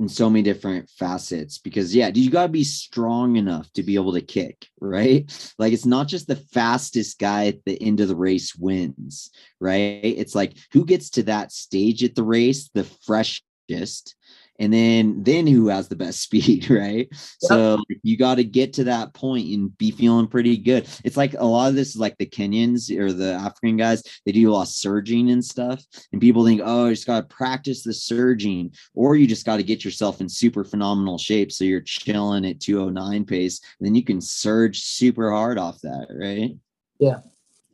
in 0.00 0.08
so 0.08 0.30
many 0.30 0.42
different 0.42 0.88
facets 0.88 1.58
because 1.58 1.94
yeah 1.94 2.10
you 2.14 2.30
got 2.30 2.44
to 2.44 2.48
be 2.48 2.64
strong 2.64 3.36
enough 3.36 3.70
to 3.74 3.82
be 3.82 3.94
able 3.94 4.12
to 4.12 4.20
kick 4.20 4.66
right? 4.80 5.30
Like 5.58 5.74
it's 5.74 5.86
not 5.86 6.08
just 6.08 6.26
the 6.26 6.36
fastest 6.36 7.18
guy 7.18 7.48
at 7.48 7.64
the 7.66 7.80
end 7.82 8.00
of 8.00 8.08
the 8.08 8.16
race 8.16 8.56
wins 8.56 9.30
right? 9.60 10.00
It's 10.02 10.34
like 10.34 10.54
who 10.72 10.84
gets 10.84 11.10
to 11.10 11.22
that 11.24 11.52
stage 11.52 12.02
at 12.02 12.14
the 12.14 12.24
race 12.24 12.70
the 12.72 12.84
freshest 12.84 14.14
and 14.60 14.72
then 14.72 15.22
then 15.24 15.46
who 15.46 15.68
has 15.68 15.88
the 15.88 15.96
best 15.96 16.20
speed 16.22 16.70
right? 16.70 17.08
Yep. 17.10 17.16
so 17.40 17.82
you 18.02 18.16
got 18.16 18.36
to 18.36 18.44
get 18.44 18.74
to 18.74 18.84
that 18.84 19.14
point 19.14 19.48
and 19.48 19.76
be 19.76 19.90
feeling 19.90 20.28
pretty 20.28 20.56
good. 20.56 20.86
It's 21.02 21.16
like 21.16 21.34
a 21.34 21.44
lot 21.44 21.68
of 21.68 21.74
this 21.74 21.88
is 21.88 21.96
like 21.96 22.16
the 22.18 22.26
kenyans 22.26 22.96
or 22.96 23.12
the 23.12 23.32
african 23.32 23.76
guys 23.76 24.02
they 24.24 24.32
do 24.32 24.50
a 24.50 24.52
lot 24.52 24.62
of 24.62 24.68
surging 24.68 25.30
and 25.30 25.44
stuff 25.44 25.82
and 26.12 26.20
people 26.20 26.44
think 26.44 26.60
oh 26.62 26.86
you 26.86 26.94
just 26.94 27.06
got 27.06 27.28
to 27.28 27.34
practice 27.34 27.82
the 27.82 27.92
surging 27.92 28.72
or 28.94 29.16
you 29.16 29.26
just 29.26 29.46
got 29.46 29.56
to 29.56 29.62
get 29.62 29.84
yourself 29.84 30.20
in 30.20 30.28
super 30.28 30.62
phenomenal 30.62 31.18
shape 31.18 31.50
so 31.50 31.64
you're 31.64 31.80
chilling 31.80 32.44
at 32.44 32.60
209 32.60 33.24
pace 33.24 33.60
and 33.78 33.86
then 33.86 33.94
you 33.94 34.04
can 34.04 34.20
surge 34.20 34.82
super 34.82 35.30
hard 35.30 35.58
off 35.58 35.80
that 35.80 36.06
right? 36.10 36.54
Yeah. 36.98 37.20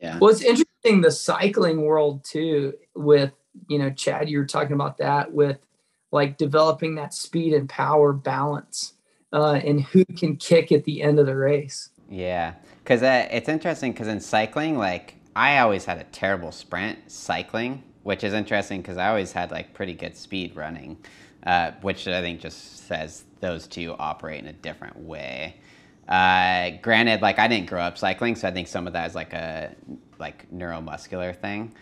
Yeah. 0.01 0.17
Well 0.19 0.31
it's 0.31 0.41
interesting 0.41 1.01
the 1.01 1.11
cycling 1.11 1.81
world 1.81 2.23
too 2.23 2.73
with 2.95 3.33
you 3.67 3.79
know 3.79 3.89
chad 3.89 4.29
you 4.29 4.37
were 4.37 4.45
talking 4.45 4.73
about 4.73 4.97
that 4.99 5.31
with 5.31 5.66
like 6.11 6.37
developing 6.37 6.95
that 6.95 7.13
speed 7.13 7.53
and 7.53 7.67
power 7.67 8.13
balance 8.13 8.93
uh, 9.33 9.59
and 9.63 9.81
who 9.81 10.05
can 10.05 10.35
kick 10.37 10.71
at 10.71 10.83
the 10.85 11.01
end 11.01 11.19
of 11.19 11.25
the 11.25 11.35
race. 11.35 11.89
Yeah, 12.09 12.53
because 12.83 13.03
uh, 13.03 13.27
it's 13.31 13.49
interesting 13.49 13.91
because 13.91 14.07
in 14.07 14.19
cycling, 14.19 14.77
like 14.77 15.15
I 15.35 15.59
always 15.59 15.85
had 15.85 15.97
a 15.97 16.05
terrible 16.05 16.51
sprint 16.51 17.11
cycling, 17.11 17.83
which 18.03 18.23
is 18.23 18.33
interesting 18.33 18.81
because 18.81 18.97
I 18.97 19.09
always 19.09 19.31
had 19.31 19.51
like 19.51 19.73
pretty 19.73 19.93
good 19.93 20.15
speed 20.15 20.55
running, 20.55 20.97
uh, 21.45 21.71
which 21.81 22.07
I 22.07 22.21
think 22.21 22.39
just 22.39 22.87
says 22.87 23.25
those 23.41 23.67
two 23.67 23.95
operate 23.99 24.41
in 24.41 24.47
a 24.47 24.53
different 24.53 24.97
way. 24.97 25.57
Uh, 26.07 26.71
granted, 26.81 27.21
like 27.21 27.37
I 27.37 27.49
didn't 27.49 27.67
grow 27.67 27.81
up 27.81 27.97
cycling, 27.97 28.35
so 28.35 28.47
I 28.47 28.51
think 28.51 28.69
some 28.69 28.87
of 28.87 28.93
that 28.93 29.09
is 29.09 29.15
like 29.15 29.33
a 29.33 29.75
like 30.19 30.49
neuromuscular 30.51 31.35
thing. 31.35 31.73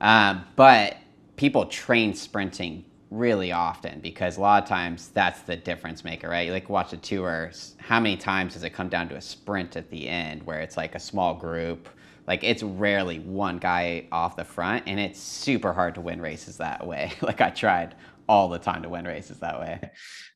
Um, 0.00 0.44
but 0.56 0.96
people 1.36 1.66
train 1.66 2.14
sprinting 2.14 2.84
really 3.10 3.52
often 3.52 4.00
because 4.00 4.36
a 4.36 4.40
lot 4.40 4.62
of 4.62 4.68
times 4.68 5.08
that's 5.08 5.40
the 5.42 5.56
difference 5.56 6.04
maker, 6.04 6.28
right? 6.28 6.46
You 6.46 6.52
like 6.52 6.68
watch 6.68 6.92
a 6.92 6.96
tour, 6.96 7.52
how 7.78 8.00
many 8.00 8.16
times 8.16 8.54
does 8.54 8.64
it 8.64 8.70
come 8.70 8.88
down 8.88 9.08
to 9.10 9.16
a 9.16 9.20
sprint 9.20 9.76
at 9.76 9.90
the 9.90 10.08
end 10.08 10.42
where 10.44 10.60
it's 10.60 10.76
like 10.76 10.94
a 10.94 11.00
small 11.00 11.34
group? 11.34 11.88
Like 12.26 12.42
it's 12.42 12.62
rarely 12.62 13.18
one 13.20 13.58
guy 13.58 14.06
off 14.10 14.36
the 14.36 14.44
front 14.44 14.84
and 14.86 14.98
it's 14.98 15.20
super 15.20 15.72
hard 15.72 15.94
to 15.96 16.00
win 16.00 16.20
races 16.20 16.56
that 16.58 16.86
way. 16.86 17.12
like 17.20 17.40
I 17.40 17.50
tried 17.50 17.94
all 18.28 18.48
the 18.48 18.58
time 18.58 18.82
to 18.82 18.88
win 18.88 19.04
races 19.04 19.38
that 19.40 19.60
way. 19.60 19.90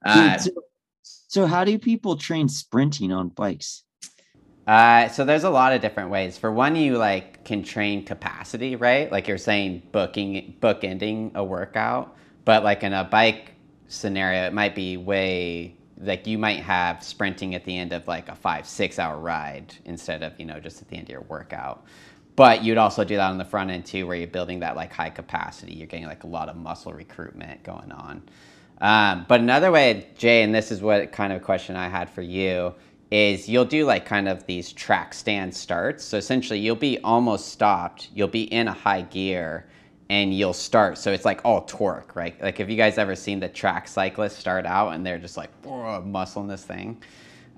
Uh, 0.04 0.38
so, 0.38 0.50
so, 1.02 1.46
how 1.46 1.64
do 1.64 1.78
people 1.78 2.16
train 2.16 2.48
sprinting 2.48 3.12
on 3.12 3.28
bikes? 3.28 3.84
Uh, 4.66 5.08
so 5.08 5.24
there's 5.24 5.44
a 5.44 5.50
lot 5.50 5.72
of 5.72 5.80
different 5.80 6.10
ways. 6.10 6.36
For 6.36 6.52
one, 6.52 6.76
you 6.76 6.98
like 6.98 7.42
can 7.44 7.62
train 7.62 8.04
capacity, 8.04 8.76
right? 8.76 9.10
Like 9.10 9.26
you're 9.26 9.38
saying, 9.38 9.82
booking, 9.92 10.56
bookending 10.60 11.34
a 11.34 11.42
workout. 11.42 12.14
But 12.48 12.64
like 12.64 12.82
in 12.82 12.94
a 12.94 13.04
bike 13.04 13.52
scenario, 13.88 14.46
it 14.46 14.54
might 14.54 14.74
be 14.74 14.96
way 14.96 15.76
like 15.98 16.26
you 16.26 16.38
might 16.38 16.60
have 16.60 17.04
sprinting 17.04 17.54
at 17.54 17.66
the 17.66 17.76
end 17.76 17.92
of 17.92 18.08
like 18.08 18.30
a 18.30 18.34
five 18.34 18.66
six 18.66 18.98
hour 18.98 19.18
ride 19.18 19.74
instead 19.84 20.22
of 20.22 20.32
you 20.40 20.46
know 20.46 20.58
just 20.58 20.80
at 20.80 20.88
the 20.88 20.96
end 20.96 21.08
of 21.08 21.10
your 21.10 21.20
workout. 21.28 21.84
But 22.36 22.64
you'd 22.64 22.78
also 22.78 23.04
do 23.04 23.16
that 23.16 23.30
on 23.30 23.36
the 23.36 23.44
front 23.44 23.70
end 23.70 23.84
too 23.84 24.06
where 24.06 24.16
you're 24.16 24.28
building 24.28 24.60
that 24.60 24.76
like 24.76 24.94
high 24.94 25.10
capacity. 25.10 25.74
You're 25.74 25.88
getting 25.88 26.06
like 26.06 26.24
a 26.24 26.26
lot 26.26 26.48
of 26.48 26.56
muscle 26.56 26.94
recruitment 26.94 27.64
going 27.64 27.92
on. 27.92 28.22
Um, 28.80 29.26
but 29.28 29.40
another 29.40 29.70
way 29.70 30.08
jay 30.16 30.42
and 30.42 30.54
this 30.54 30.72
is 30.72 30.80
what 30.80 31.12
kind 31.12 31.34
of 31.34 31.42
question 31.42 31.76
i 31.76 31.86
had 31.86 32.08
for 32.08 32.22
you 32.22 32.74
is 33.10 33.46
you'll 33.46 33.66
do 33.66 33.84
like 33.84 34.06
kind 34.06 34.26
of 34.26 34.46
these 34.46 34.72
track 34.72 35.12
stand 35.12 35.54
starts. 35.54 36.02
So 36.02 36.16
essentially 36.16 36.60
you'll 36.60 36.76
be 36.76 36.98
almost 37.00 37.48
stopped. 37.48 38.08
You'll 38.14 38.28
be 38.28 38.44
in 38.44 38.68
a 38.68 38.72
high 38.72 39.02
gear 39.02 39.66
and 40.10 40.34
you'll 40.34 40.54
start. 40.54 40.98
So 40.98 41.12
it's 41.12 41.24
like 41.24 41.40
all 41.44 41.62
torque, 41.62 42.16
right? 42.16 42.40
Like 42.42 42.60
if 42.60 42.70
you 42.70 42.76
guys 42.76 42.98
ever 42.98 43.14
seen 43.14 43.40
the 43.40 43.48
track 43.48 43.88
cyclists 43.88 44.36
start 44.36 44.64
out 44.64 44.94
and 44.94 45.04
they're 45.04 45.18
just 45.18 45.36
like 45.36 45.50
muscling 45.62 46.48
this 46.48 46.64
thing. 46.64 47.02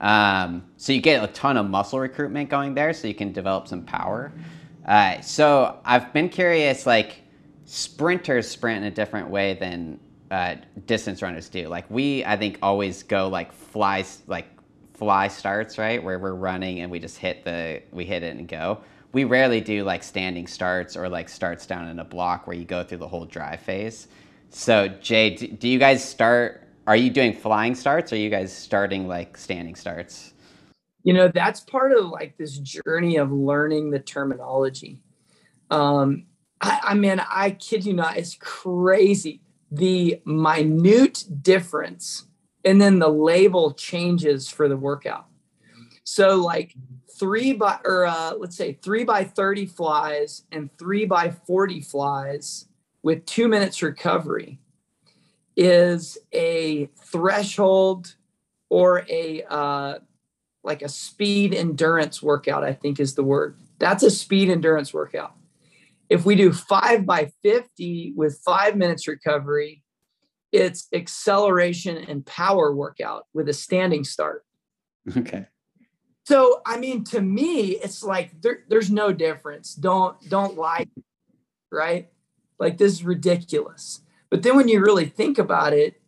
Um, 0.00 0.64
so 0.76 0.92
you 0.92 1.00
get 1.00 1.22
a 1.22 1.28
ton 1.28 1.56
of 1.56 1.68
muscle 1.68 2.00
recruitment 2.00 2.48
going 2.48 2.74
there, 2.74 2.92
so 2.92 3.06
you 3.06 3.14
can 3.14 3.32
develop 3.32 3.68
some 3.68 3.82
power. 3.84 4.32
Uh, 4.86 5.20
so 5.20 5.78
I've 5.84 6.12
been 6.12 6.28
curious, 6.28 6.86
like 6.86 7.22
sprinters 7.66 8.48
sprint 8.48 8.78
in 8.78 8.84
a 8.84 8.90
different 8.90 9.28
way 9.28 9.54
than 9.54 10.00
uh, 10.30 10.56
distance 10.86 11.22
runners 11.22 11.48
do. 11.48 11.68
Like 11.68 11.84
we, 11.90 12.24
I 12.24 12.36
think, 12.36 12.58
always 12.62 13.02
go 13.02 13.28
like 13.28 13.52
flies, 13.52 14.22
like 14.26 14.46
fly 14.94 15.28
starts, 15.28 15.76
right, 15.76 16.02
where 16.02 16.18
we're 16.18 16.34
running 16.34 16.80
and 16.80 16.90
we 16.90 16.98
just 16.98 17.18
hit 17.18 17.44
the 17.44 17.82
we 17.92 18.06
hit 18.06 18.22
it 18.22 18.36
and 18.36 18.48
go 18.48 18.80
we 19.12 19.24
rarely 19.24 19.60
do 19.60 19.82
like 19.84 20.02
standing 20.02 20.46
starts 20.46 20.96
or 20.96 21.08
like 21.08 21.28
starts 21.28 21.66
down 21.66 21.88
in 21.88 21.98
a 21.98 22.04
block 22.04 22.46
where 22.46 22.56
you 22.56 22.64
go 22.64 22.84
through 22.84 22.98
the 22.98 23.08
whole 23.08 23.24
drive 23.24 23.60
phase. 23.60 24.08
So 24.50 24.88
Jay, 24.88 25.34
do, 25.34 25.68
you 25.68 25.78
guys 25.78 26.06
start? 26.06 26.64
Are 26.86 26.96
you 26.96 27.10
doing 27.10 27.32
flying 27.32 27.74
starts? 27.74 28.12
Or 28.12 28.16
are 28.16 28.18
you 28.18 28.30
guys 28.30 28.52
starting 28.52 29.08
like 29.08 29.36
standing 29.36 29.74
starts? 29.74 30.34
You 31.02 31.14
know, 31.14 31.28
that's 31.28 31.60
part 31.60 31.92
of 31.92 32.06
like 32.06 32.36
this 32.36 32.58
journey 32.58 33.16
of 33.16 33.32
learning 33.32 33.90
the 33.90 34.00
terminology. 34.00 35.02
Um, 35.70 36.26
I, 36.60 36.80
I 36.82 36.94
mean, 36.94 37.20
I 37.20 37.52
kid 37.52 37.84
you 37.84 37.94
not, 37.94 38.16
it's 38.16 38.34
crazy 38.34 39.40
the 39.70 40.20
minute 40.24 41.24
difference 41.42 42.26
and 42.64 42.80
then 42.80 42.98
the 42.98 43.08
label 43.08 43.72
changes 43.72 44.48
for 44.48 44.68
the 44.68 44.76
workout. 44.76 45.26
So 46.04 46.36
like 46.36 46.74
three 47.20 47.52
by 47.52 47.78
or 47.84 48.06
uh, 48.06 48.32
let's 48.32 48.56
say 48.56 48.72
three 48.72 49.04
by 49.04 49.22
30 49.22 49.66
flies 49.66 50.44
and 50.50 50.70
three 50.78 51.04
by 51.04 51.30
40 51.30 51.82
flies 51.82 52.66
with 53.02 53.24
two 53.26 53.46
minutes 53.46 53.82
recovery 53.82 54.58
is 55.54 56.16
a 56.32 56.86
threshold 57.04 58.16
or 58.70 59.04
a 59.10 59.44
uh, 59.50 59.98
like 60.64 60.82
a 60.82 60.88
speed 60.88 61.54
endurance 61.54 62.22
workout, 62.22 62.64
I 62.64 62.72
think 62.72 62.98
is 62.98 63.14
the 63.14 63.24
word. 63.24 63.56
That's 63.78 64.02
a 64.02 64.10
speed 64.10 64.48
endurance 64.48 64.92
workout. 64.92 65.34
If 66.08 66.24
we 66.24 66.34
do 66.34 66.52
five 66.52 67.06
by 67.06 67.30
50 67.42 68.14
with 68.16 68.40
five 68.44 68.76
minutes 68.76 69.06
recovery, 69.06 69.84
it's 70.52 70.88
acceleration 70.92 71.96
and 71.96 72.24
power 72.24 72.74
workout 72.74 73.26
with 73.34 73.48
a 73.48 73.54
standing 73.54 74.04
start. 74.04 74.44
Okay. 75.16 75.46
So, 76.30 76.62
I 76.64 76.78
mean, 76.78 77.02
to 77.06 77.20
me, 77.20 77.70
it's 77.70 78.04
like 78.04 78.40
there, 78.40 78.60
there's 78.68 78.88
no 78.88 79.12
difference. 79.12 79.74
Don't 79.74 80.16
don't 80.28 80.56
lie, 80.56 80.86
right? 81.72 82.08
Like 82.60 82.78
this 82.78 82.92
is 82.92 83.04
ridiculous. 83.04 84.02
But 84.30 84.44
then 84.44 84.54
when 84.54 84.68
you 84.68 84.80
really 84.80 85.06
think 85.06 85.38
about 85.38 85.72
it, 85.72 86.00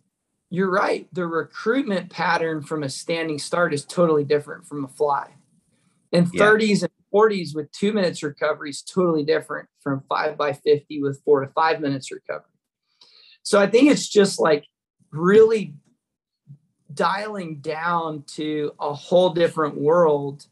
you're 0.49 0.71
right. 0.71 1.09
The 1.13 1.27
recruitment 1.27 2.09
pattern 2.09 2.63
from 2.63 2.85
a 2.85 2.89
standing 2.89 3.41
start 3.41 3.75
is 3.75 3.85
totally 3.85 4.23
different 4.23 4.65
from 4.65 4.85
a 4.85 4.89
fly. 4.89 5.31
And 6.13 6.31
yeah. 6.33 6.45
30s 6.45 6.83
and 6.83 6.93
40s 7.13 7.53
with 7.53 7.73
two 7.73 7.93
minutes 7.93 8.23
recovery 8.23 8.71
is 8.71 8.81
totally 8.81 9.25
different 9.25 9.69
from 9.81 10.05
five 10.09 10.37
by 10.37 10.53
50 10.53 11.03
with 11.03 11.21
four 11.25 11.41
to 11.41 11.49
five 11.49 11.81
minutes 11.81 12.13
recovery. 12.13 12.47
So 13.43 13.61
I 13.61 13.67
think 13.67 13.91
it's 13.91 14.09
just 14.09 14.39
like 14.39 14.67
really 15.11 15.75
dialing 16.95 17.57
down 17.57 18.23
to 18.35 18.73
a 18.81 18.93
whole 18.93 19.31
different 19.31 19.77
world. 19.77 20.47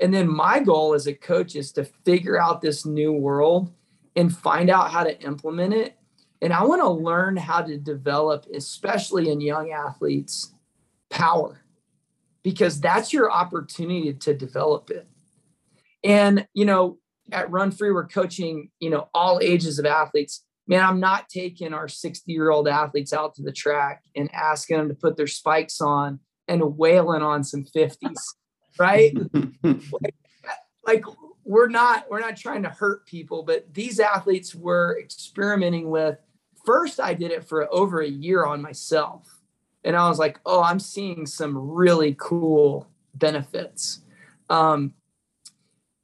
And 0.00 0.12
then 0.12 0.28
my 0.28 0.60
goal 0.60 0.94
as 0.94 1.06
a 1.06 1.14
coach 1.14 1.56
is 1.56 1.72
to 1.72 1.84
figure 1.84 2.40
out 2.40 2.60
this 2.60 2.84
new 2.84 3.12
world 3.12 3.72
and 4.16 4.36
find 4.36 4.70
out 4.70 4.90
how 4.90 5.04
to 5.04 5.20
implement 5.22 5.74
it. 5.74 5.96
And 6.42 6.52
I 6.52 6.64
want 6.64 6.82
to 6.82 6.90
learn 6.90 7.36
how 7.36 7.62
to 7.62 7.78
develop, 7.78 8.46
especially 8.54 9.30
in 9.30 9.40
young 9.40 9.70
athletes, 9.70 10.52
power, 11.10 11.62
because 12.42 12.80
that's 12.80 13.12
your 13.12 13.30
opportunity 13.30 14.12
to 14.12 14.34
develop 14.34 14.90
it. 14.90 15.06
And, 16.02 16.46
you 16.52 16.66
know, 16.66 16.98
at 17.32 17.50
Run 17.50 17.70
Free, 17.70 17.92
we're 17.92 18.06
coaching, 18.06 18.70
you 18.78 18.90
know, 18.90 19.08
all 19.14 19.40
ages 19.42 19.78
of 19.78 19.86
athletes 19.86 20.44
man, 20.66 20.84
I'm 20.84 21.00
not 21.00 21.28
taking 21.28 21.74
our 21.74 21.88
60 21.88 22.32
year 22.32 22.50
old 22.50 22.68
athletes 22.68 23.12
out 23.12 23.34
to 23.36 23.42
the 23.42 23.52
track 23.52 24.04
and 24.16 24.32
asking 24.34 24.78
them 24.78 24.88
to 24.88 24.94
put 24.94 25.16
their 25.16 25.26
spikes 25.26 25.80
on 25.80 26.20
and 26.48 26.76
wailing 26.76 27.22
on 27.22 27.44
some 27.44 27.64
50s, 27.64 28.16
right? 28.78 29.14
like, 29.62 30.14
like, 30.86 31.04
we're 31.44 31.68
not 31.68 32.06
we're 32.10 32.20
not 32.20 32.36
trying 32.36 32.62
to 32.62 32.70
hurt 32.70 33.06
people, 33.06 33.42
but 33.42 33.72
these 33.74 34.00
athletes 34.00 34.54
were 34.54 34.98
experimenting 34.98 35.90
with. 35.90 36.18
First, 36.64 36.98
I 36.98 37.12
did 37.12 37.30
it 37.30 37.44
for 37.44 37.72
over 37.72 38.00
a 38.00 38.08
year 38.08 38.46
on 38.46 38.62
myself, 38.62 39.42
and 39.84 39.94
I 39.94 40.08
was 40.08 40.18
like, 40.18 40.40
oh, 40.46 40.62
I'm 40.62 40.80
seeing 40.80 41.26
some 41.26 41.56
really 41.56 42.16
cool 42.18 42.88
benefits. 43.14 44.00
Um, 44.48 44.94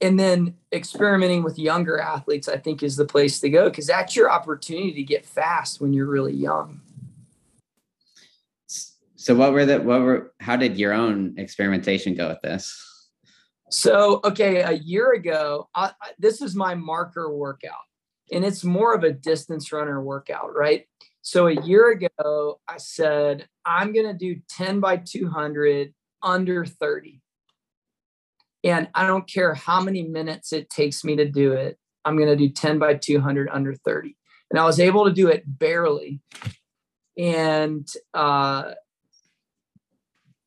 and 0.01 0.18
then 0.18 0.55
experimenting 0.72 1.42
with 1.42 1.59
younger 1.59 2.01
athletes 2.01 2.48
i 2.48 2.57
think 2.57 2.82
is 2.82 2.96
the 2.96 3.05
place 3.05 3.40
to 3.40 3.51
go 3.51 3.68
because 3.68 3.86
that's 3.86 4.16
your 4.16 4.30
opportunity 4.30 4.92
to 4.92 5.03
get 5.03 5.26
fast 5.26 5.80
when 5.80 5.92
you're 5.92 6.07
really 6.07 6.32
young. 6.32 6.80
So 9.16 9.34
what 9.34 9.53
were 9.53 9.66
the 9.66 9.80
what 9.80 10.01
were 10.01 10.32
how 10.40 10.57
did 10.57 10.78
your 10.78 10.94
own 10.94 11.34
experimentation 11.36 12.14
go 12.14 12.28
with 12.28 12.40
this? 12.40 12.86
So 13.68 14.20
okay 14.24 14.62
a 14.62 14.72
year 14.72 15.12
ago 15.12 15.68
I, 15.74 15.92
I, 16.01 16.11
this 16.18 16.40
is 16.40 16.57
my 16.57 16.74
marker 16.74 17.30
workout 17.34 17.84
and 18.32 18.44
it's 18.44 18.64
more 18.64 18.94
of 18.94 19.05
a 19.05 19.12
distance 19.12 19.72
runner 19.72 20.03
workout 20.03 20.55
right? 20.55 20.86
So 21.22 21.48
a 21.48 21.61
year 21.62 21.90
ago 21.90 22.61
i 22.66 22.78
said 22.78 23.46
i'm 23.66 23.92
going 23.92 24.07
to 24.07 24.14
do 24.14 24.40
10 24.48 24.80
by 24.80 24.96
200 24.96 25.92
under 26.22 26.64
30 26.64 27.20
and 28.63 28.89
I 28.95 29.07
don't 29.07 29.29
care 29.29 29.55
how 29.55 29.81
many 29.81 30.03
minutes 30.03 30.53
it 30.53 30.71
takes 30.71 31.05
me 31.05 31.17
to 31.17 31.29
do 31.29 31.53
it. 31.53 31.79
I'm 32.05 32.17
going 32.17 32.29
to 32.29 32.37
do 32.37 32.49
10 32.49 32.79
by 32.79 32.95
200 32.95 33.49
under 33.51 33.75
30. 33.75 34.17
And 34.51 34.59
I 34.59 34.65
was 34.65 34.81
able 34.81 35.05
to 35.05 35.13
do 35.13 35.29
it 35.29 35.45
barely. 35.47 36.21
And 37.17 37.89
uh, 38.15 38.73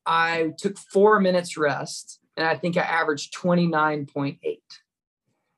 I 0.05 0.51
took 0.57 0.77
four 0.77 1.19
minutes 1.19 1.57
rest. 1.57 2.19
And 2.35 2.45
I 2.47 2.55
think 2.55 2.77
I 2.77 2.81
averaged 2.81 3.33
29.8. 3.35 4.37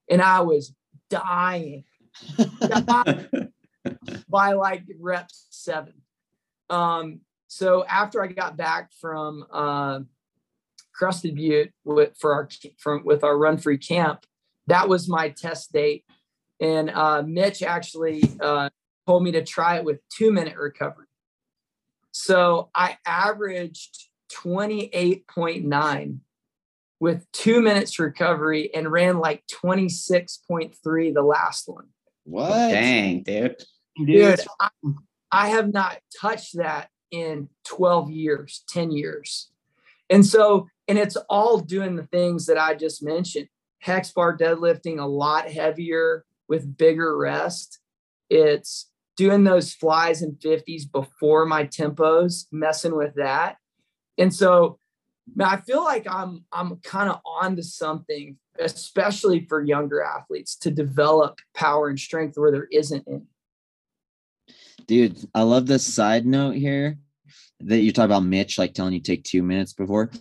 And 0.09 0.21
I 0.21 0.41
was 0.41 0.73
dying, 1.09 1.85
dying 2.37 3.51
by 4.29 4.53
like 4.53 4.83
rep 4.99 5.29
seven. 5.49 5.93
Um, 6.69 7.21
so 7.47 7.85
after 7.85 8.21
I 8.21 8.27
got 8.27 8.57
back 8.57 8.91
from 8.99 9.45
uh, 9.51 9.99
Crested 10.95 11.35
Butte 11.35 11.71
with, 11.83 12.15
for 12.17 12.33
our 12.33 12.49
from 12.77 13.03
with 13.03 13.23
our 13.23 13.37
run 13.37 13.57
free 13.57 13.77
camp. 13.77 14.25
That 14.67 14.87
was 14.87 15.09
my 15.09 15.29
test 15.29 15.73
date, 15.73 16.05
and 16.59 16.89
uh, 16.89 17.21
Mitch 17.21 17.61
actually 17.61 18.23
uh, 18.39 18.69
told 19.05 19.23
me 19.23 19.31
to 19.33 19.43
try 19.43 19.77
it 19.77 19.83
with 19.83 19.99
two 20.09 20.31
minute 20.31 20.57
recovery. 20.57 21.07
So 22.11 22.69
I 22.73 22.97
averaged 23.05 24.07
twenty 24.31 24.89
eight 24.93 25.27
point 25.27 25.65
nine 25.65 26.21
with 26.99 27.29
two 27.33 27.61
minutes 27.61 27.99
recovery 27.99 28.73
and 28.73 28.91
ran 28.91 29.19
like 29.19 29.43
twenty 29.51 29.89
six 29.89 30.41
point 30.47 30.75
three 30.81 31.11
the 31.11 31.21
last 31.21 31.67
one. 31.67 31.87
What? 32.23 32.49
Dang, 32.49 33.23
dude. 33.23 33.63
Dude, 34.03 34.41
I, 34.59 34.69
I 35.31 35.49
have 35.49 35.71
not 35.71 35.99
touched 36.19 36.57
that 36.57 36.89
in 37.11 37.49
12 37.65 38.11
years, 38.11 38.63
10 38.67 38.91
years. 38.91 39.49
And 40.09 40.25
so 40.25 40.67
and 40.87 40.97
it's 40.97 41.15
all 41.29 41.59
doing 41.59 41.95
the 41.95 42.05
things 42.07 42.45
that 42.45 42.57
I 42.57 42.75
just 42.75 43.03
mentioned. 43.03 43.47
Hex 43.79 44.11
bar 44.11 44.37
deadlifting 44.37 44.99
a 44.99 45.05
lot 45.05 45.49
heavier 45.49 46.25
with 46.47 46.77
bigger 46.77 47.17
rest. 47.17 47.79
It's 48.29 48.89
doing 49.17 49.43
those 49.43 49.73
flies 49.73 50.21
and 50.21 50.37
50s 50.39 50.91
before 50.91 51.45
my 51.45 51.65
tempos, 51.65 52.45
messing 52.51 52.95
with 52.95 53.15
that. 53.15 53.57
And 54.17 54.33
so 54.33 54.79
I 55.39 55.57
feel 55.57 55.83
like 55.83 56.05
I'm 56.09 56.45
I'm 56.51 56.77
kind 56.77 57.09
of 57.09 57.19
on 57.25 57.55
to 57.55 57.63
something, 57.63 58.37
especially 58.59 59.45
for 59.47 59.63
younger 59.63 60.03
athletes 60.03 60.55
to 60.57 60.71
develop 60.71 61.39
power 61.55 61.89
and 61.89 61.99
strength 61.99 62.37
where 62.37 62.51
there 62.51 62.67
isn't 62.71 63.07
any. 63.07 63.23
Dude, 64.87 65.17
I 65.33 65.41
love 65.41 65.65
this 65.65 65.83
side 65.83 66.27
note 66.27 66.55
here 66.55 66.99
that 67.61 67.79
you 67.79 67.91
talk 67.91 68.05
about 68.05 68.23
Mitch 68.23 68.57
like 68.57 68.73
telling 68.73 68.93
you 68.93 68.99
take 68.99 69.23
two 69.23 69.43
minutes 69.43 69.73
before 69.73 70.11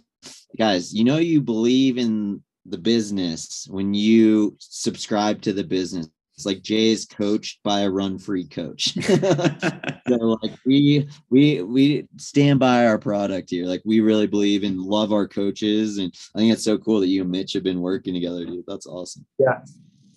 guys, 0.57 0.95
you 0.95 1.05
know 1.05 1.19
you 1.19 1.41
believe 1.41 1.99
in 1.99 2.43
the 2.67 2.79
business 2.79 3.67
when 3.71 3.93
you 3.95 4.57
subscribe 4.59 5.43
to 5.43 5.53
the 5.53 5.65
business. 5.65 6.09
It's 6.37 6.47
like 6.47 6.63
Jay 6.63 6.91
is 6.91 7.07
coached 7.07 7.63
by 7.63 7.83
a 7.83 7.91
run 7.91 8.19
free 8.19 8.47
coach. 8.47 8.95
so 9.05 10.39
like 10.43 10.53
we 10.67 11.09
we 11.31 11.63
we 11.63 12.09
stand 12.17 12.59
by 12.59 12.87
our 12.87 12.99
product 12.99 13.51
here. 13.51 13.67
Like 13.67 13.83
we 13.85 14.01
really 14.01 14.27
believe 14.27 14.65
and 14.65 14.81
love 14.81 15.13
our 15.13 15.29
coaches. 15.29 15.99
And 15.99 16.13
I 16.35 16.39
think 16.41 16.53
it's 16.53 16.65
so 16.65 16.77
cool 16.77 16.99
that 17.01 17.07
you 17.07 17.23
and 17.23 17.31
Mitch 17.31 17.53
have 17.53 17.63
been 17.63 17.81
working 17.81 18.15
together, 18.15 18.45
dude. 18.45 18.65
That's 18.67 18.87
awesome. 18.87 19.25
Yeah. 19.39 19.61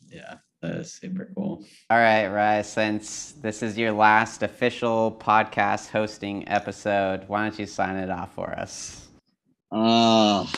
Yeah. 0.09 0.35
That 0.61 0.75
is 0.77 0.91
super 0.91 1.29
cool. 1.35 1.63
All 1.89 1.97
right, 1.97 2.27
Rye, 2.27 2.63
since 2.63 3.33
this 3.33 3.61
is 3.61 3.77
your 3.77 3.91
last 3.91 4.41
official 4.41 5.15
podcast 5.19 5.89
hosting 5.89 6.47
episode, 6.47 7.25
why 7.27 7.43
don't 7.43 7.59
you 7.59 7.67
sign 7.67 7.95
it 7.95 8.09
off 8.09 8.33
for 8.33 8.49
us? 8.51 9.07
Oh, 9.71 10.51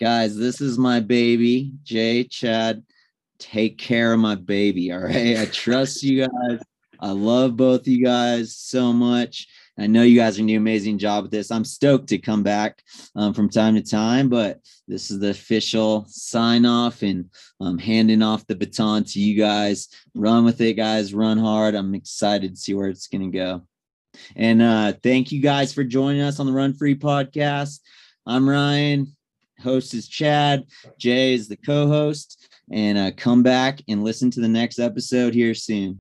guys, 0.00 0.36
this 0.36 0.62
is 0.62 0.78
my 0.78 1.00
baby, 1.00 1.72
Jay, 1.82 2.24
Chad. 2.24 2.82
Take 3.38 3.76
care 3.76 4.14
of 4.14 4.20
my 4.20 4.36
baby. 4.36 4.90
All 4.92 5.00
right. 5.00 5.38
I 5.38 5.46
trust 5.46 6.02
you 6.02 6.26
guys. 6.26 6.60
I 6.98 7.10
love 7.10 7.56
both 7.56 7.86
you 7.86 8.04
guys 8.04 8.56
so 8.56 8.92
much. 8.92 9.48
I 9.80 9.86
know 9.86 10.02
you 10.02 10.18
guys 10.18 10.36
are 10.36 10.42
doing 10.42 10.50
an 10.50 10.56
amazing 10.58 10.98
job 10.98 11.22
with 11.22 11.30
this. 11.30 11.50
I'm 11.50 11.64
stoked 11.64 12.10
to 12.10 12.18
come 12.18 12.42
back 12.42 12.82
um, 13.16 13.32
from 13.32 13.48
time 13.48 13.76
to 13.76 13.82
time, 13.82 14.28
but 14.28 14.60
this 14.86 15.10
is 15.10 15.20
the 15.20 15.30
official 15.30 16.04
sign 16.06 16.66
off 16.66 17.00
and 17.00 17.30
um, 17.62 17.78
handing 17.78 18.20
off 18.20 18.46
the 18.46 18.56
baton 18.56 19.04
to 19.04 19.18
you 19.18 19.38
guys. 19.38 19.88
Run 20.14 20.44
with 20.44 20.60
it, 20.60 20.74
guys. 20.74 21.14
Run 21.14 21.38
hard. 21.38 21.74
I'm 21.74 21.94
excited 21.94 22.50
to 22.50 22.60
see 22.60 22.74
where 22.74 22.88
it's 22.88 23.06
going 23.06 23.32
to 23.32 23.38
go. 23.38 23.62
And 24.36 24.60
uh, 24.60 24.92
thank 25.02 25.32
you 25.32 25.40
guys 25.40 25.72
for 25.72 25.82
joining 25.82 26.20
us 26.20 26.40
on 26.40 26.46
the 26.46 26.52
Run 26.52 26.74
Free 26.74 26.94
podcast. 26.94 27.80
I'm 28.26 28.46
Ryan. 28.46 29.16
Host 29.62 29.94
is 29.94 30.08
Chad. 30.08 30.66
Jay 30.98 31.32
is 31.32 31.48
the 31.48 31.56
co 31.56 31.86
host. 31.86 32.48
And 32.70 32.98
uh, 32.98 33.12
come 33.16 33.42
back 33.42 33.80
and 33.88 34.04
listen 34.04 34.30
to 34.32 34.40
the 34.40 34.48
next 34.48 34.78
episode 34.78 35.32
here 35.32 35.54
soon. 35.54 35.98